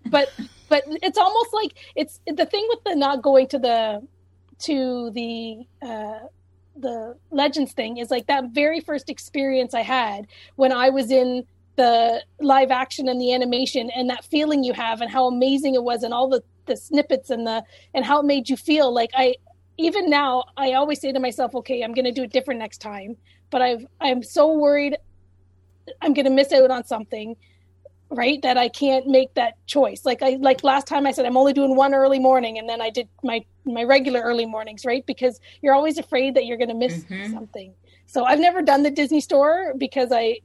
but 0.06 0.32
but 0.70 0.84
it's 0.88 1.18
almost 1.18 1.54
like 1.54 1.74
it's 1.96 2.20
the 2.26 2.46
thing 2.46 2.66
with 2.70 2.84
the 2.84 2.96
not 2.96 3.22
going 3.22 3.48
to 3.48 3.60
the 3.60 4.02
to 4.60 5.12
the 5.12 5.66
uh, 5.82 6.20
the 6.76 7.16
legends 7.32 7.74
thing 7.74 7.98
is 7.98 8.12
like 8.12 8.28
that 8.28 8.46
very 8.52 8.80
first 8.80 9.10
experience 9.10 9.74
I 9.74 9.82
had 9.82 10.28
when 10.56 10.72
I 10.72 10.90
was 10.90 11.12
in 11.12 11.46
the 11.76 12.24
live 12.40 12.72
action 12.72 13.08
and 13.08 13.22
the 13.22 13.34
animation 13.34 13.90
and 13.96 14.10
that 14.10 14.26
feeling 14.26 14.64
you 14.64 14.74
have 14.74 15.02
and 15.02 15.12
how 15.12 15.28
amazing 15.28 15.76
it 15.76 15.84
was 15.84 16.04
and 16.04 16.14
all 16.14 16.28
the 16.28 16.44
the 16.66 16.76
snippets 16.76 17.30
and 17.30 17.48
the 17.48 17.64
and 17.94 18.04
how 18.04 18.20
it 18.20 18.26
made 18.26 18.50
you 18.50 18.58
feel. 18.58 18.94
Like 18.94 19.12
I 19.16 19.36
even 19.78 20.10
now 20.10 20.46
I 20.58 20.74
always 20.74 21.00
say 21.00 21.12
to 21.12 21.20
myself 21.20 21.56
okay 21.56 21.84
I'm 21.84 21.94
going 21.94 22.06
to 22.06 22.12
do 22.12 22.24
it 22.24 22.32
different 22.32 22.60
next 22.60 22.80
time. 22.80 23.16
But 23.50 23.62
I've 23.62 23.86
I'm 24.02 24.24
so 24.24 24.54
worried 24.54 24.98
I'm 26.02 26.14
going 26.14 26.26
to 26.26 26.32
miss 26.32 26.52
out 26.52 26.70
on 26.70 26.84
something 26.84 27.36
right 28.10 28.42
that 28.42 28.58
i 28.58 28.68
can't 28.70 29.08
make 29.08 29.34
that 29.34 29.54
choice 29.68 30.06
like 30.06 30.22
i 30.22 30.38
like 30.40 30.64
last 30.64 30.88
time 30.88 31.06
i 31.06 31.12
said 31.12 31.26
i'm 31.26 31.38
only 31.38 31.54
doing 31.54 31.76
one 31.76 31.94
early 31.94 32.20
morning 32.20 32.58
and 32.58 32.70
then 32.70 32.82
i 32.82 32.90
did 32.90 33.08
my 33.24 33.44
my 33.66 33.84
regular 33.84 34.22
early 34.22 34.46
mornings 34.46 34.86
right 34.86 35.06
because 35.06 35.40
you're 35.62 35.74
always 35.74 35.98
afraid 35.98 36.36
that 36.36 36.46
you're 36.46 36.58
going 36.58 36.70
to 36.70 36.76
miss 36.76 37.04
mm-hmm. 37.04 37.34
something 37.34 37.74
so 38.06 38.24
i've 38.24 38.40
never 38.40 38.62
done 38.62 38.84
the 38.84 38.92
disney 38.92 39.20
store 39.20 39.74
because 39.78 40.12
i 40.12 40.40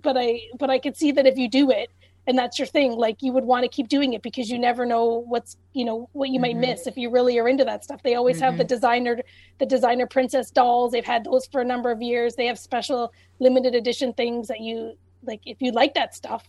but 0.00 0.16
i 0.16 0.40
but 0.58 0.70
i 0.70 0.78
could 0.78 0.96
see 0.96 1.12
that 1.12 1.26
if 1.26 1.36
you 1.36 1.48
do 1.48 1.70
it 1.70 1.90
and 2.26 2.38
that's 2.38 2.58
your 2.58 2.66
thing 2.66 2.92
like 2.92 3.22
you 3.22 3.32
would 3.32 3.44
want 3.44 3.64
to 3.64 3.68
keep 3.68 3.88
doing 3.88 4.12
it 4.12 4.22
because 4.22 4.48
you 4.48 4.58
never 4.58 4.86
know 4.86 5.24
what's 5.28 5.56
you 5.72 5.84
know 5.84 6.08
what 6.12 6.28
you 6.28 6.36
mm-hmm. 6.36 6.42
might 6.42 6.68
miss 6.68 6.86
if 6.86 6.96
you 6.96 7.10
really 7.10 7.38
are 7.38 7.48
into 7.48 7.64
that 7.64 7.84
stuff 7.84 8.02
they 8.02 8.14
always 8.14 8.36
mm-hmm. 8.36 8.44
have 8.46 8.56
the 8.56 8.64
mm-hmm. 8.64 8.68
designer 8.68 9.20
the 9.58 9.66
designer 9.66 10.06
princess 10.06 10.50
dolls 10.50 10.92
they've 10.92 11.04
had 11.04 11.24
those 11.24 11.46
for 11.46 11.60
a 11.60 11.64
number 11.64 11.90
of 11.90 12.00
years 12.00 12.34
they 12.36 12.46
have 12.46 12.58
special 12.58 13.12
limited 13.38 13.74
edition 13.74 14.12
things 14.12 14.48
that 14.48 14.60
you 14.60 14.96
like 15.24 15.40
if 15.46 15.60
you 15.60 15.72
like 15.72 15.94
that 15.94 16.14
stuff 16.14 16.48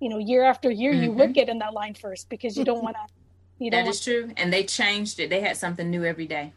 you 0.00 0.08
know, 0.08 0.18
year 0.18 0.44
after 0.44 0.70
year, 0.70 0.92
mm-hmm. 0.92 1.02
you 1.04 1.12
would 1.12 1.24
mm-hmm. 1.24 1.32
get 1.32 1.48
in 1.48 1.58
that 1.58 1.72
line 1.72 1.94
first 1.94 2.28
because 2.28 2.56
you 2.56 2.64
don't 2.64 2.82
want 2.84 2.96
to. 2.96 3.14
You 3.58 3.70
that 3.70 3.86
is 3.86 4.00
true, 4.00 4.32
and 4.38 4.50
they 4.50 4.64
changed 4.64 5.20
it. 5.20 5.28
They 5.28 5.40
had 5.40 5.56
something 5.56 5.90
new 5.90 6.02
every 6.04 6.26
day. 6.26 6.54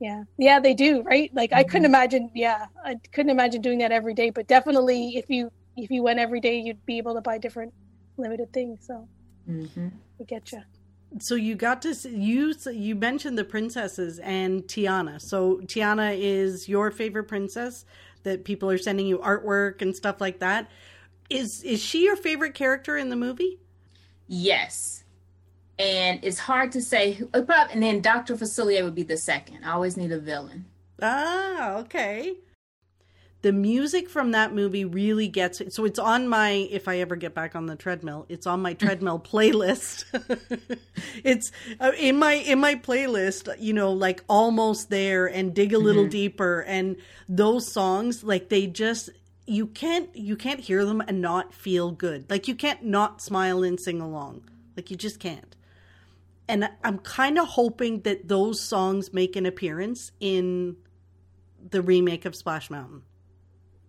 Yeah, 0.00 0.24
yeah, 0.36 0.60
they 0.60 0.74
do, 0.74 1.00
right? 1.02 1.34
Like 1.34 1.50
mm-hmm. 1.50 1.58
I 1.60 1.64
couldn't 1.64 1.86
imagine. 1.86 2.30
Yeah, 2.34 2.66
I 2.84 2.96
couldn't 3.12 3.30
imagine 3.30 3.62
doing 3.62 3.78
that 3.78 3.90
every 3.90 4.12
day. 4.12 4.28
But 4.28 4.48
definitely, 4.48 5.16
if 5.16 5.30
you 5.30 5.50
if 5.76 5.90
you 5.90 6.02
went 6.02 6.18
every 6.18 6.40
day, 6.40 6.58
you'd 6.58 6.84
be 6.84 6.98
able 6.98 7.14
to 7.14 7.22
buy 7.22 7.38
different 7.38 7.72
limited 8.18 8.52
things. 8.52 8.84
So 8.86 9.08
mm-hmm. 9.48 9.88
I 10.20 10.24
get 10.24 10.52
you. 10.52 10.62
So 11.18 11.34
you 11.34 11.54
got 11.54 11.80
to 11.82 11.94
you 12.10 12.54
you 12.70 12.94
mentioned 12.96 13.38
the 13.38 13.44
princesses 13.44 14.18
and 14.18 14.62
Tiana. 14.64 15.20
So 15.22 15.56
Tiana 15.64 16.18
is 16.18 16.68
your 16.68 16.90
favorite 16.90 17.24
princess 17.24 17.86
that 18.24 18.44
people 18.44 18.70
are 18.70 18.78
sending 18.78 19.06
you 19.06 19.18
artwork 19.18 19.82
and 19.82 19.96
stuff 19.96 20.20
like 20.20 20.38
that 20.40 20.70
is 21.36 21.62
is 21.62 21.82
she 21.82 22.04
your 22.04 22.16
favorite 22.16 22.54
character 22.54 22.96
in 22.96 23.08
the 23.08 23.16
movie? 23.16 23.58
Yes. 24.26 25.04
And 25.78 26.20
it's 26.22 26.38
hard 26.38 26.72
to 26.72 26.80
say. 26.80 27.12
Who, 27.12 27.28
And 27.32 27.82
then 27.82 28.00
Dr. 28.00 28.36
Facilier 28.36 28.84
would 28.84 28.94
be 28.94 29.02
the 29.02 29.16
second. 29.16 29.64
I 29.64 29.72
always 29.72 29.96
need 29.96 30.12
a 30.12 30.18
villain. 30.18 30.66
Ah, 31.00 31.78
okay. 31.78 32.36
The 33.42 33.52
music 33.52 34.08
from 34.08 34.30
that 34.30 34.54
movie 34.54 34.84
really 34.84 35.26
gets 35.26 35.60
it. 35.60 35.72
So 35.72 35.84
it's 35.84 35.98
on 35.98 36.28
my, 36.28 36.50
if 36.70 36.86
I 36.86 36.98
ever 36.98 37.16
get 37.16 37.34
back 37.34 37.56
on 37.56 37.66
the 37.66 37.74
treadmill, 37.74 38.24
it's 38.28 38.46
on 38.46 38.62
my 38.62 38.74
treadmill 38.74 39.18
playlist. 39.32 40.04
it's 41.24 41.50
uh, 41.80 41.90
in 41.98 42.18
my, 42.18 42.34
in 42.34 42.60
my 42.60 42.76
playlist, 42.76 43.52
you 43.58 43.72
know, 43.72 43.90
like 43.92 44.22
almost 44.28 44.90
there 44.90 45.26
and 45.26 45.52
dig 45.52 45.72
a 45.72 45.78
little 45.78 46.04
mm-hmm. 46.04 46.10
deeper. 46.10 46.60
And 46.60 46.96
those 47.28 47.70
songs, 47.72 48.22
like 48.22 48.48
they 48.48 48.68
just, 48.68 49.10
you 49.46 49.66
can't 49.66 50.14
you 50.14 50.36
can't 50.36 50.60
hear 50.60 50.84
them 50.84 51.00
and 51.06 51.20
not 51.20 51.52
feel 51.52 51.90
good. 51.90 52.30
Like 52.30 52.48
you 52.48 52.54
can't 52.54 52.84
not 52.84 53.20
smile 53.20 53.62
and 53.62 53.78
sing 53.80 54.00
along. 54.00 54.48
Like 54.76 54.90
you 54.90 54.96
just 54.96 55.18
can't. 55.18 55.56
And 56.48 56.68
I'm 56.84 56.98
kind 56.98 57.38
of 57.38 57.48
hoping 57.48 58.00
that 58.02 58.28
those 58.28 58.60
songs 58.60 59.12
make 59.12 59.36
an 59.36 59.46
appearance 59.46 60.12
in 60.20 60.76
the 61.70 61.82
remake 61.82 62.24
of 62.24 62.34
Splash 62.34 62.70
Mountain. 62.70 63.02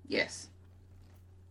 Yes. 0.08 0.50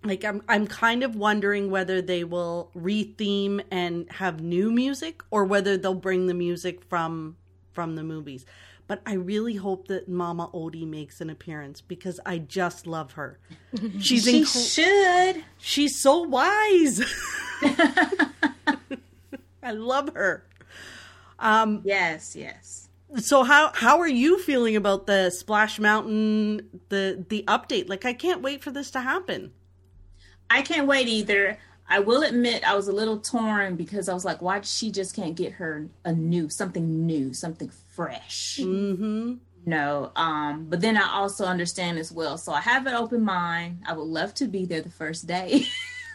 Like 0.04 0.24
I'm 0.24 0.42
I'm 0.48 0.66
kind 0.66 1.04
of 1.04 1.14
wondering 1.14 1.70
whether 1.70 2.02
they 2.02 2.24
will 2.24 2.70
re-theme 2.74 3.60
and 3.70 4.10
have 4.10 4.40
new 4.40 4.72
music 4.72 5.22
or 5.30 5.44
whether 5.44 5.76
they'll 5.76 5.94
bring 5.94 6.26
the 6.26 6.34
music 6.34 6.82
from 6.84 7.36
from 7.72 7.94
the 7.94 8.02
movies 8.02 8.44
but 8.86 9.00
I 9.06 9.14
really 9.14 9.56
hope 9.56 9.88
that 9.88 10.08
Mama 10.08 10.50
Odie 10.52 10.86
makes 10.86 11.20
an 11.20 11.30
appearance 11.30 11.80
because 11.80 12.20
I 12.26 12.38
just 12.38 12.86
love 12.86 13.12
her. 13.12 13.38
She's 13.98 14.24
she 14.24 14.42
inc- 14.42 14.74
should. 14.74 15.44
She's 15.58 16.00
so 16.00 16.22
wise. 16.22 17.00
I 19.62 19.72
love 19.72 20.10
her. 20.14 20.44
Um, 21.38 21.82
yes, 21.84 22.36
yes. 22.36 22.88
So 23.16 23.42
how 23.42 23.72
how 23.74 24.00
are 24.00 24.08
you 24.08 24.38
feeling 24.38 24.74
about 24.76 25.06
the 25.06 25.30
Splash 25.30 25.78
Mountain 25.78 26.80
the 26.88 27.24
the 27.28 27.44
update? 27.46 27.88
Like 27.88 28.04
I 28.04 28.14
can't 28.14 28.40
wait 28.40 28.62
for 28.62 28.70
this 28.70 28.90
to 28.92 29.00
happen. 29.00 29.52
I 30.48 30.62
can't 30.62 30.86
wait 30.86 31.08
either. 31.08 31.58
I 31.88 31.98
will 31.98 32.22
admit 32.22 32.66
I 32.66 32.74
was 32.74 32.88
a 32.88 32.92
little 32.92 33.18
torn 33.18 33.76
because 33.76 34.08
I 34.08 34.14
was 34.14 34.24
like, 34.24 34.40
why 34.40 34.60
she 34.62 34.90
just 34.90 35.14
can't 35.14 35.34
get 35.34 35.52
her 35.52 35.88
a 36.04 36.12
new 36.12 36.48
something 36.48 37.06
new, 37.06 37.34
something 37.34 37.70
fresh? 37.92 38.58
Mm-hmm. 38.60 39.34
No, 39.64 40.10
um, 40.16 40.66
but 40.68 40.80
then 40.80 40.96
I 40.96 41.08
also 41.12 41.44
understand 41.44 41.98
as 41.98 42.10
well. 42.10 42.36
So 42.36 42.52
I 42.52 42.60
have 42.60 42.86
an 42.86 42.94
open 42.94 43.22
mind. 43.22 43.82
I 43.86 43.92
would 43.92 44.08
love 44.08 44.34
to 44.34 44.46
be 44.46 44.66
there 44.66 44.80
the 44.80 44.90
first 44.90 45.26
day. 45.26 45.66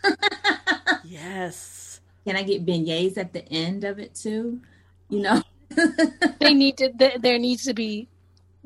yes. 1.06 2.02
Can 2.26 2.36
I 2.36 2.44
get 2.44 2.66
beignets 2.66 3.18
at 3.18 3.32
the 3.32 3.48
end 3.50 3.86
of 3.86 4.00
it 4.00 4.14
too? 4.16 4.60
You 5.10 5.20
know, 5.22 5.42
they 6.40 6.54
need 6.54 6.78
to. 6.78 6.92
There 7.20 7.40
needs 7.40 7.64
to 7.64 7.74
be 7.74 8.10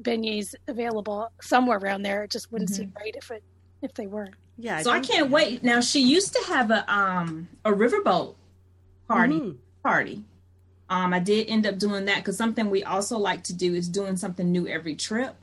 beignets 0.01 0.55
available 0.67 1.31
somewhere 1.41 1.77
around 1.77 2.01
there. 2.01 2.23
It 2.23 2.31
just 2.31 2.51
wouldn't 2.51 2.71
mm-hmm. 2.71 2.81
seem 2.81 2.93
right 2.97 3.15
if 3.15 3.29
it 3.29 3.43
if 3.83 3.93
they 3.93 4.07
weren't. 4.07 4.33
Yeah. 4.57 4.77
I 4.77 4.81
so 4.81 4.89
I 4.89 4.99
can't 4.99 5.29
wait. 5.29 5.63
Now 5.63 5.79
she 5.79 6.01
used 6.01 6.33
to 6.33 6.43
have 6.47 6.71
a 6.71 6.91
um 6.91 7.47
a 7.63 7.71
riverboat 7.71 8.33
party 9.07 9.39
mm-hmm. 9.39 9.57
party. 9.83 10.23
Um, 10.91 11.13
I 11.13 11.19
did 11.19 11.47
end 11.47 11.65
up 11.65 11.77
doing 11.77 12.03
that 12.05 12.17
because 12.17 12.35
something 12.35 12.69
we 12.69 12.83
also 12.83 13.17
like 13.17 13.43
to 13.45 13.53
do 13.53 13.73
is 13.73 13.87
doing 13.87 14.17
something 14.17 14.51
new 14.51 14.67
every 14.67 14.93
trip. 14.93 15.35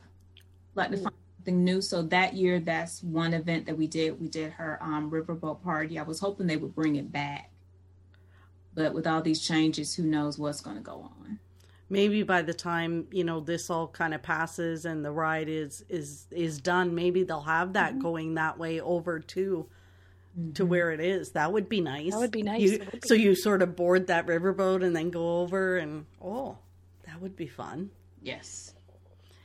Like 0.75 0.91
to 0.91 0.99
find 0.99 1.15
something 1.39 1.65
new. 1.65 1.81
So 1.81 2.03
that 2.03 2.35
year, 2.35 2.61
that's 2.61 3.03
one 3.03 3.33
event 3.33 3.65
that 3.65 3.79
we 3.79 3.87
did. 3.87 4.21
We 4.21 4.29
did 4.29 4.53
her 4.53 4.79
um, 4.83 5.11
riverboat 5.11 5.63
party. 5.63 5.99
I 5.99 6.03
was 6.03 6.21
hoping 6.21 6.47
they 6.47 6.59
would 6.59 6.75
bring 6.75 6.97
it 6.97 7.11
back, 7.11 7.51
but 8.75 8.93
with 8.93 9.07
all 9.07 9.23
these 9.23 9.41
changes, 9.41 9.95
who 9.95 10.03
knows 10.03 10.39
what's 10.39 10.61
going 10.61 10.77
to 10.77 10.83
go 10.83 11.11
on 11.19 11.39
maybe 11.91 12.23
by 12.23 12.43
the 12.43 12.53
time 12.53 13.07
you 13.11 13.25
know 13.25 13.41
this 13.41 13.71
all 13.71 13.89
kind 13.89 14.13
of 14.13 14.23
passes 14.23 14.85
and 14.85 15.03
the 15.03 15.11
ride 15.11 15.49
is 15.49 15.85
is 15.89 16.27
is 16.31 16.61
done 16.61 16.95
maybe 16.95 17.23
they'll 17.23 17.41
have 17.41 17.73
that 17.73 17.93
mm-hmm. 17.93 18.03
going 18.03 18.35
that 18.35 18.59
way 18.59 18.79
over 18.81 19.19
to 19.19 19.67
mm-hmm. 20.38 20.53
to 20.53 20.66
where 20.66 20.90
it 20.90 21.01
is. 21.01 21.33
That 21.33 21.53
would 21.53 21.68
be 21.68 21.81
nice. 21.81 22.12
That 22.12 22.20
would 22.20 22.31
be 22.31 22.42
nice. 22.42 22.61
You, 22.61 22.79
be 22.79 23.01
so 23.07 23.14
you 23.14 23.35
sort 23.35 23.62
of 23.62 23.77
board 23.77 24.07
that 24.09 24.27
riverboat 24.27 24.85
and 24.85 24.94
then 24.94 25.11
go 25.11 25.40
over 25.40 25.77
and 25.77 26.07
oh 26.22 26.59
that 27.07 27.20
would 27.20 27.37
be 27.37 27.46
fun. 27.46 27.90
Yes. 28.22 28.74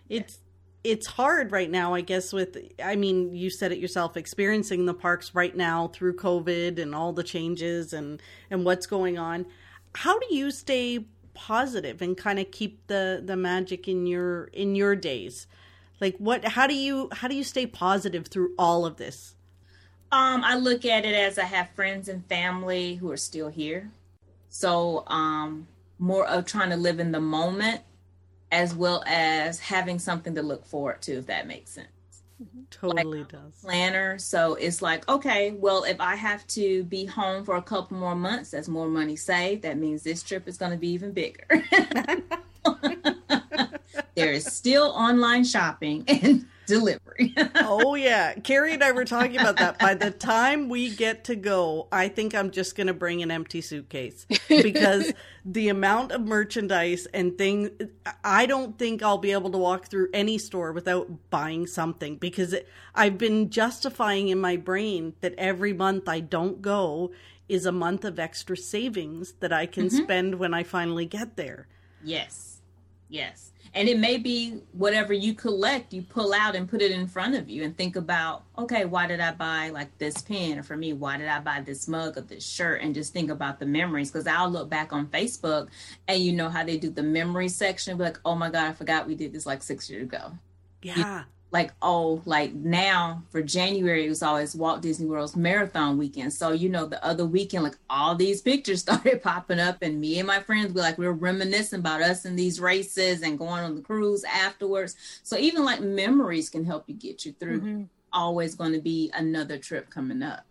It's 0.09 0.39
it's 0.83 1.07
hard 1.07 1.53
right 1.53 1.71
now 1.71 1.93
i 1.93 2.01
guess 2.01 2.33
with 2.33 2.57
i 2.83 2.93
mean 2.97 3.33
you 3.33 3.49
said 3.49 3.71
it 3.71 3.77
yourself 3.77 4.17
experiencing 4.17 4.85
the 4.85 4.93
parks 4.93 5.33
right 5.33 5.55
now 5.55 5.87
through 5.87 6.13
covid 6.13 6.77
and 6.77 6.93
all 6.93 7.13
the 7.13 7.23
changes 7.23 7.93
and 7.93 8.21
and 8.51 8.65
what's 8.65 8.85
going 8.85 9.17
on. 9.17 9.45
How 9.95 10.19
do 10.19 10.35
you 10.35 10.51
stay 10.51 11.05
positive 11.33 12.01
and 12.01 12.17
kind 12.17 12.39
of 12.39 12.51
keep 12.51 12.87
the 12.87 13.21
the 13.23 13.35
magic 13.35 13.87
in 13.87 14.05
your 14.05 14.45
in 14.45 14.75
your 14.75 14.95
days? 14.95 15.47
Like 16.01 16.17
what 16.17 16.45
how 16.45 16.67
do 16.67 16.75
you 16.75 17.09
how 17.11 17.27
do 17.27 17.35
you 17.35 17.43
stay 17.43 17.65
positive 17.65 18.27
through 18.27 18.53
all 18.57 18.85
of 18.85 18.97
this 18.97 19.35
um 20.13 20.43
i 20.43 20.55
look 20.55 20.85
at 20.85 21.05
it 21.05 21.15
as 21.15 21.37
i 21.37 21.43
have 21.43 21.69
friends 21.71 22.07
and 22.07 22.25
family 22.27 22.95
who 22.95 23.11
are 23.11 23.17
still 23.17 23.49
here 23.49 23.89
so 24.49 25.03
um 25.07 25.67
more 25.99 26.27
of 26.27 26.45
trying 26.45 26.69
to 26.69 26.77
live 26.77 26.99
in 26.99 27.11
the 27.11 27.19
moment 27.19 27.81
as 28.51 28.75
well 28.75 29.03
as 29.07 29.59
having 29.59 29.97
something 29.97 30.35
to 30.35 30.43
look 30.43 30.63
forward 30.65 31.01
to 31.01 31.13
if 31.13 31.25
that 31.25 31.47
makes 31.47 31.71
sense. 31.71 31.87
Totally 32.69 33.19
like, 33.19 33.29
does. 33.29 33.61
Planner. 33.61 34.19
So 34.19 34.55
it's 34.55 34.81
like, 34.81 35.07
okay, 35.09 35.51
well, 35.51 35.83
if 35.85 35.99
I 35.99 36.15
have 36.15 36.45
to 36.47 36.83
be 36.83 37.05
home 37.05 37.45
for 37.45 37.55
a 37.55 37.61
couple 37.61 37.97
more 37.97 38.15
months, 38.15 38.51
that's 38.51 38.67
more 38.67 38.87
money 38.87 39.15
saved. 39.15 39.63
That 39.63 39.77
means 39.77 40.03
this 40.03 40.21
trip 40.21 40.47
is 40.47 40.57
going 40.57 40.71
to 40.71 40.77
be 40.77 40.89
even 40.89 41.13
bigger. 41.13 41.45
there 44.15 44.31
is 44.31 44.45
still 44.45 44.87
online 44.87 45.43
shopping 45.43 46.03
and 46.07 46.45
delivery. 46.73 47.33
oh 47.55 47.95
yeah, 47.95 48.33
Carrie 48.35 48.73
and 48.73 48.83
I 48.83 48.91
were 48.91 49.05
talking 49.05 49.37
about 49.37 49.57
that. 49.57 49.79
By 49.79 49.93
the 49.93 50.11
time 50.11 50.69
we 50.69 50.89
get 50.89 51.25
to 51.25 51.35
go, 51.35 51.87
I 51.91 52.07
think 52.07 52.35
I'm 52.35 52.51
just 52.51 52.75
going 52.75 52.87
to 52.87 52.93
bring 52.93 53.21
an 53.21 53.31
empty 53.31 53.61
suitcase 53.61 54.25
because 54.47 55.13
the 55.45 55.69
amount 55.69 56.11
of 56.11 56.21
merchandise 56.21 57.05
and 57.07 57.37
things 57.37 57.69
I 58.23 58.45
don't 58.45 58.77
think 58.77 59.03
I'll 59.03 59.17
be 59.17 59.31
able 59.31 59.51
to 59.51 59.57
walk 59.57 59.87
through 59.87 60.09
any 60.13 60.37
store 60.37 60.71
without 60.71 61.09
buying 61.29 61.67
something 61.67 62.17
because 62.17 62.53
it, 62.53 62.67
I've 62.95 63.17
been 63.17 63.49
justifying 63.49 64.29
in 64.29 64.39
my 64.39 64.57
brain 64.57 65.13
that 65.21 65.35
every 65.37 65.73
month 65.73 66.07
I 66.09 66.19
don't 66.19 66.61
go 66.61 67.11
is 67.49 67.65
a 67.65 67.71
month 67.71 68.05
of 68.05 68.19
extra 68.19 68.55
savings 68.55 69.33
that 69.39 69.51
I 69.51 69.65
can 69.65 69.87
mm-hmm. 69.87 70.03
spend 70.03 70.35
when 70.35 70.53
I 70.53 70.63
finally 70.63 71.05
get 71.05 71.35
there. 71.35 71.67
Yes 72.03 72.53
Yes. 73.13 73.51
And 73.75 73.89
it 73.89 73.97
may 73.97 74.17
be 74.17 74.61
whatever 74.71 75.13
you 75.13 75.33
collect, 75.33 75.93
you 75.93 76.03
pull 76.03 76.33
out 76.33 76.55
and 76.55 76.69
put 76.69 76.81
it 76.81 76.91
in 76.91 77.07
front 77.07 77.35
of 77.35 77.49
you 77.49 77.63
and 77.63 77.75
think 77.75 77.95
about, 77.95 78.43
okay, 78.57 78.85
why 78.85 79.07
did 79.07 79.19
I 79.19 79.31
buy 79.31 79.69
like 79.69 79.97
this 79.97 80.21
pen? 80.21 80.59
Or 80.59 80.63
for 80.63 80.77
me, 80.77 80.93
why 80.93 81.17
did 81.17 81.27
I 81.27 81.39
buy 81.39 81.61
this 81.61 81.87
mug 81.87 82.17
or 82.17 82.21
this 82.21 82.45
shirt? 82.45 82.81
And 82.81 82.93
just 82.93 83.13
think 83.13 83.31
about 83.31 83.59
the 83.59 83.65
memories. 83.65 84.11
Cause 84.11 84.27
I'll 84.27 84.49
look 84.49 84.69
back 84.69 84.93
on 84.93 85.07
Facebook 85.07 85.69
and 86.07 86.21
you 86.21 86.33
know 86.33 86.49
how 86.49 86.63
they 86.63 86.77
do 86.77 86.91
the 86.91 87.03
memory 87.03 87.49
section, 87.49 87.97
be 87.97 88.03
like, 88.03 88.19
oh 88.25 88.35
my 88.35 88.49
God, 88.49 88.65
I 88.65 88.73
forgot 88.73 89.07
we 89.07 89.15
did 89.15 89.33
this 89.33 89.45
like 89.45 89.63
six 89.63 89.89
years 89.89 90.03
ago. 90.03 90.33
Yeah 90.81 91.23
like 91.53 91.71
oh 91.83 92.21
like 92.25 92.51
now 92.53 93.21
for 93.29 93.41
january 93.41 94.05
it 94.05 94.09
was 94.09 94.23
always 94.23 94.55
walt 94.55 94.81
disney 94.81 95.05
world's 95.05 95.35
marathon 95.35 95.97
weekend 95.97 96.33
so 96.33 96.51
you 96.51 96.67
know 96.67 96.87
the 96.87 97.03
other 97.05 97.25
weekend 97.25 97.63
like 97.63 97.77
all 97.89 98.15
these 98.15 98.41
pictures 98.41 98.81
started 98.81 99.21
popping 99.21 99.59
up 99.59 99.77
and 99.81 100.01
me 100.01 100.17
and 100.17 100.27
my 100.27 100.39
friends 100.39 100.73
were 100.73 100.81
like 100.81 100.97
we 100.97 101.05
were 101.05 101.13
reminiscing 101.13 101.79
about 101.79 102.01
us 102.01 102.25
in 102.25 102.35
these 102.35 102.59
races 102.59 103.21
and 103.21 103.37
going 103.37 103.63
on 103.63 103.75
the 103.75 103.81
cruise 103.81 104.25
afterwards 104.25 104.95
so 105.21 105.37
even 105.37 105.63
like 105.63 105.79
memories 105.79 106.49
can 106.49 106.65
help 106.65 106.83
you 106.87 106.95
get 106.95 107.23
you 107.23 107.31
through 107.39 107.61
mm-hmm. 107.61 107.83
always 108.11 108.55
going 108.55 108.73
to 108.73 108.81
be 108.81 109.11
another 109.13 109.57
trip 109.57 109.89
coming 109.89 110.23
up 110.23 110.45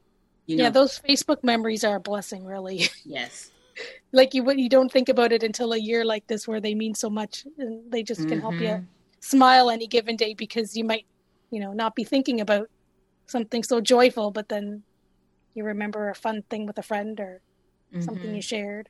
you 0.47 0.57
know? 0.57 0.63
yeah 0.65 0.71
those 0.71 1.01
facebook 1.01 1.43
memories 1.43 1.83
are 1.85 1.97
a 1.97 2.01
blessing 2.01 2.45
really 2.45 2.85
yes 3.05 3.51
like 4.13 4.35
you 4.35 4.49
you 4.53 4.69
don't 4.69 4.93
think 4.93 5.09
about 5.09 5.33
it 5.33 5.43
until 5.43 5.73
a 5.73 5.79
year 5.79 6.05
like 6.05 6.27
this 6.29 6.47
where 6.47 6.61
they 6.61 6.75
mean 6.75 6.95
so 6.95 7.11
much 7.11 7.45
and 7.59 7.91
they 7.91 8.03
just 8.03 8.21
can 8.21 8.39
mm-hmm. 8.39 8.41
help 8.41 8.55
you 8.61 8.87
smile 9.23 9.71
any 9.71 9.87
given 9.87 10.17
day 10.17 10.35
because 10.35 10.77
you 10.77 10.85
might, 10.85 11.07
you 11.51 11.61
know, 11.61 11.73
not 11.73 11.95
be 11.95 12.05
thinking 12.05 12.41
about 12.41 12.69
something 13.27 13.63
so 13.63 13.81
joyful, 13.81 14.31
but 14.31 14.49
then 14.49 14.83
you 15.55 15.65
remember 15.65 16.11
a 16.11 16.15
fun 16.15 16.43
thing 16.51 16.67
with 16.67 16.77
a 16.77 16.83
friend 16.83 17.19
or 17.21 17.41
mm-hmm. 17.93 18.03
something 18.03 18.35
you 18.35 18.43
shared. 18.43 18.89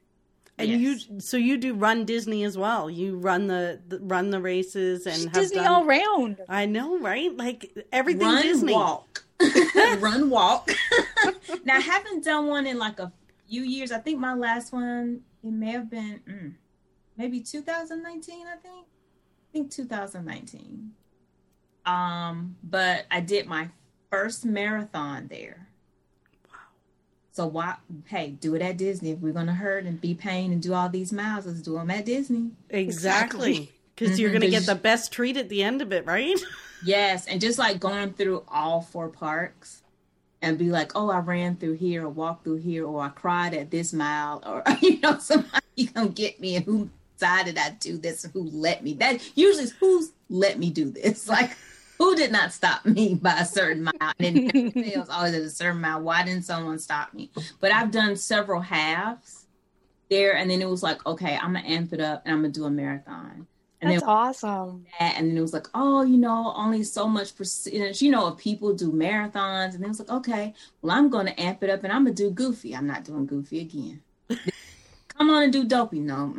And 0.58 0.68
yes. 0.68 1.06
you, 1.08 1.20
so 1.20 1.36
you 1.36 1.56
do 1.56 1.74
runDisney 1.74 2.44
as 2.44 2.58
well. 2.58 2.90
You 2.90 3.16
run 3.16 3.46
the, 3.46 3.80
the 3.88 4.00
run 4.00 4.30
the 4.30 4.40
races 4.40 5.06
and 5.06 5.22
have 5.24 5.32
Disney 5.32 5.58
done, 5.58 5.66
all 5.66 5.84
round. 5.84 6.40
I 6.48 6.66
know, 6.66 6.98
right? 6.98 7.34
Like 7.34 7.72
everything 7.90 8.26
run, 8.26 8.42
Disney. 8.42 8.74
Walk, 8.74 9.24
run, 9.98 10.28
walk. 10.28 10.70
now 11.64 11.76
I 11.76 11.80
haven't 11.80 12.24
done 12.24 12.46
one 12.46 12.66
in 12.66 12.78
like 12.78 12.98
a 13.00 13.10
few 13.48 13.62
years. 13.62 13.92
I 13.92 13.98
think 13.98 14.18
my 14.18 14.34
last 14.34 14.72
one 14.72 15.22
it 15.42 15.50
may 15.50 15.72
have 15.72 15.90
been 15.90 16.20
mm, 16.28 16.52
maybe 17.16 17.40
2019. 17.40 18.46
I 18.46 18.56
think 18.56 18.86
think 19.52 19.70
2019. 19.70 20.92
Um, 21.84 22.56
but 22.62 23.06
I 23.10 23.20
did 23.20 23.46
my 23.46 23.68
first 24.10 24.44
marathon 24.44 25.28
there. 25.28 25.68
Wow. 26.48 26.58
So 27.32 27.46
why? 27.46 27.76
Hey, 28.06 28.30
do 28.30 28.54
it 28.54 28.62
at 28.62 28.76
Disney. 28.76 29.10
If 29.10 29.18
we're 29.18 29.32
gonna 29.32 29.54
hurt 29.54 29.84
and 29.84 30.00
be 30.00 30.14
pain 30.14 30.52
and 30.52 30.62
do 30.62 30.74
all 30.74 30.88
these 30.88 31.12
miles, 31.12 31.46
let's 31.46 31.60
do 31.60 31.74
them 31.74 31.90
at 31.90 32.04
Disney. 32.04 32.50
Exactly. 32.70 33.72
Because 33.94 34.10
mm-hmm. 34.12 34.20
you're 34.20 34.32
gonna 34.32 34.48
get 34.48 34.66
the 34.66 34.74
best 34.74 35.12
treat 35.12 35.36
at 35.36 35.48
the 35.48 35.62
end 35.62 35.82
of 35.82 35.92
it, 35.92 36.06
right? 36.06 36.38
yes, 36.84 37.26
and 37.26 37.40
just 37.40 37.58
like 37.58 37.80
going 37.80 38.12
through 38.12 38.44
all 38.48 38.80
four 38.80 39.08
parks 39.08 39.82
and 40.40 40.58
be 40.58 40.70
like, 40.70 40.92
oh, 40.94 41.10
I 41.10 41.18
ran 41.18 41.56
through 41.56 41.74
here 41.74 42.04
or 42.04 42.08
walked 42.08 42.44
through 42.44 42.56
here 42.56 42.84
or 42.84 43.00
I 43.00 43.08
cried 43.08 43.54
at 43.54 43.70
this 43.70 43.92
mile 43.92 44.42
or 44.44 44.62
you 44.80 45.00
know 45.00 45.18
somebody 45.18 45.86
gonna 45.94 46.08
get 46.08 46.40
me 46.40 46.56
and 46.56 46.64
who 46.64 46.90
decided 47.22 47.56
I'd 47.58 47.78
do 47.78 47.98
this 47.98 48.26
who 48.32 48.42
let 48.50 48.82
me. 48.82 48.94
That 48.94 49.20
usually 49.36 49.64
is 49.64 49.72
who's 49.72 50.10
let 50.28 50.58
me 50.58 50.70
do 50.70 50.90
this. 50.90 51.28
Like 51.32 51.56
who 51.98 52.16
did 52.16 52.32
not 52.32 52.52
stop 52.52 52.84
me 52.84 53.14
by 53.22 53.34
a 53.34 53.44
certain 53.44 53.84
mile? 53.84 54.12
And 54.18 54.50
it 54.52 54.74
fails 54.74 55.08
always 55.10 55.34
at 55.34 55.42
a 55.42 55.50
certain 55.50 55.80
mile. 55.80 56.00
Why 56.00 56.24
didn't 56.24 56.42
someone 56.42 56.78
stop 56.78 57.14
me? 57.14 57.30
But 57.60 57.72
I've 57.72 57.90
done 57.90 58.16
several 58.16 58.60
halves 58.60 59.46
there, 60.10 60.36
and 60.36 60.50
then 60.50 60.60
it 60.60 60.68
was 60.68 60.82
like, 60.82 61.04
okay, 61.06 61.36
I'm 61.36 61.54
gonna 61.54 61.66
amp 61.66 61.92
it 61.92 62.00
up 62.00 62.22
and 62.24 62.34
I'm 62.34 62.40
gonna 62.40 62.52
do 62.52 62.64
a 62.64 62.70
marathon. 62.70 63.46
And 63.80 63.90
That's 63.90 64.02
then, 64.02 64.10
awesome. 64.10 64.86
And 65.00 65.30
then 65.30 65.36
it 65.36 65.40
was 65.40 65.52
like, 65.52 65.66
oh, 65.74 66.02
you 66.02 66.16
know, 66.16 66.52
only 66.56 66.84
so 66.84 67.08
much 67.08 67.36
percentage, 67.36 68.00
you 68.00 68.12
know, 68.12 68.28
if 68.28 68.38
people 68.38 68.74
do 68.74 68.92
marathons. 68.92 69.74
And 69.74 69.84
it 69.84 69.88
was 69.88 69.98
like, 69.98 70.10
okay, 70.10 70.54
well, 70.82 70.96
I'm 70.96 71.08
going 71.08 71.26
to 71.26 71.40
amp 71.40 71.64
it 71.64 71.70
up 71.70 71.82
and 71.82 71.92
I'm 71.92 72.04
going 72.04 72.14
to 72.14 72.22
do 72.22 72.30
Goofy. 72.30 72.76
I'm 72.76 72.86
not 72.86 73.02
doing 73.02 73.26
Goofy 73.26 73.58
again. 73.58 74.00
Come 75.08 75.30
on 75.30 75.42
and 75.42 75.52
do 75.52 75.64
Dopey. 75.64 75.98
No. 75.98 76.32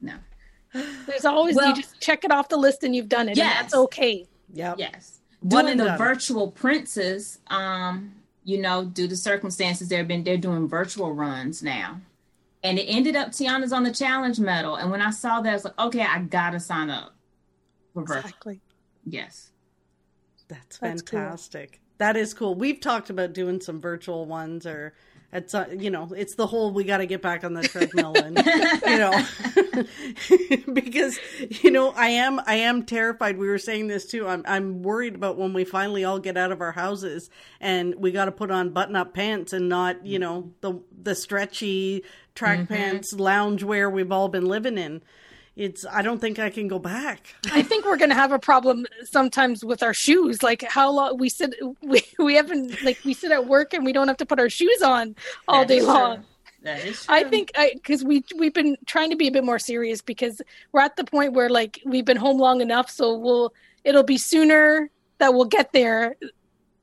No. 0.00 0.14
There's 1.06 1.24
always 1.24 1.56
well, 1.56 1.68
you 1.68 1.76
just 1.76 2.00
check 2.00 2.24
it 2.24 2.30
off 2.30 2.48
the 2.48 2.56
list 2.56 2.82
and 2.82 2.94
you've 2.94 3.08
done 3.08 3.28
it. 3.28 3.36
Yes. 3.36 3.62
that's 3.62 3.74
okay. 3.74 4.26
Yeah. 4.52 4.74
Yes. 4.76 5.20
Doing 5.46 5.76
the 5.76 5.84
done. 5.84 5.98
virtual 5.98 6.50
princes, 6.50 7.38
um, 7.48 8.14
you 8.44 8.60
know, 8.60 8.84
due 8.84 9.08
to 9.08 9.16
circumstances, 9.16 9.88
they've 9.88 10.06
been 10.06 10.24
they're 10.24 10.36
doing 10.36 10.68
virtual 10.68 11.12
runs 11.12 11.62
now. 11.62 12.00
And 12.62 12.78
it 12.78 12.84
ended 12.84 13.14
up 13.16 13.28
Tiana's 13.28 13.72
on 13.72 13.84
the 13.84 13.92
challenge 13.92 14.40
medal. 14.40 14.76
And 14.76 14.90
when 14.90 15.00
I 15.00 15.10
saw 15.10 15.40
that, 15.40 15.50
I 15.50 15.52
was 15.52 15.64
like, 15.64 15.78
okay, 15.78 16.02
I 16.02 16.20
gotta 16.20 16.58
sign 16.58 16.90
up 16.90 17.14
for 17.94 18.02
virtual. 18.02 18.18
Exactly. 18.18 18.60
Yes. 19.04 19.50
That's, 20.48 20.78
That's 20.78 21.02
fantastic. 21.02 21.72
Cool. 21.72 21.80
That 21.98 22.16
is 22.16 22.34
cool. 22.34 22.54
We've 22.54 22.80
talked 22.80 23.10
about 23.10 23.32
doing 23.32 23.60
some 23.60 23.80
virtual 23.80 24.26
ones 24.26 24.66
or 24.66 24.94
it's 25.32 25.54
uh, 25.54 25.66
you 25.76 25.90
know 25.90 26.08
it's 26.16 26.34
the 26.34 26.46
whole 26.46 26.72
we 26.72 26.84
got 26.84 26.98
to 26.98 27.06
get 27.06 27.20
back 27.20 27.44
on 27.44 27.52
the 27.52 27.62
treadmill 27.62 28.14
and 28.16 28.38
you 28.86 28.98
know 28.98 30.72
because 30.72 31.18
you 31.62 31.70
know 31.70 31.90
i 31.90 32.08
am 32.08 32.40
i 32.46 32.54
am 32.54 32.84
terrified. 32.84 33.36
We 33.36 33.48
were 33.48 33.58
saying 33.58 33.88
this 33.88 34.06
too. 34.06 34.26
I'm 34.26 34.42
i'm 34.46 34.82
worried 34.82 35.14
about 35.14 35.36
when 35.36 35.52
we 35.52 35.64
finally 35.64 36.04
all 36.04 36.18
get 36.18 36.36
out 36.36 36.52
of 36.52 36.60
our 36.60 36.72
houses 36.72 37.28
and 37.60 37.94
we 37.96 38.12
got 38.12 38.26
to 38.26 38.32
put 38.32 38.50
on 38.50 38.70
button 38.70 38.96
up 38.96 39.14
pants 39.14 39.52
and 39.52 39.68
not 39.68 40.06
you 40.06 40.18
know 40.18 40.52
the 40.60 40.80
the 41.02 41.14
stretchy 41.14 42.04
track 42.34 42.60
mm-hmm. 42.60 42.74
pants 42.74 43.12
lounge 43.12 43.62
wear 43.62 43.90
we've 43.90 44.12
all 44.12 44.28
been 44.28 44.46
living 44.46 44.78
in 44.78 45.02
it's 45.56 45.86
i 45.90 46.02
don't 46.02 46.20
think 46.20 46.38
i 46.38 46.50
can 46.50 46.68
go 46.68 46.78
back 46.78 47.34
i 47.50 47.62
think 47.62 47.84
we're 47.86 47.96
going 47.96 48.10
to 48.10 48.14
have 48.14 48.30
a 48.30 48.38
problem 48.38 48.86
sometimes 49.04 49.64
with 49.64 49.82
our 49.82 49.94
shoes 49.94 50.42
like 50.42 50.62
how 50.62 50.90
long 50.90 51.16
we 51.18 51.28
sit 51.28 51.54
we, 51.82 52.02
we 52.18 52.34
haven't 52.34 52.82
like 52.82 52.98
we 53.04 53.14
sit 53.14 53.32
at 53.32 53.46
work 53.46 53.72
and 53.72 53.84
we 53.84 53.92
don't 53.92 54.08
have 54.08 54.18
to 54.18 54.26
put 54.26 54.38
our 54.38 54.50
shoes 54.50 54.82
on 54.82 55.16
all 55.48 55.60
that 55.60 55.68
day 55.68 55.80
long 55.80 56.22
That 56.62 56.84
is 56.84 57.04
true. 57.04 57.14
I 57.14 57.24
think 57.24 57.52
because 57.74 58.04
we 58.04 58.24
we've 58.36 58.52
been 58.52 58.76
trying 58.86 59.10
to 59.10 59.16
be 59.16 59.28
a 59.28 59.30
bit 59.30 59.44
more 59.44 59.58
serious 59.58 60.02
because 60.02 60.42
we're 60.72 60.80
at 60.80 60.96
the 60.96 61.04
point 61.04 61.32
where 61.32 61.48
like 61.48 61.80
we've 61.84 62.04
been 62.04 62.16
home 62.16 62.38
long 62.38 62.60
enough, 62.60 62.90
so 62.90 63.16
we'll 63.16 63.54
it'll 63.84 64.02
be 64.02 64.18
sooner 64.18 64.90
that 65.18 65.32
we'll 65.32 65.44
get 65.44 65.72
there 65.72 66.16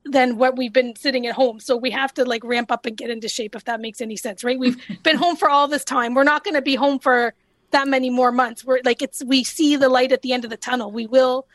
than 0.06 0.38
what 0.38 0.58
we've 0.58 0.74
been 0.74 0.96
sitting 0.96 1.28
at 1.28 1.36
home. 1.36 1.60
So 1.60 1.76
we 1.76 1.92
have 1.92 2.14
to 2.16 2.26
like 2.26 2.44
ramp 2.46 2.72
up 2.72 2.86
and 2.86 2.96
get 2.96 3.10
into 3.10 3.28
shape 3.28 3.56
if 3.56 3.66
that 3.66 3.82
makes 3.82 4.00
any 4.02 4.16
sense, 4.16 4.44
right? 4.44 4.58
We've 4.58 4.78
been 5.04 5.18
home 5.18 5.36
for 5.36 5.50
all 5.50 5.68
this 5.68 5.84
time. 5.84 6.14
We're 6.14 6.24
not 6.24 6.44
going 6.44 6.56
to 6.56 6.62
be 6.62 6.76
home 6.76 7.00
for 7.00 7.34
that 7.74 7.88
many 7.88 8.10
more 8.10 8.32
months. 8.32 8.64
We're 8.64 8.80
like 8.84 9.02
it's 9.02 9.24
we 9.24 9.44
see 9.44 9.76
the 9.76 9.90
light 9.90 10.12
at 10.12 10.22
the 10.22 10.34
end 10.34 10.46
of 10.46 10.50
the 10.50 10.58
tunnel. 10.58 10.92
We 10.92 11.06
will 11.06 11.46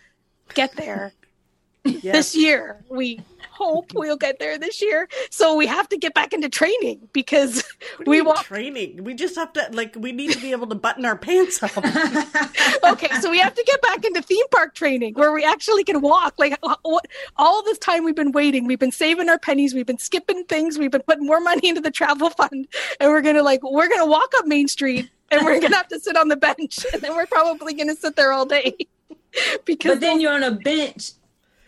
get 0.55 0.77
there 0.77 1.13
yes. 1.85 2.03
this 2.03 2.37
year. 2.37 2.85
We 2.89 3.21
hope 3.51 3.93
we'll 3.93 4.17
get 4.17 4.39
there 4.39 4.57
this 4.57 4.81
year. 4.81 5.09
So 5.31 5.57
we 5.57 5.67
have 5.67 5.89
to 5.89 5.97
get 5.97 6.15
back 6.15 6.33
into 6.33 6.49
training 6.49 7.09
because 7.13 7.65
we 8.07 8.23
want 8.23 8.41
training. 8.41 9.03
We 9.03 9.15
just 9.15 9.35
have 9.35 9.53
to 9.55 9.69
like 9.73 9.95
we 9.97 10.13
need 10.13 10.33
to 10.33 10.41
be 10.41 10.53
able 10.53 10.69
to 10.69 10.75
button 10.75 11.05
our 11.05 11.17
pants 11.17 11.63
up. 11.63 11.77
okay, 12.85 13.09
so 13.21 13.31
we 13.31 13.39
have 13.39 13.55
to 13.55 13.65
get 13.67 13.83
back 13.83 14.05
into 14.05 14.23
theme 14.23 14.47
park 14.51 14.75
training 14.75 15.15
where 15.15 15.33
we 15.33 15.45
actually 15.45 15.85
can 15.85 16.01
walk. 16.01 16.35
Like 16.39 16.59
uh, 16.63 16.77
all 17.37 17.63
this 17.65 17.79
time 17.79 18.05
we've 18.05 18.15
been 18.15 18.33
waiting, 18.33 18.67
we've 18.67 18.79
been 18.79 18.93
saving 18.93 19.29
our 19.29 19.39
pennies, 19.39 19.75
we've 19.75 19.87
been 19.87 19.99
skipping 19.99 20.45
things, 20.45 20.79
we've 20.79 20.93
been 20.93 21.03
putting 21.03 21.27
more 21.27 21.41
money 21.41 21.69
into 21.69 21.81
the 21.81 21.91
travel 21.91 22.31
fund, 22.31 22.69
and 23.01 23.11
we're 23.11 23.23
gonna 23.23 23.43
like 23.43 23.61
we're 23.63 23.89
gonna 23.89 24.07
walk 24.07 24.33
up 24.37 24.47
Main 24.47 24.69
Street 24.69 25.11
and 25.31 25.45
we're 25.45 25.61
gonna 25.61 25.77
have 25.77 25.89
to 25.89 26.01
sit 26.01 26.17
on 26.17 26.29
the 26.29 26.37
bench, 26.37 26.79
and 26.93 27.03
then 27.03 27.15
we're 27.15 27.27
probably 27.27 27.75
gonna 27.75 27.97
sit 27.97 28.17
there 28.17 28.33
all 28.33 28.47
day. 28.47 28.77
because 29.65 29.93
but 29.93 30.01
then 30.01 30.21
you're 30.21 30.33
on 30.33 30.43
a 30.43 30.53
bench 30.53 31.13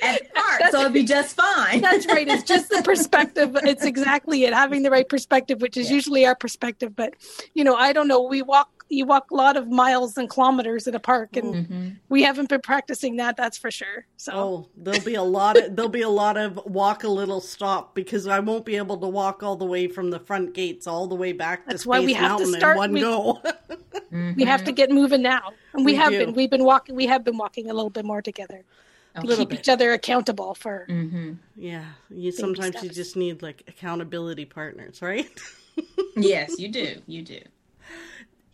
at 0.03 0.21
the 0.21 0.29
park, 0.35 0.63
so 0.71 0.81
it'll 0.81 0.93
be 0.93 1.05
just 1.05 1.37
fine. 1.37 1.81
That's 1.81 2.07
right. 2.07 2.27
It's 2.27 2.45
just 2.45 2.71
the 2.71 2.83
perspective. 2.83 3.57
It's 3.63 3.85
exactly 3.85 4.45
it. 4.45 4.53
Having 4.53 4.83
the 4.83 4.91
right 4.91 5.09
perspective, 5.09 5.61
which 5.61 5.77
is 5.77 5.89
yeah. 5.89 5.97
usually 5.97 6.27
our 6.27 6.35
perspective. 6.35 6.97
But 6.97 7.15
you 7.55 7.65
know, 7.65 7.75
I 7.77 7.93
don't 7.93 8.09
know. 8.09 8.23
We 8.23 8.43
walk. 8.43 8.80
You 8.93 9.07
walk 9.07 9.31
a 9.31 9.35
lot 9.35 9.57
of 9.57 9.69
miles 9.69 10.19
and 10.19 10.29
kilometers 10.29 10.87
in 10.87 10.95
a 10.95 11.01
park, 11.01 11.37
and 11.37 11.55
mm-hmm. 11.55 11.89
we 12.09 12.23
haven't 12.23 12.49
been 12.49 12.61
practicing 12.61 13.17
that. 13.17 13.37
That's 13.37 13.57
for 13.57 13.71
sure. 13.71 14.07
So 14.17 14.33
oh, 14.35 14.69
there'll 14.77 15.05
be 15.05 15.15
a 15.15 15.23
lot 15.23 15.57
of 15.57 15.77
there'll 15.77 15.89
be 15.89 16.03
a 16.03 16.09
lot 16.09 16.37
of 16.37 16.59
walk 16.67 17.05
a 17.05 17.09
little 17.09 17.41
stop 17.41 17.95
because 17.95 18.27
I 18.27 18.41
won't 18.41 18.65
be 18.65 18.77
able 18.77 18.99
to 18.99 19.07
walk 19.07 19.43
all 19.43 19.57
the 19.57 19.65
way 19.65 19.87
from 19.87 20.11
the 20.11 20.19
front 20.19 20.55
gates 20.55 20.87
all 20.87 21.07
the 21.07 21.15
way 21.15 21.33
back 21.33 21.65
to 21.65 21.71
That's 21.71 21.83
Space 21.83 21.89
why 21.89 22.01
we 22.01 22.13
have 22.15 22.31
Mountain 22.31 22.53
to 22.53 22.59
start, 22.59 22.77
one 22.77 22.93
we, 22.93 23.01
go. 23.01 23.41
mm-hmm. 23.45 24.35
We 24.35 24.45
have 24.45 24.65
to 24.65 24.73
get 24.73 24.91
moving 24.91 25.23
now, 25.23 25.53
and 25.73 25.85
we, 25.85 25.93
we 25.93 25.99
have 25.99 26.11
do. 26.11 26.19
been. 26.19 26.35
We've 26.35 26.51
been 26.51 26.65
walking. 26.65 26.97
We 26.97 27.07
have 27.07 27.25
been 27.25 27.39
walking 27.39 27.71
a 27.71 27.75
little 27.75 27.91
bit 27.91 28.05
more 28.05 28.23
together 28.23 28.65
to 29.15 29.37
keep 29.37 29.51
bit. 29.51 29.61
each 29.61 29.69
other 29.69 29.93
accountable 29.93 30.55
for. 30.55 30.87
Mm-hmm. 30.89 31.33
Yeah, 31.57 31.85
you 32.11 32.33
sometimes 32.33 32.77
steps. 32.77 32.85
you 32.85 32.91
just 32.91 33.17
need 33.17 33.43
like 33.43 33.63
accountability 33.69 34.45
partners, 34.45 35.03
right? 35.03 35.29
yes, 36.17 36.59
you 36.59 36.69
do. 36.69 37.01
You 37.07 37.23
do. 37.23 37.41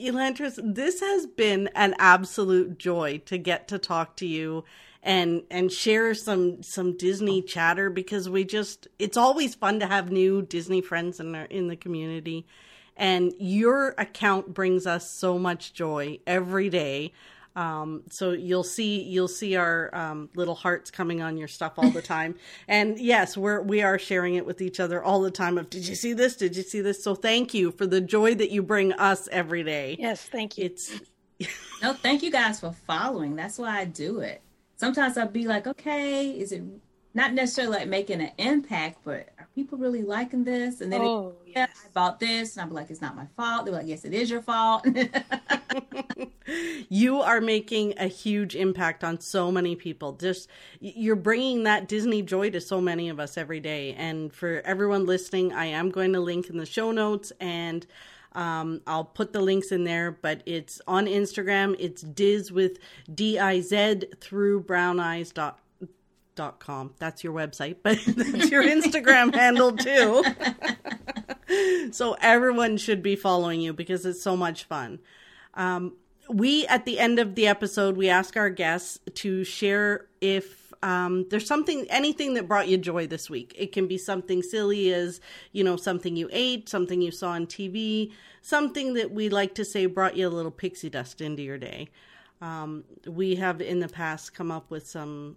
Elantrice, 0.00 0.58
this 0.62 1.00
has 1.00 1.26
been 1.26 1.70
an 1.74 1.94
absolute 1.98 2.78
joy 2.78 3.18
to 3.26 3.38
get 3.38 3.68
to 3.68 3.78
talk 3.78 4.16
to 4.16 4.26
you 4.26 4.64
and 5.02 5.42
and 5.50 5.72
share 5.72 6.14
some 6.14 6.62
some 6.62 6.96
Disney 6.96 7.42
chatter 7.42 7.90
because 7.90 8.28
we 8.28 8.44
just 8.44 8.88
it's 8.98 9.16
always 9.16 9.54
fun 9.54 9.80
to 9.80 9.86
have 9.86 10.10
new 10.10 10.42
Disney 10.42 10.80
friends 10.82 11.20
in 11.20 11.34
our 11.34 11.44
in 11.46 11.68
the 11.68 11.76
community 11.76 12.46
And 12.96 13.34
your 13.38 13.94
account 13.98 14.54
brings 14.54 14.86
us 14.86 15.10
so 15.10 15.38
much 15.38 15.74
joy 15.74 16.20
every 16.26 16.70
day. 16.70 17.12
Um, 17.56 18.02
so 18.10 18.32
you'll 18.32 18.62
see 18.62 19.02
you'll 19.02 19.28
see 19.28 19.56
our 19.56 19.92
um, 19.94 20.28
little 20.36 20.54
hearts 20.54 20.90
coming 20.90 21.22
on 21.22 21.36
your 21.36 21.48
stuff 21.48 21.72
all 21.78 21.90
the 21.90 22.02
time. 22.16 22.36
and 22.68 22.98
yes, 22.98 23.36
we're 23.36 23.62
we 23.62 23.82
are 23.82 23.98
sharing 23.98 24.34
it 24.34 24.46
with 24.46 24.60
each 24.60 24.78
other 24.78 25.02
all 25.02 25.20
the 25.22 25.30
time. 25.30 25.58
Of 25.58 25.70
did 25.70 25.88
you 25.88 25.94
see 25.94 26.12
this? 26.12 26.36
Did 26.36 26.56
you 26.56 26.62
see 26.62 26.80
this? 26.80 27.02
So 27.02 27.14
thank 27.14 27.54
you 27.54 27.72
for 27.72 27.86
the 27.86 28.00
joy 28.00 28.34
that 28.36 28.50
you 28.50 28.62
bring 28.62 28.92
us 28.92 29.28
every 29.32 29.64
day. 29.64 29.96
Yes, 29.98 30.22
thank 30.22 30.58
you. 30.58 30.66
It's 30.66 31.00
no, 31.82 31.92
thank 31.92 32.22
you 32.22 32.30
guys 32.30 32.60
for 32.60 32.72
following. 32.86 33.36
That's 33.36 33.58
why 33.58 33.80
I 33.80 33.84
do 33.84 34.20
it. 34.20 34.42
Sometimes 34.76 35.16
I'll 35.16 35.28
be 35.28 35.46
like, 35.46 35.66
okay, 35.66 36.30
is 36.30 36.52
it 36.52 36.62
not 37.14 37.32
necessarily 37.32 37.78
like 37.78 37.88
making 37.88 38.20
an 38.20 38.32
impact, 38.38 38.98
but 39.04 39.30
are 39.35 39.35
people 39.56 39.78
really 39.78 40.02
liking 40.02 40.44
this? 40.44 40.80
And 40.82 40.92
then 40.92 41.00
oh, 41.00 41.34
it, 41.44 41.54
yes. 41.56 41.70
I 41.84 41.88
bought 41.92 42.20
this, 42.20 42.56
and 42.56 42.62
I'm 42.62 42.72
like, 42.72 42.90
it's 42.90 43.00
not 43.00 43.16
my 43.16 43.26
fault. 43.36 43.64
They're 43.64 43.74
like, 43.74 43.88
yes, 43.88 44.04
it 44.04 44.14
is 44.14 44.30
your 44.30 44.42
fault. 44.42 44.86
you 46.88 47.20
are 47.22 47.40
making 47.40 47.94
a 47.98 48.06
huge 48.06 48.54
impact 48.54 49.02
on 49.02 49.18
so 49.18 49.50
many 49.50 49.74
people. 49.74 50.12
Just 50.12 50.48
you're 50.78 51.16
bringing 51.16 51.64
that 51.64 51.88
Disney 51.88 52.22
joy 52.22 52.50
to 52.50 52.60
so 52.60 52.80
many 52.80 53.08
of 53.08 53.18
us 53.18 53.36
every 53.36 53.58
day. 53.58 53.94
And 53.94 54.32
for 54.32 54.60
everyone 54.64 55.06
listening, 55.06 55.52
I 55.52 55.66
am 55.66 55.90
going 55.90 56.12
to 56.12 56.20
link 56.20 56.48
in 56.48 56.58
the 56.58 56.66
show 56.66 56.92
notes 56.92 57.32
and. 57.40 57.84
Um, 58.32 58.82
I'll 58.86 59.06
put 59.06 59.32
the 59.32 59.40
links 59.40 59.72
in 59.72 59.84
there, 59.84 60.10
but 60.10 60.42
it's 60.44 60.78
on 60.86 61.06
Instagram. 61.06 61.74
It's 61.78 62.02
Diz 62.02 62.52
with 62.52 62.78
D 63.14 63.38
I 63.38 63.62
Z 63.62 64.02
through 64.20 64.60
brown 64.60 65.00
eyes 65.00 65.32
dot 66.36 66.60
com. 66.60 66.94
That's 66.98 67.24
your 67.24 67.32
website, 67.32 67.76
but 67.82 67.98
that's 68.06 68.50
your 68.50 68.62
Instagram 68.62 69.34
handle 69.34 69.76
too. 69.76 70.22
so 71.92 72.16
everyone 72.20 72.76
should 72.76 73.02
be 73.02 73.16
following 73.16 73.60
you 73.60 73.72
because 73.72 74.06
it's 74.06 74.22
so 74.22 74.36
much 74.36 74.64
fun. 74.64 75.00
Um, 75.54 75.94
we 76.28 76.66
at 76.66 76.84
the 76.84 76.98
end 76.98 77.18
of 77.18 77.34
the 77.34 77.46
episode 77.46 77.96
we 77.96 78.08
ask 78.08 78.36
our 78.36 78.50
guests 78.50 78.98
to 79.14 79.44
share 79.44 80.06
if 80.20 80.72
um, 80.82 81.26
there's 81.30 81.46
something 81.46 81.86
anything 81.88 82.34
that 82.34 82.48
brought 82.48 82.68
you 82.68 82.76
joy 82.76 83.06
this 83.06 83.30
week 83.30 83.54
it 83.56 83.72
can 83.72 83.86
be 83.86 83.98
something 83.98 84.42
silly 84.42 84.92
as 84.92 85.20
you 85.52 85.64
know 85.64 85.76
something 85.76 86.16
you 86.16 86.28
ate 86.32 86.68
something 86.68 87.00
you 87.00 87.10
saw 87.10 87.30
on 87.30 87.46
tv 87.46 88.12
something 88.42 88.94
that 88.94 89.10
we 89.10 89.28
like 89.28 89.54
to 89.54 89.64
say 89.64 89.86
brought 89.86 90.16
you 90.16 90.26
a 90.26 90.30
little 90.30 90.50
pixie 90.50 90.90
dust 90.90 91.20
into 91.20 91.42
your 91.42 91.58
day 91.58 91.88
um, 92.40 92.84
we 93.06 93.36
have 93.36 93.60
in 93.60 93.80
the 93.80 93.88
past 93.88 94.34
come 94.34 94.50
up 94.50 94.70
with 94.70 94.86
some 94.86 95.36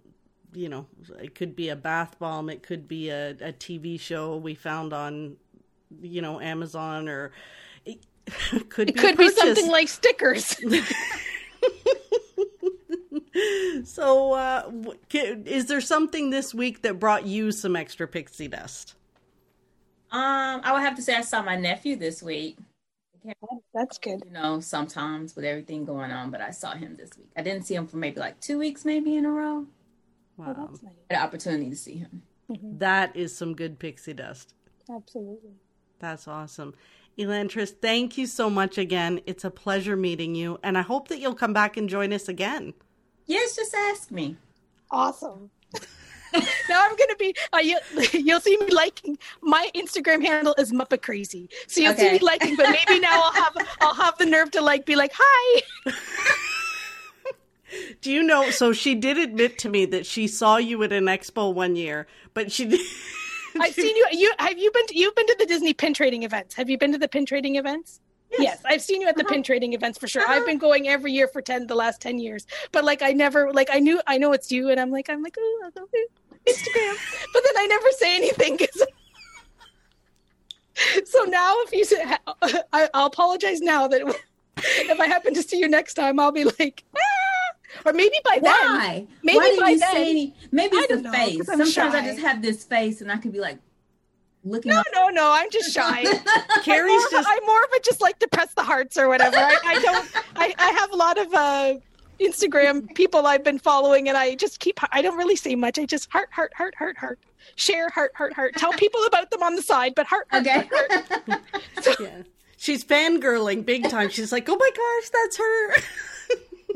you 0.52 0.68
know, 0.68 0.86
it 1.20 1.34
could 1.34 1.56
be 1.56 1.68
a 1.68 1.76
bath 1.76 2.18
bomb, 2.18 2.50
it 2.50 2.62
could 2.62 2.88
be 2.88 3.10
a, 3.10 3.30
a 3.30 3.52
TV 3.52 3.98
show 3.98 4.36
we 4.36 4.54
found 4.54 4.92
on, 4.92 5.36
you 6.00 6.22
know, 6.22 6.40
Amazon, 6.40 7.08
or 7.08 7.32
it 7.84 8.04
could 8.68 8.90
it 8.90 8.94
be 8.94 9.00
could 9.00 9.16
be 9.16 9.30
something 9.30 9.68
like 9.68 9.88
stickers. 9.88 10.54
so, 13.84 14.32
uh, 14.32 14.70
is 15.12 15.66
there 15.66 15.80
something 15.80 16.30
this 16.30 16.54
week 16.54 16.82
that 16.82 16.98
brought 16.98 17.26
you 17.26 17.52
some 17.52 17.76
extra 17.76 18.06
pixie 18.06 18.48
dust? 18.48 18.94
Um, 20.12 20.60
I 20.64 20.72
would 20.72 20.82
have 20.82 20.96
to 20.96 21.02
say 21.02 21.14
I 21.14 21.20
saw 21.20 21.42
my 21.42 21.56
nephew 21.56 21.96
this 21.96 22.22
week. 22.22 22.58
That's 23.74 23.98
good. 23.98 24.22
You 24.24 24.32
know, 24.32 24.60
sometimes 24.60 25.36
with 25.36 25.44
everything 25.44 25.84
going 25.84 26.10
on, 26.10 26.30
but 26.30 26.40
I 26.40 26.50
saw 26.50 26.72
him 26.72 26.96
this 26.96 27.10
week. 27.16 27.30
I 27.36 27.42
didn't 27.42 27.64
see 27.64 27.74
him 27.74 27.86
for 27.86 27.98
maybe 27.98 28.18
like 28.18 28.40
two 28.40 28.58
weeks, 28.58 28.84
maybe 28.84 29.16
in 29.16 29.24
a 29.24 29.30
row. 29.30 29.66
Wow. 30.40 30.54
Oh, 30.56 30.66
that's 30.66 30.82
nice. 30.82 30.92
An 31.10 31.16
opportunity 31.16 31.70
to 31.70 31.76
see 31.76 31.96
him. 31.96 32.22
Mm-hmm. 32.50 32.78
That 32.78 33.14
is 33.14 33.36
some 33.36 33.54
good 33.54 33.78
pixie 33.78 34.14
dust. 34.14 34.54
Absolutely. 34.90 35.50
That's 35.98 36.26
awesome. 36.26 36.74
Elantrice, 37.18 37.70
thank 37.70 38.16
you 38.16 38.26
so 38.26 38.48
much 38.48 38.78
again. 38.78 39.20
It's 39.26 39.44
a 39.44 39.50
pleasure 39.50 39.96
meeting 39.96 40.34
you, 40.34 40.58
and 40.62 40.78
I 40.78 40.82
hope 40.82 41.08
that 41.08 41.18
you'll 41.18 41.34
come 41.34 41.52
back 41.52 41.76
and 41.76 41.88
join 41.88 42.12
us 42.12 42.28
again. 42.28 42.72
Yes, 43.26 43.54
just 43.54 43.74
ask 43.74 44.10
me. 44.10 44.36
Awesome. 44.90 45.50
now 46.34 46.82
I'm 46.82 46.96
gonna 46.96 47.16
be. 47.18 47.34
Uh, 47.52 47.58
you, 47.58 47.78
will 48.24 48.40
see 48.40 48.56
me 48.56 48.68
liking. 48.70 49.18
My 49.42 49.68
Instagram 49.74 50.24
handle 50.24 50.54
is 50.56 50.72
Muppet 50.72 51.02
Crazy, 51.02 51.50
so 51.66 51.82
you'll 51.82 51.92
okay. 51.92 52.02
see 52.02 52.12
me 52.12 52.18
liking. 52.20 52.56
But 52.56 52.70
maybe 52.70 53.00
now 53.00 53.20
I'll 53.24 53.32
have 53.32 53.56
I'll 53.80 53.94
have 53.94 54.16
the 54.16 54.26
nerve 54.26 54.50
to 54.52 54.62
like 54.62 54.86
be 54.86 54.96
like 54.96 55.12
hi. 55.14 55.62
Do 58.00 58.10
you 58.10 58.22
know? 58.22 58.50
So 58.50 58.72
she 58.72 58.94
did 58.94 59.18
admit 59.18 59.58
to 59.58 59.68
me 59.68 59.84
that 59.86 60.06
she 60.06 60.26
saw 60.26 60.56
you 60.56 60.82
at 60.82 60.92
an 60.92 61.04
expo 61.04 61.52
one 61.52 61.76
year, 61.76 62.06
but 62.34 62.50
she. 62.50 62.66
I've 63.60 63.74
seen 63.74 63.96
you. 63.96 64.06
You 64.12 64.32
have 64.38 64.58
you 64.58 64.70
been? 64.70 64.86
To, 64.86 64.98
you've 64.98 65.14
been 65.14 65.26
to 65.26 65.36
the 65.38 65.46
Disney 65.46 65.74
pin 65.74 65.92
trading 65.92 66.22
events. 66.22 66.54
Have 66.54 66.70
you 66.70 66.78
been 66.78 66.92
to 66.92 66.98
the 66.98 67.08
pin 67.08 67.26
trading 67.26 67.56
events? 67.56 68.00
Yes, 68.30 68.40
yes 68.40 68.62
I've 68.64 68.80
seen 68.80 69.00
you 69.02 69.08
at 69.08 69.16
the 69.16 69.24
uh-huh. 69.24 69.34
pin 69.34 69.42
trading 69.42 69.72
events 69.72 69.98
for 69.98 70.06
sure. 70.06 70.22
Uh-huh. 70.22 70.34
I've 70.34 70.46
been 70.46 70.58
going 70.58 70.88
every 70.88 71.12
year 71.12 71.28
for 71.28 71.42
ten 71.42 71.66
the 71.66 71.74
last 71.74 72.00
ten 72.00 72.18
years. 72.18 72.46
But 72.72 72.84
like 72.84 73.02
I 73.02 73.12
never 73.12 73.52
like 73.52 73.68
I 73.72 73.80
knew 73.80 74.00
I 74.06 74.18
know 74.18 74.32
it's 74.32 74.50
you, 74.50 74.70
and 74.70 74.80
I'm 74.80 74.90
like 74.90 75.10
I'm 75.10 75.22
like 75.22 75.36
oh 75.38 75.70
Instagram, 76.46 76.96
but 77.34 77.42
then 77.44 77.54
I 77.58 77.66
never 77.66 77.88
say 77.98 78.16
anything 78.16 78.56
because. 78.56 78.82
so 81.04 81.24
now 81.24 81.54
if 81.64 81.72
you 81.72 81.84
say, 81.84 82.02
I, 82.72 82.88
I'll 82.94 83.06
apologize 83.06 83.60
now 83.60 83.88
that 83.88 84.00
if 84.56 85.00
I 85.00 85.06
happen 85.06 85.34
to 85.34 85.42
see 85.42 85.58
you 85.58 85.68
next 85.68 85.94
time, 85.94 86.18
I'll 86.18 86.32
be 86.32 86.44
like. 86.44 86.84
Ah! 86.96 87.19
Or 87.84 87.92
maybe 87.92 88.16
by 88.24 88.38
Why? 88.40 89.06
then. 89.06 89.08
Maybe 89.22 89.38
Why 89.38 89.56
by 89.60 89.68
you 89.70 89.78
then. 89.78 89.92
Say 89.92 90.10
any, 90.10 90.34
maybe 90.50 90.76
it's 90.76 90.94
the 90.94 91.02
know, 91.02 91.12
face. 91.12 91.46
Sometimes 91.46 91.72
shy. 91.72 91.88
I 91.88 92.06
just 92.06 92.20
have 92.20 92.42
this 92.42 92.64
face 92.64 93.00
and 93.00 93.10
I 93.10 93.16
could 93.16 93.32
be 93.32 93.40
like 93.40 93.58
looking. 94.44 94.72
No, 94.72 94.82
no, 94.92 95.08
no. 95.08 95.30
I'm 95.30 95.50
just 95.50 95.72
shy. 95.72 96.02
Carrie's 96.62 97.04
I'm 97.04 97.10
just. 97.10 97.28
A, 97.28 97.30
I'm 97.30 97.46
more 97.46 97.62
of 97.62 97.70
a 97.76 97.80
just 97.80 98.00
like 98.00 98.18
to 98.20 98.28
press 98.28 98.52
the 98.54 98.62
hearts 98.62 98.96
or 98.96 99.08
whatever. 99.08 99.36
I, 99.36 99.58
I 99.64 99.78
don't. 99.80 100.10
I, 100.36 100.54
I 100.58 100.70
have 100.72 100.92
a 100.92 100.96
lot 100.96 101.18
of 101.18 101.34
uh, 101.34 101.74
Instagram 102.20 102.94
people 102.94 103.26
I've 103.26 103.44
been 103.44 103.58
following, 103.58 104.08
and 104.08 104.16
I 104.16 104.34
just 104.34 104.60
keep. 104.60 104.78
I 104.92 105.02
don't 105.02 105.16
really 105.16 105.36
say 105.36 105.54
much. 105.54 105.78
I 105.78 105.86
just 105.86 106.10
heart, 106.10 106.28
heart, 106.32 106.52
heart, 106.54 106.74
heart, 106.76 106.96
heart. 106.98 107.18
Share 107.56 107.88
heart, 107.88 108.12
heart, 108.14 108.34
heart. 108.34 108.54
Tell 108.56 108.72
people 108.72 109.04
about 109.06 109.30
them 109.30 109.42
on 109.42 109.56
the 109.56 109.62
side, 109.62 109.94
but 109.94 110.06
heart, 110.06 110.26
heart, 110.30 110.46
okay. 110.46 110.68
heart, 110.70 111.08
heart. 111.26 111.40
So, 111.82 111.94
yeah. 111.98 112.22
She's 112.58 112.84
fangirling 112.84 113.64
big 113.64 113.88
time. 113.88 114.10
She's 114.10 114.32
like, 114.32 114.46
"Oh 114.48 114.56
my 114.56 114.70
gosh, 114.70 115.10
that's 115.10 115.38
her." 115.38 115.74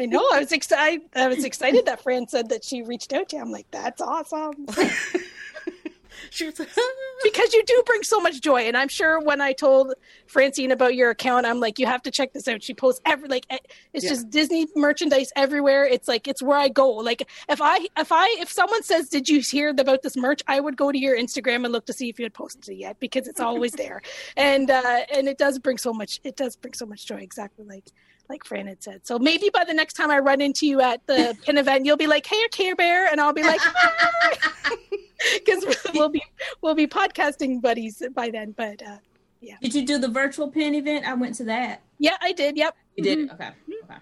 I 0.00 0.06
know. 0.06 0.26
I 0.32 0.40
was 0.40 0.52
excited. 0.52 1.02
I 1.14 1.28
was 1.28 1.44
excited 1.44 1.86
that 1.86 2.02
Fran 2.02 2.28
said 2.28 2.48
that 2.50 2.64
she 2.64 2.82
reached 2.82 3.12
out 3.12 3.28
to 3.30 3.36
you. 3.36 3.42
I'm 3.42 3.50
like, 3.50 3.66
that's 3.70 4.00
awesome. 4.00 4.66
she 6.30 6.46
was 6.46 6.54
because 7.22 7.54
you 7.54 7.62
do 7.64 7.82
bring 7.86 8.02
so 8.02 8.20
much 8.20 8.40
joy, 8.40 8.62
and 8.62 8.76
I'm 8.76 8.88
sure 8.88 9.20
when 9.20 9.40
I 9.40 9.52
told 9.52 9.94
Francine 10.26 10.72
about 10.72 10.94
your 10.94 11.10
account, 11.10 11.46
I'm 11.46 11.60
like, 11.60 11.78
you 11.78 11.86
have 11.86 12.02
to 12.02 12.10
check 12.10 12.32
this 12.32 12.48
out. 12.48 12.62
She 12.62 12.74
posts 12.74 13.00
every 13.04 13.28
like 13.28 13.46
eh, 13.50 13.58
it's 13.92 14.04
yeah. 14.04 14.10
just 14.10 14.30
Disney 14.30 14.66
merchandise 14.76 15.32
everywhere. 15.36 15.84
It's 15.84 16.08
like 16.08 16.28
it's 16.28 16.42
where 16.42 16.58
I 16.58 16.68
go. 16.68 16.90
Like 16.90 17.22
if 17.48 17.60
I 17.60 17.86
if 17.96 18.12
I 18.12 18.36
if 18.40 18.50
someone 18.50 18.82
says, 18.82 19.08
"Did 19.08 19.28
you 19.28 19.40
hear 19.40 19.70
about 19.70 20.02
this 20.02 20.16
merch?" 20.16 20.42
I 20.46 20.60
would 20.60 20.76
go 20.76 20.92
to 20.92 20.98
your 20.98 21.16
Instagram 21.16 21.64
and 21.64 21.72
look 21.72 21.86
to 21.86 21.92
see 21.92 22.08
if 22.08 22.18
you 22.18 22.24
had 22.24 22.34
posted 22.34 22.68
it 22.68 22.78
yet 22.78 23.00
because 23.00 23.28
it's 23.28 23.40
always 23.40 23.72
there, 23.84 24.02
and 24.36 24.70
uh, 24.70 25.00
and 25.14 25.28
it 25.28 25.38
does 25.38 25.58
bring 25.58 25.78
so 25.78 25.92
much. 25.92 26.20
It 26.24 26.36
does 26.36 26.56
bring 26.56 26.74
so 26.74 26.86
much 26.86 27.06
joy. 27.06 27.18
Exactly 27.18 27.64
like 27.64 27.92
like 28.28 28.44
Fran 28.44 28.66
had 28.66 28.82
said. 28.82 29.06
So 29.06 29.18
maybe 29.18 29.50
by 29.52 29.64
the 29.64 29.74
next 29.74 29.94
time 29.94 30.10
I 30.10 30.18
run 30.18 30.40
into 30.40 30.66
you 30.66 30.80
at 30.80 31.06
the 31.06 31.36
pin 31.44 31.58
event, 31.58 31.84
you'll 31.84 31.96
be 31.96 32.06
like, 32.06 32.26
"Hey, 32.26 32.46
Care 32.50 32.76
Bear," 32.76 33.06
and 33.10 33.20
I'll 33.20 33.32
be 33.32 33.42
like, 33.42 33.60
because 35.34 35.64
we'll 35.94 36.08
be 36.08 36.22
we'll 36.62 36.74
be 36.74 36.86
podcasting 36.86 37.60
buddies 37.60 38.02
by 38.14 38.30
then. 38.30 38.52
But 38.52 38.82
uh, 38.82 38.98
yeah. 39.40 39.56
Did 39.60 39.74
you 39.74 39.86
do 39.86 39.98
the 39.98 40.08
virtual 40.08 40.48
pin 40.48 40.74
event? 40.74 41.06
I 41.06 41.14
went 41.14 41.34
to 41.36 41.44
that. 41.44 41.82
Yeah, 41.98 42.16
I 42.20 42.32
did. 42.32 42.56
Yep. 42.56 42.76
You 42.96 43.04
did. 43.04 43.18
Mm-hmm. 43.18 43.34
Okay. 43.34 43.50
Okay. 43.84 44.00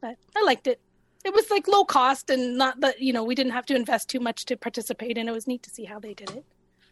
But 0.00 0.16
I 0.36 0.42
liked 0.44 0.66
it. 0.66 0.80
It 1.24 1.32
was 1.32 1.50
like 1.50 1.66
low 1.66 1.84
cost 1.84 2.28
and 2.28 2.58
not 2.58 2.80
that 2.80 3.00
you 3.00 3.12
know 3.12 3.24
we 3.24 3.34
didn't 3.34 3.52
have 3.52 3.66
to 3.66 3.74
invest 3.74 4.08
too 4.08 4.20
much 4.20 4.44
to 4.46 4.56
participate, 4.56 5.18
and 5.18 5.28
it 5.28 5.32
was 5.32 5.46
neat 5.46 5.62
to 5.64 5.70
see 5.70 5.84
how 5.84 5.98
they 5.98 6.14
did 6.14 6.30
it. 6.30 6.44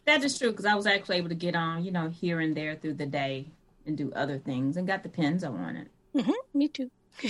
That 0.05 0.23
is 0.23 0.37
true 0.37 0.51
because 0.51 0.65
I 0.65 0.75
was 0.75 0.85
actually 0.85 1.17
able 1.17 1.29
to 1.29 1.35
get 1.35 1.55
on, 1.55 1.85
you 1.85 1.91
know, 1.91 2.09
here 2.09 2.41
and 2.41 2.55
there 2.55 2.75
through 2.75 2.95
the 2.95 3.05
day 3.05 3.45
and 3.85 3.97
do 3.97 4.11
other 4.13 4.37
things 4.37 4.75
and 4.75 4.85
got 4.85 5.03
the 5.03 5.09
pins 5.09 5.43
I 5.43 5.49
wanted. 5.49 5.89
Mm-hmm, 6.15 6.57
me 6.57 6.67
too. 6.67 6.91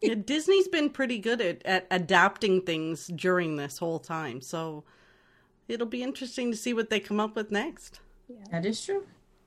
yeah, 0.00 0.14
Disney's 0.14 0.68
been 0.68 0.90
pretty 0.90 1.18
good 1.18 1.40
at, 1.40 1.64
at 1.64 1.86
adapting 1.90 2.62
things 2.62 3.08
during 3.08 3.56
this 3.56 3.78
whole 3.78 3.98
time. 3.98 4.40
So 4.40 4.84
it'll 5.68 5.86
be 5.86 6.02
interesting 6.02 6.50
to 6.50 6.56
see 6.56 6.72
what 6.72 6.90
they 6.90 7.00
come 7.00 7.20
up 7.20 7.36
with 7.36 7.50
next. 7.50 8.00
Yeah. 8.28 8.44
That 8.50 8.66
is 8.66 8.84
true. 8.84 9.06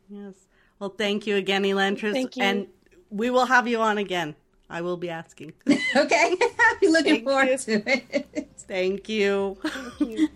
Yes. 0.09 0.33
Well, 0.79 0.93
thank 0.97 1.27
you 1.27 1.35
again, 1.35 1.63
Elantrice. 1.63 2.13
Thank 2.13 2.37
you. 2.37 2.43
And 2.43 2.67
we 3.09 3.29
will 3.29 3.45
have 3.45 3.67
you 3.67 3.79
on 3.81 3.97
again. 3.97 4.35
I 4.69 4.81
will 4.81 4.97
be 4.97 5.09
asking. 5.09 5.53
okay. 5.95 6.35
I'll 6.59 6.79
be 6.79 6.89
looking 6.89 7.15
thank 7.15 7.23
forward 7.25 7.49
you. 7.49 7.57
to 7.57 7.91
it. 7.91 8.49
Thank 8.59 9.09
you. 9.09 9.57
Thank 9.63 9.99
you. 9.99 10.29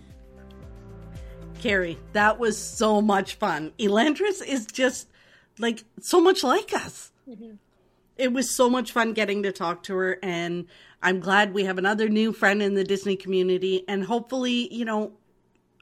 Carrie, 1.60 1.98
that 2.12 2.38
was 2.38 2.58
so 2.58 3.00
much 3.00 3.36
fun. 3.36 3.72
Elantrice 3.78 4.44
is 4.44 4.66
just 4.66 5.08
like 5.58 5.84
so 6.00 6.20
much 6.20 6.42
like 6.42 6.74
us. 6.74 7.12
Mm-hmm 7.28 7.54
it 8.16 8.32
was 8.32 8.54
so 8.54 8.70
much 8.70 8.92
fun 8.92 9.12
getting 9.12 9.42
to 9.42 9.52
talk 9.52 9.82
to 9.82 9.94
her 9.94 10.18
and 10.22 10.66
i'm 11.02 11.20
glad 11.20 11.54
we 11.54 11.64
have 11.64 11.78
another 11.78 12.08
new 12.08 12.32
friend 12.32 12.62
in 12.62 12.74
the 12.74 12.84
disney 12.84 13.16
community 13.16 13.84
and 13.88 14.04
hopefully 14.04 14.72
you 14.72 14.84
know 14.84 15.12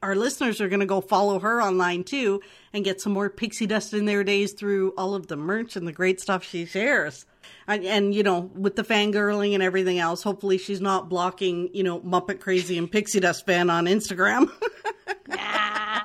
our 0.03 0.17
listeners 0.17 0.61
are 0.61 0.69
going 0.69 0.81
to 0.81 0.87
go 0.87 1.01
follow 1.01 1.39
her 1.39 1.63
online 1.63 2.03
too 2.03 2.41
and 2.73 2.85
get 2.85 3.01
some 3.01 3.13
more 3.13 3.31
pixie 3.31 3.67
dust 3.67 3.95
in 3.95 4.05
their 4.05 4.25
days 4.25 4.53
through 4.53 4.93
all 4.99 5.15
of 5.15 5.29
the 5.29 5.37
merch 5.37 5.77
and 5.77 5.87
the 5.87 5.93
great 5.93 6.21
stuff 6.21 6.43
she 6.43 6.67
shares. 6.67 7.25
And, 7.69 7.85
and, 7.85 8.15
you 8.15 8.25
know, 8.25 8.51
with 8.55 8.75
the 8.75 8.83
fangirling 8.83 9.55
and 9.55 9.63
everything 9.63 10.01
else, 10.01 10.23
hopefully 10.23 10.59
she's 10.59 10.81
not 10.81 11.09
blocking, 11.09 11.71
you 11.73 11.85
know, 11.85 12.01
Muppet 12.01 12.41
Crazy 12.41 12.77
and 12.77 12.91
Pixie 12.91 13.21
Dust 13.21 13.47
fan 13.47 13.71
on 13.71 13.87
Instagram. 13.87 14.51
nah. 15.29 16.01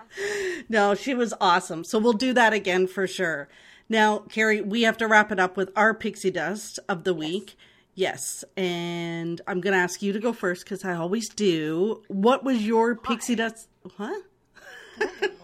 No, 0.70 0.94
she 0.94 1.16
was 1.16 1.34
awesome. 1.42 1.84
So 1.84 1.98
we'll 1.98 2.14
do 2.14 2.34
that 2.34 2.54
again 2.54 2.86
for 2.86 3.08
sure. 3.08 3.50
Now, 3.90 4.20
Carrie, 4.20 4.62
we 4.62 4.82
have 4.84 4.98
to 4.98 5.08
wrap 5.08 5.32
it 5.32 5.40
up 5.40 5.56
with 5.56 5.72
our 5.76 5.94
Pixie 5.94 6.32
Dust 6.32 6.80
of 6.90 7.04
the 7.04 7.14
week. 7.14 7.56
Yes, 7.96 8.44
and 8.56 9.42
I'm 9.48 9.62
going 9.62 9.74
to 9.74 9.80
ask 9.80 10.02
you 10.02 10.14
to 10.14 10.20
go 10.20 10.34
first 10.34 10.66
because 10.66 10.84
I 10.86 10.94
always 10.94 11.30
do. 11.30 12.04
What 12.10 12.44
was 12.44 12.66
your 12.66 12.94
Why? 12.94 13.16
Pixie 13.16 13.36
Dust? 13.36 13.68
What? 13.96 14.24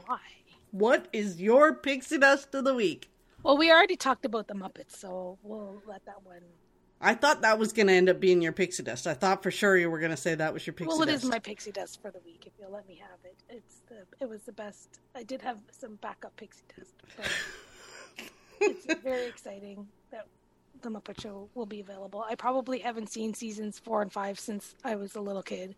Why? 0.05 0.19
What 0.71 1.07
is 1.13 1.39
your 1.39 1.75
Pixie 1.75 2.17
Dust 2.17 2.55
of 2.55 2.63
the 2.63 2.73
week? 2.73 3.11
Well, 3.43 3.57
we 3.57 3.71
already 3.71 3.95
talked 3.95 4.25
about 4.25 4.47
the 4.47 4.55
Muppets, 4.55 4.97
so 4.97 5.37
we'll 5.43 5.83
let 5.85 6.03
that 6.05 6.23
one. 6.23 6.41
I 6.99 7.13
thought 7.13 7.41
that 7.41 7.59
was 7.59 7.73
going 7.73 7.87
to 7.87 7.93
end 7.93 8.07
up 8.09 8.21
being 8.21 8.41
your 8.41 8.53
pixie 8.53 8.81
dust. 8.81 9.05
I 9.05 9.13
thought 9.13 9.43
for 9.43 9.51
sure 9.51 9.77
you 9.77 9.89
were 9.89 9.99
going 9.99 10.11
to 10.11 10.17
say 10.17 10.35
that 10.35 10.53
was 10.53 10.65
your 10.65 10.73
pixie 10.73 10.87
well, 10.87 10.99
dust. 10.99 11.07
Well, 11.07 11.15
it 11.15 11.17
is 11.17 11.25
my 11.25 11.39
pixie 11.39 11.73
dust 11.73 12.01
for 12.01 12.11
the 12.11 12.21
week. 12.25 12.45
If 12.47 12.53
you'll 12.57 12.71
let 12.71 12.87
me 12.87 12.95
have 13.01 13.19
it, 13.25 13.35
it's 13.49 13.81
the 13.89 14.05
it 14.21 14.29
was 14.29 14.43
the 14.43 14.53
best. 14.53 15.01
I 15.13 15.23
did 15.23 15.41
have 15.41 15.59
some 15.71 15.95
backup 15.95 16.35
pixie 16.37 16.63
dust, 16.77 16.93
but 17.17 17.25
it's 18.61 19.01
very 19.01 19.25
exciting 19.27 19.87
that 20.11 20.27
the 20.81 20.89
Muppet 20.89 21.21
Show 21.21 21.49
will 21.55 21.65
be 21.65 21.79
available. 21.79 22.25
I 22.29 22.35
probably 22.35 22.79
haven't 22.79 23.09
seen 23.09 23.33
seasons 23.33 23.79
four 23.79 24.01
and 24.01 24.11
five 24.11 24.39
since 24.39 24.75
I 24.83 24.95
was 24.95 25.15
a 25.15 25.21
little 25.21 25.43
kid, 25.43 25.75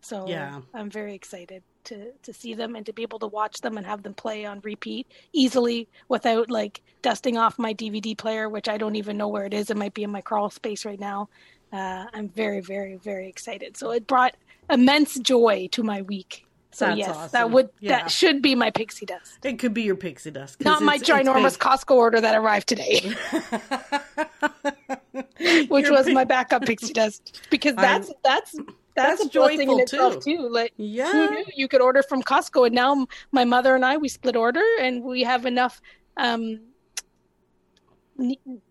so 0.00 0.26
yeah. 0.26 0.60
I'm 0.74 0.90
very 0.90 1.14
excited 1.14 1.62
to 1.84 2.12
to 2.22 2.32
see 2.32 2.54
them 2.54 2.76
and 2.76 2.84
to 2.86 2.92
be 2.92 3.02
able 3.02 3.18
to 3.20 3.26
watch 3.26 3.60
them 3.60 3.76
and 3.76 3.86
have 3.86 4.02
them 4.02 4.14
play 4.14 4.44
on 4.44 4.60
repeat 4.60 5.06
easily 5.32 5.88
without 6.08 6.50
like 6.50 6.82
dusting 7.02 7.38
off 7.38 7.58
my 7.58 7.72
DVD 7.74 8.16
player, 8.16 8.48
which 8.48 8.68
I 8.68 8.76
don't 8.78 8.96
even 8.96 9.16
know 9.16 9.28
where 9.28 9.46
it 9.46 9.54
is. 9.54 9.70
It 9.70 9.76
might 9.76 9.94
be 9.94 10.04
in 10.04 10.10
my 10.10 10.20
crawl 10.20 10.50
space 10.50 10.84
right 10.84 11.00
now. 11.00 11.28
Uh, 11.72 12.06
I'm 12.12 12.28
very, 12.28 12.60
very, 12.60 12.96
very 12.96 13.28
excited. 13.28 13.76
So 13.76 13.90
it 13.90 14.06
brought 14.06 14.34
immense 14.70 15.18
joy 15.18 15.68
to 15.72 15.82
my 15.82 16.02
week. 16.02 16.46
So 16.70 16.86
That's 16.86 16.98
yes, 16.98 17.08
awesome. 17.08 17.30
that 17.32 17.50
would 17.50 17.70
yeah. 17.80 17.98
that 17.98 18.10
should 18.10 18.42
be 18.42 18.54
my 18.54 18.70
pixie 18.70 19.06
dust. 19.06 19.44
It 19.44 19.58
could 19.58 19.72
be 19.72 19.82
your 19.82 19.96
pixie 19.96 20.30
dust, 20.30 20.62
not 20.62 20.82
my 20.82 20.98
ginormous 20.98 21.56
Costco 21.56 21.94
order 21.94 22.20
that 22.20 22.34
arrived 22.34 22.68
today, 22.68 23.00
which 25.68 25.86
your 25.86 25.92
was 25.92 26.08
my 26.08 26.24
backup 26.24 26.66
pixie 26.66 26.92
dust 26.92 27.40
because 27.50 27.74
that's 27.76 28.10
I'm... 28.10 28.14
that's 28.22 28.52
that's, 28.94 29.22
that's 29.22 29.24
a 29.24 29.28
blessing 29.28 29.70
in 29.70 29.80
itself 29.80 30.22
too. 30.22 30.36
too. 30.36 30.48
Like, 30.50 30.74
yeah, 30.76 31.10
who 31.10 31.30
knew 31.30 31.44
you 31.54 31.68
could 31.68 31.80
order 31.80 32.02
from 32.02 32.22
Costco, 32.22 32.66
and 32.66 32.74
now 32.74 33.06
my 33.32 33.44
mother 33.44 33.74
and 33.74 33.84
I 33.84 33.96
we 33.96 34.08
split 34.08 34.36
order, 34.36 34.64
and 34.80 35.02
we 35.02 35.22
have 35.22 35.46
enough 35.46 35.80
um, 36.18 36.60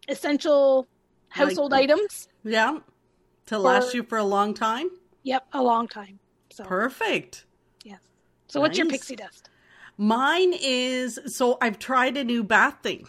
essential 0.08 0.88
household 1.30 1.72
like, 1.72 1.90
items. 1.90 2.28
Yeah, 2.44 2.80
to 3.48 3.56
for, 3.56 3.60
last 3.60 3.96
you 3.96 4.04
for 4.04 4.20
a 4.20 4.24
long 4.24 4.54
time. 4.54 4.92
Yep, 5.24 5.48
a 5.54 5.64
long 5.64 5.88
time. 5.88 6.20
So 6.52 6.64
perfect. 6.64 7.47
So, 8.48 8.60
nice. 8.60 8.68
what's 8.70 8.78
your 8.78 8.88
pixie 8.88 9.16
dust? 9.16 9.50
Mine 9.98 10.54
is 10.54 11.20
so 11.26 11.58
I've 11.60 11.80
tried 11.80 12.18
a 12.18 12.24
new 12.24 12.44
bath 12.44 12.78
thing. 12.84 13.08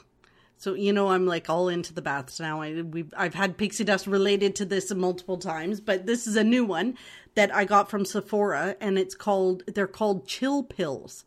So 0.56 0.74
you 0.74 0.92
know 0.92 1.08
I'm 1.08 1.24
like 1.24 1.48
all 1.48 1.68
into 1.68 1.94
the 1.94 2.02
baths 2.02 2.40
now. 2.40 2.62
I 2.62 2.82
we 2.82 3.04
I've 3.16 3.34
had 3.34 3.56
pixie 3.56 3.84
dust 3.84 4.06
related 4.06 4.56
to 4.56 4.64
this 4.64 4.92
multiple 4.92 5.36
times, 5.36 5.80
but 5.80 6.06
this 6.06 6.26
is 6.26 6.34
a 6.34 6.42
new 6.42 6.64
one 6.64 6.96
that 7.34 7.54
I 7.54 7.64
got 7.64 7.90
from 7.90 8.04
Sephora, 8.04 8.76
and 8.80 8.98
it's 8.98 9.14
called 9.14 9.62
they're 9.72 9.86
called 9.86 10.26
chill 10.26 10.64
pills. 10.64 11.24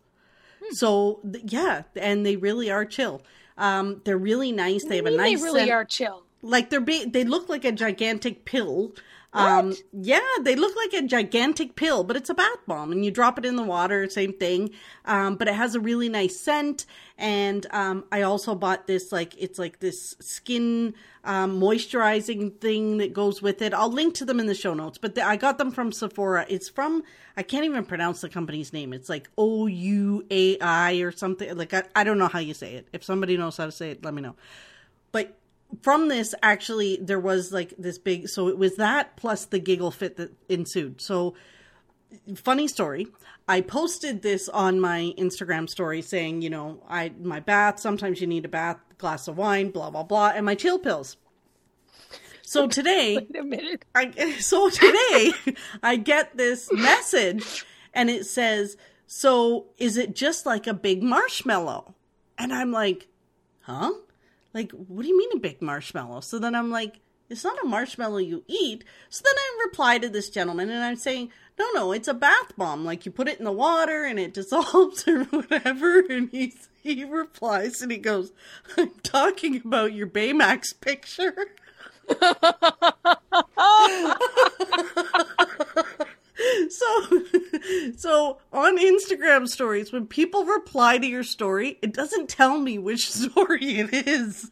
Hmm. 0.62 0.74
So 0.74 1.22
yeah, 1.24 1.84
and 1.96 2.26
they 2.26 2.36
really 2.36 2.70
are 2.70 2.84
chill. 2.84 3.22
Um, 3.58 4.02
they're 4.04 4.18
really 4.18 4.52
nice. 4.52 4.84
They 4.84 4.98
have 4.98 5.06
a 5.06 5.12
nice. 5.12 5.40
They 5.40 5.44
really 5.44 5.60
scent. 5.62 5.72
are 5.72 5.86
chill. 5.86 6.24
Like 6.42 6.70
they're 6.70 6.82
be- 6.82 7.06
they 7.06 7.24
look 7.24 7.48
like 7.48 7.64
a 7.64 7.72
gigantic 7.72 8.44
pill 8.46 8.94
um, 9.34 9.74
yeah, 9.94 10.20
they 10.42 10.56
look 10.56 10.76
like 10.76 11.02
a 11.02 11.08
gigantic 11.08 11.76
pill, 11.76 12.04
but 12.04 12.18
it's 12.18 12.30
a 12.30 12.34
bath 12.34 12.66
bomb, 12.68 12.92
and 12.92 13.06
you 13.06 13.12
drop 13.12 13.38
it 13.38 13.46
in 13.46 13.56
the 13.56 13.64
water, 13.64 14.10
same 14.10 14.34
thing. 14.34 14.72
Um, 15.06 15.36
but 15.36 15.48
it 15.48 15.54
has 15.54 15.74
a 15.74 15.80
really 15.80 16.10
nice 16.10 16.38
scent, 16.40 16.86
and 17.18 17.66
um, 17.72 18.04
I 18.12 18.24
also 18.24 18.56
bought 18.56 18.88
this 18.88 19.12
like 19.12 19.34
it's 19.38 19.58
like 19.58 19.80
this 19.80 20.16
skin 20.20 20.94
um, 21.24 21.62
moisturizing 21.62 22.60
thing 22.60 22.98
that 22.98 23.14
goes 23.14 23.42
with 23.42 23.62
it. 23.62 23.74
I'll 23.74 23.92
link 23.92 24.16
to 24.16 24.26
them 24.26 24.40
in 24.40 24.48
the 24.48 24.56
show 24.56 24.74
notes, 24.74 24.98
but 24.98 25.16
the, 25.16 25.26
I 25.26 25.38
got 25.38 25.58
them 25.58 25.72
from 25.72 25.92
Sephora. 25.92 26.46
It's 26.50 26.68
from 26.68 27.04
I 27.38 27.44
can't 27.44 27.64
even 27.64 27.86
pronounce 27.86 28.22
the 28.22 28.30
company's 28.30 28.74
name. 28.74 28.92
It's 28.92 29.08
like 29.08 29.30
O 29.38 29.68
U 29.68 30.26
A 30.30 30.60
I 30.60 30.96
or 30.96 31.12
something. 31.12 31.56
Like 31.56 31.74
I, 31.74 31.84
I 31.96 32.04
don't 32.04 32.18
know 32.18 32.28
how 32.28 32.40
you 32.40 32.54
say 32.54 32.74
it. 32.74 32.90
If 32.92 33.04
somebody 33.04 33.38
knows 33.38 33.56
how 33.56 33.66
to 33.66 33.72
say 33.72 33.92
it, 33.92 34.04
let 34.04 34.14
me 34.14 34.22
know. 34.22 34.36
But 35.14 35.38
from 35.82 36.10
this 36.10 36.36
actually 36.44 36.98
there 37.02 37.20
was 37.20 37.52
like 37.52 37.74
this 37.78 37.98
big 37.98 38.28
so 38.28 38.48
it 38.48 38.58
was 38.58 38.76
that 38.76 39.16
plus 39.16 39.46
the 39.46 39.60
giggle 39.60 39.92
fit 39.92 40.18
that 40.18 40.32
ensued. 40.50 41.02
So 41.02 41.34
funny 42.36 42.68
story. 42.68 43.08
I 43.48 43.62
posted 43.62 44.22
this 44.22 44.50
on 44.50 44.80
my 44.80 45.14
instagram 45.18 45.70
story 45.70 46.02
saying 46.02 46.42
you 46.42 46.50
know 46.50 46.82
i 46.88 47.12
my 47.20 47.40
bath 47.40 47.80
sometimes 47.80 48.22
you 48.22 48.28
need 48.28 48.46
a 48.46 48.50
bath 48.50 48.78
glass 48.98 49.28
of 49.28 49.38
wine 49.38 49.72
blah 49.72 49.90
blah 49.90 50.04
blah 50.04 50.32
and 50.36 50.46
my 50.46 50.56
chill 50.56 50.80
pills. 50.80 51.18
So 52.42 52.68
today 52.80 53.16
Wait 53.18 53.38
a 53.38 53.44
minute. 53.44 53.86
I, 53.96 54.32
so 54.40 54.70
today 54.70 55.32
i 55.84 55.96
get 55.96 56.38
this 56.38 56.72
message 56.72 57.66
and 57.94 58.10
it 58.10 58.26
says 58.26 58.78
so 59.08 59.66
is 59.78 59.98
it 59.98 60.16
just 60.16 60.46
like 60.46 60.68
a 60.68 60.74
big 60.74 61.02
marshmallow? 61.02 61.96
And 62.38 62.54
i'm 62.54 62.72
like 62.72 63.08
huh 63.62 63.92
like, 64.54 64.72
what 64.72 65.04
do 65.04 65.08
you 65.08 65.18
mean 65.18 65.30
a 65.34 65.40
big 65.40 65.62
marshmallow? 65.62 66.22
So 66.22 66.40
then 66.40 66.56
I'm 66.56 66.72
like, 66.72 67.00
it's 67.30 67.46
not 67.46 67.64
a 67.64 67.68
marshmallow 67.68 68.18
you 68.18 68.44
eat. 68.48 68.84
So 69.10 69.22
then 69.24 69.36
I 69.38 69.64
reply 69.66 69.98
to 70.00 70.10
this 70.10 70.30
gentleman 70.30 70.70
and 70.70 70.84
I'm 70.84 70.98
saying, 70.98 71.32
no, 71.58 71.70
no, 71.74 71.92
it's 71.94 72.10
a 72.10 72.14
bath 72.14 72.56
bomb. 72.58 72.84
Like 72.84 73.06
you 73.06 73.12
put 73.12 73.30
it 73.30 73.40
in 73.40 73.46
the 73.46 73.52
water 73.52 74.04
and 74.04 74.20
it 74.20 74.34
dissolves 74.34 75.08
or 75.08 75.24
whatever. 75.26 76.00
And 76.00 76.30
he 76.30 76.54
he 76.84 77.06
replies 77.06 77.82
and 77.82 77.92
he 77.92 77.98
goes, 77.98 78.34
I'm 78.78 78.92
talking 79.04 79.62
about 79.64 79.94
your 79.94 80.08
Baymax 80.08 80.80
picture. 80.80 81.36
so 86.70 87.24
so 87.98 88.38
on 88.52 88.78
Instagram 88.78 89.48
stories, 89.48 89.92
when 89.92 90.08
people 90.08 90.46
reply 90.46 90.98
to 90.98 91.08
your 91.08 91.24
story, 91.24 91.78
it 91.82 91.94
doesn't 91.94 92.30
tell 92.30 92.60
me 92.60 92.78
which 92.78 93.12
story 93.12 93.80
it 93.80 94.08
is. 94.08 94.50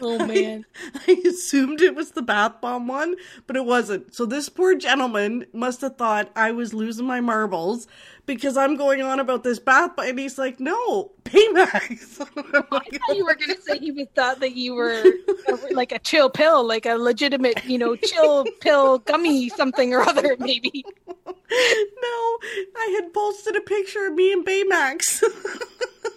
Oh 0.00 0.24
man. 0.26 0.64
I, 0.94 1.12
I 1.24 1.28
assumed 1.28 1.80
it 1.80 1.94
was 1.94 2.12
the 2.12 2.22
bath 2.22 2.60
bomb 2.60 2.86
one, 2.86 3.16
but 3.46 3.56
it 3.56 3.64
wasn't. 3.64 4.14
So 4.14 4.26
this 4.26 4.48
poor 4.48 4.74
gentleman 4.74 5.46
must 5.52 5.80
have 5.80 5.96
thought 5.96 6.30
I 6.36 6.52
was 6.52 6.74
losing 6.74 7.06
my 7.06 7.20
marbles 7.20 7.86
because 8.26 8.56
I'm 8.56 8.76
going 8.76 9.02
on 9.02 9.20
about 9.20 9.44
this 9.44 9.58
bath, 9.58 9.92
and 9.98 10.18
he's 10.18 10.38
like, 10.38 10.60
"No, 10.60 11.12
Baymax." 11.24 12.20
like, 12.70 12.94
I 12.94 12.98
thought 12.98 13.16
you 13.16 13.24
were 13.24 13.34
going 13.34 13.54
to 13.54 13.62
say 13.62 13.78
he 13.78 14.04
thought 14.14 14.40
that 14.40 14.54
you 14.54 14.74
were 14.74 15.04
like 15.72 15.92
a 15.92 15.98
chill 15.98 16.30
pill, 16.30 16.66
like 16.66 16.86
a 16.86 16.94
legitimate, 16.94 17.64
you 17.64 17.78
know, 17.78 17.96
chill 17.96 18.44
pill 18.60 18.98
gummy 18.98 19.48
something 19.48 19.92
or 19.92 20.02
other, 20.02 20.36
maybe. 20.38 20.84
No, 21.26 22.38
I 22.76 22.98
had 23.00 23.12
posted 23.12 23.56
a 23.56 23.60
picture 23.60 24.06
of 24.06 24.14
me 24.14 24.32
and 24.32 24.44
Baymax. 24.44 25.22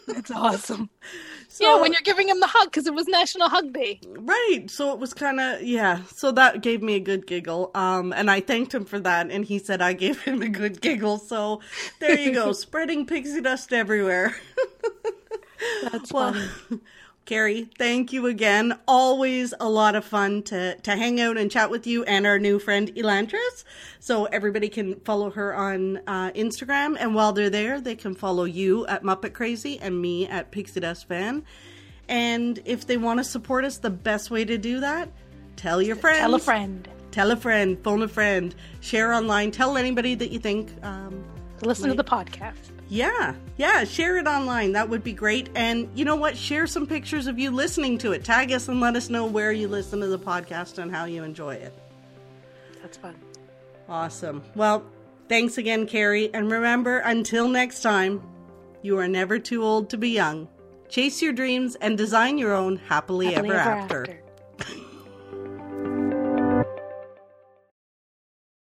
That's 0.13 0.31
awesome. 0.31 0.89
So, 1.49 1.65
yeah, 1.65 1.81
when 1.81 1.91
you're 1.91 2.01
giving 2.01 2.29
him 2.29 2.39
the 2.39 2.47
hug 2.47 2.67
because 2.67 2.87
it 2.87 2.93
was 2.93 3.07
National 3.07 3.49
Hug 3.49 3.73
Day. 3.73 3.99
Right. 4.07 4.63
So 4.67 4.93
it 4.93 4.99
was 4.99 5.13
kind 5.13 5.39
of 5.39 5.61
yeah. 5.61 6.03
So 6.15 6.31
that 6.31 6.61
gave 6.61 6.81
me 6.81 6.95
a 6.95 6.99
good 6.99 7.27
giggle. 7.27 7.71
Um, 7.75 8.13
and 8.13 8.31
I 8.31 8.39
thanked 8.39 8.73
him 8.73 8.85
for 8.85 8.99
that, 8.99 9.29
and 9.29 9.43
he 9.43 9.59
said 9.59 9.81
I 9.81 9.91
gave 9.93 10.21
him 10.21 10.41
a 10.41 10.47
good 10.47 10.79
giggle. 10.79 11.17
So 11.17 11.61
there 11.99 12.17
you 12.17 12.33
go, 12.33 12.51
spreading 12.53 13.05
pixie 13.05 13.41
dust 13.41 13.73
everywhere. 13.73 14.35
That's 15.91 16.13
well, 16.13 16.33
funny. 16.33 16.79
Carrie, 17.27 17.69
thank 17.77 18.13
you 18.13 18.25
again. 18.27 18.79
Always 18.87 19.53
a 19.59 19.67
lot 19.67 19.95
of 19.95 20.05
fun 20.05 20.43
to, 20.43 20.75
to 20.77 20.95
hang 20.95 21.19
out 21.19 21.37
and 21.37 21.51
chat 21.51 21.69
with 21.69 21.85
you 21.85 22.05
and 22.05 22.25
our 22.25 22.39
new 22.39 22.57
friend 22.57 22.87
Elantrice. 22.95 23.65
So 23.99 24.25
everybody 24.25 24.69
can 24.69 25.01
follow 25.01 25.29
her 25.31 25.53
on 25.53 25.97
uh, 26.07 26.31
Instagram. 26.31 26.95
And 26.97 27.13
while 27.13 27.33
they're 27.33 27.49
there, 27.49 27.81
they 27.81 27.95
can 27.95 28.15
follow 28.15 28.45
you 28.45 28.87
at 28.87 29.03
Muppet 29.03 29.33
Crazy 29.33 29.77
and 29.77 30.01
me 30.01 30.25
at 30.25 30.51
Pixie 30.51 30.79
Dust 30.79 31.09
Fan. 31.09 31.43
And 32.07 32.61
if 32.63 32.87
they 32.87 32.95
want 32.95 33.17
to 33.17 33.25
support 33.25 33.65
us, 33.65 33.79
the 33.79 33.89
best 33.89 34.31
way 34.31 34.45
to 34.45 34.57
do 34.57 34.79
that, 34.79 35.11
tell 35.57 35.81
your 35.81 35.97
friends. 35.97 36.19
Tell 36.19 36.33
a 36.33 36.39
friend. 36.39 36.87
Tell 37.11 37.31
a 37.31 37.35
friend. 37.35 37.77
Phone 37.83 38.03
a 38.03 38.07
friend. 38.07 38.55
Share 38.79 39.11
online. 39.11 39.51
Tell 39.51 39.75
anybody 39.75 40.15
that 40.15 40.31
you 40.31 40.39
think. 40.39 40.71
Um, 40.81 41.25
Listen 41.61 41.89
might... 41.89 41.97
to 41.97 42.03
the 42.03 42.09
podcast. 42.09 42.76
Yeah, 42.89 43.35
yeah, 43.57 43.83
share 43.83 44.17
it 44.17 44.27
online. 44.27 44.71
That 44.71 44.89
would 44.89 45.03
be 45.03 45.13
great. 45.13 45.49
And 45.55 45.89
you 45.93 46.05
know 46.05 46.15
what? 46.15 46.37
Share 46.37 46.67
some 46.67 46.87
pictures 46.87 47.27
of 47.27 47.37
you 47.37 47.51
listening 47.51 47.97
to 47.99 48.13
it. 48.13 48.23
Tag 48.23 48.51
us 48.51 48.67
and 48.69 48.79
let 48.79 48.95
us 48.95 49.09
know 49.09 49.25
where 49.25 49.51
you 49.51 49.67
listen 49.67 49.99
to 49.99 50.07
the 50.07 50.19
podcast 50.19 50.77
and 50.77 50.89
how 50.89 51.05
you 51.05 51.23
enjoy 51.23 51.55
it. 51.55 51.73
That's 52.81 52.97
fun. 52.97 53.15
Awesome. 53.89 54.43
Well, 54.55 54.85
Thanks 55.29 55.57
again, 55.57 55.87
Carrie. 55.87 56.33
And 56.33 56.49
remember, 56.49 56.99
until 56.99 57.49
next 57.49 57.81
time, 57.81 58.21
you 58.81 58.97
are 58.97 59.07
never 59.07 59.39
too 59.39 59.63
old 59.63 59.89
to 59.89 59.97
be 59.97 60.09
young. 60.09 60.47
Chase 60.89 61.21
your 61.21 61.33
dreams 61.33 61.75
and 61.75 61.97
design 61.97 62.37
your 62.37 62.53
own 62.53 62.77
happily, 62.77 63.33
happily 63.33 63.49
ever, 63.49 63.59
ever, 63.59 63.69
after. 63.69 64.01
after. 64.01 64.23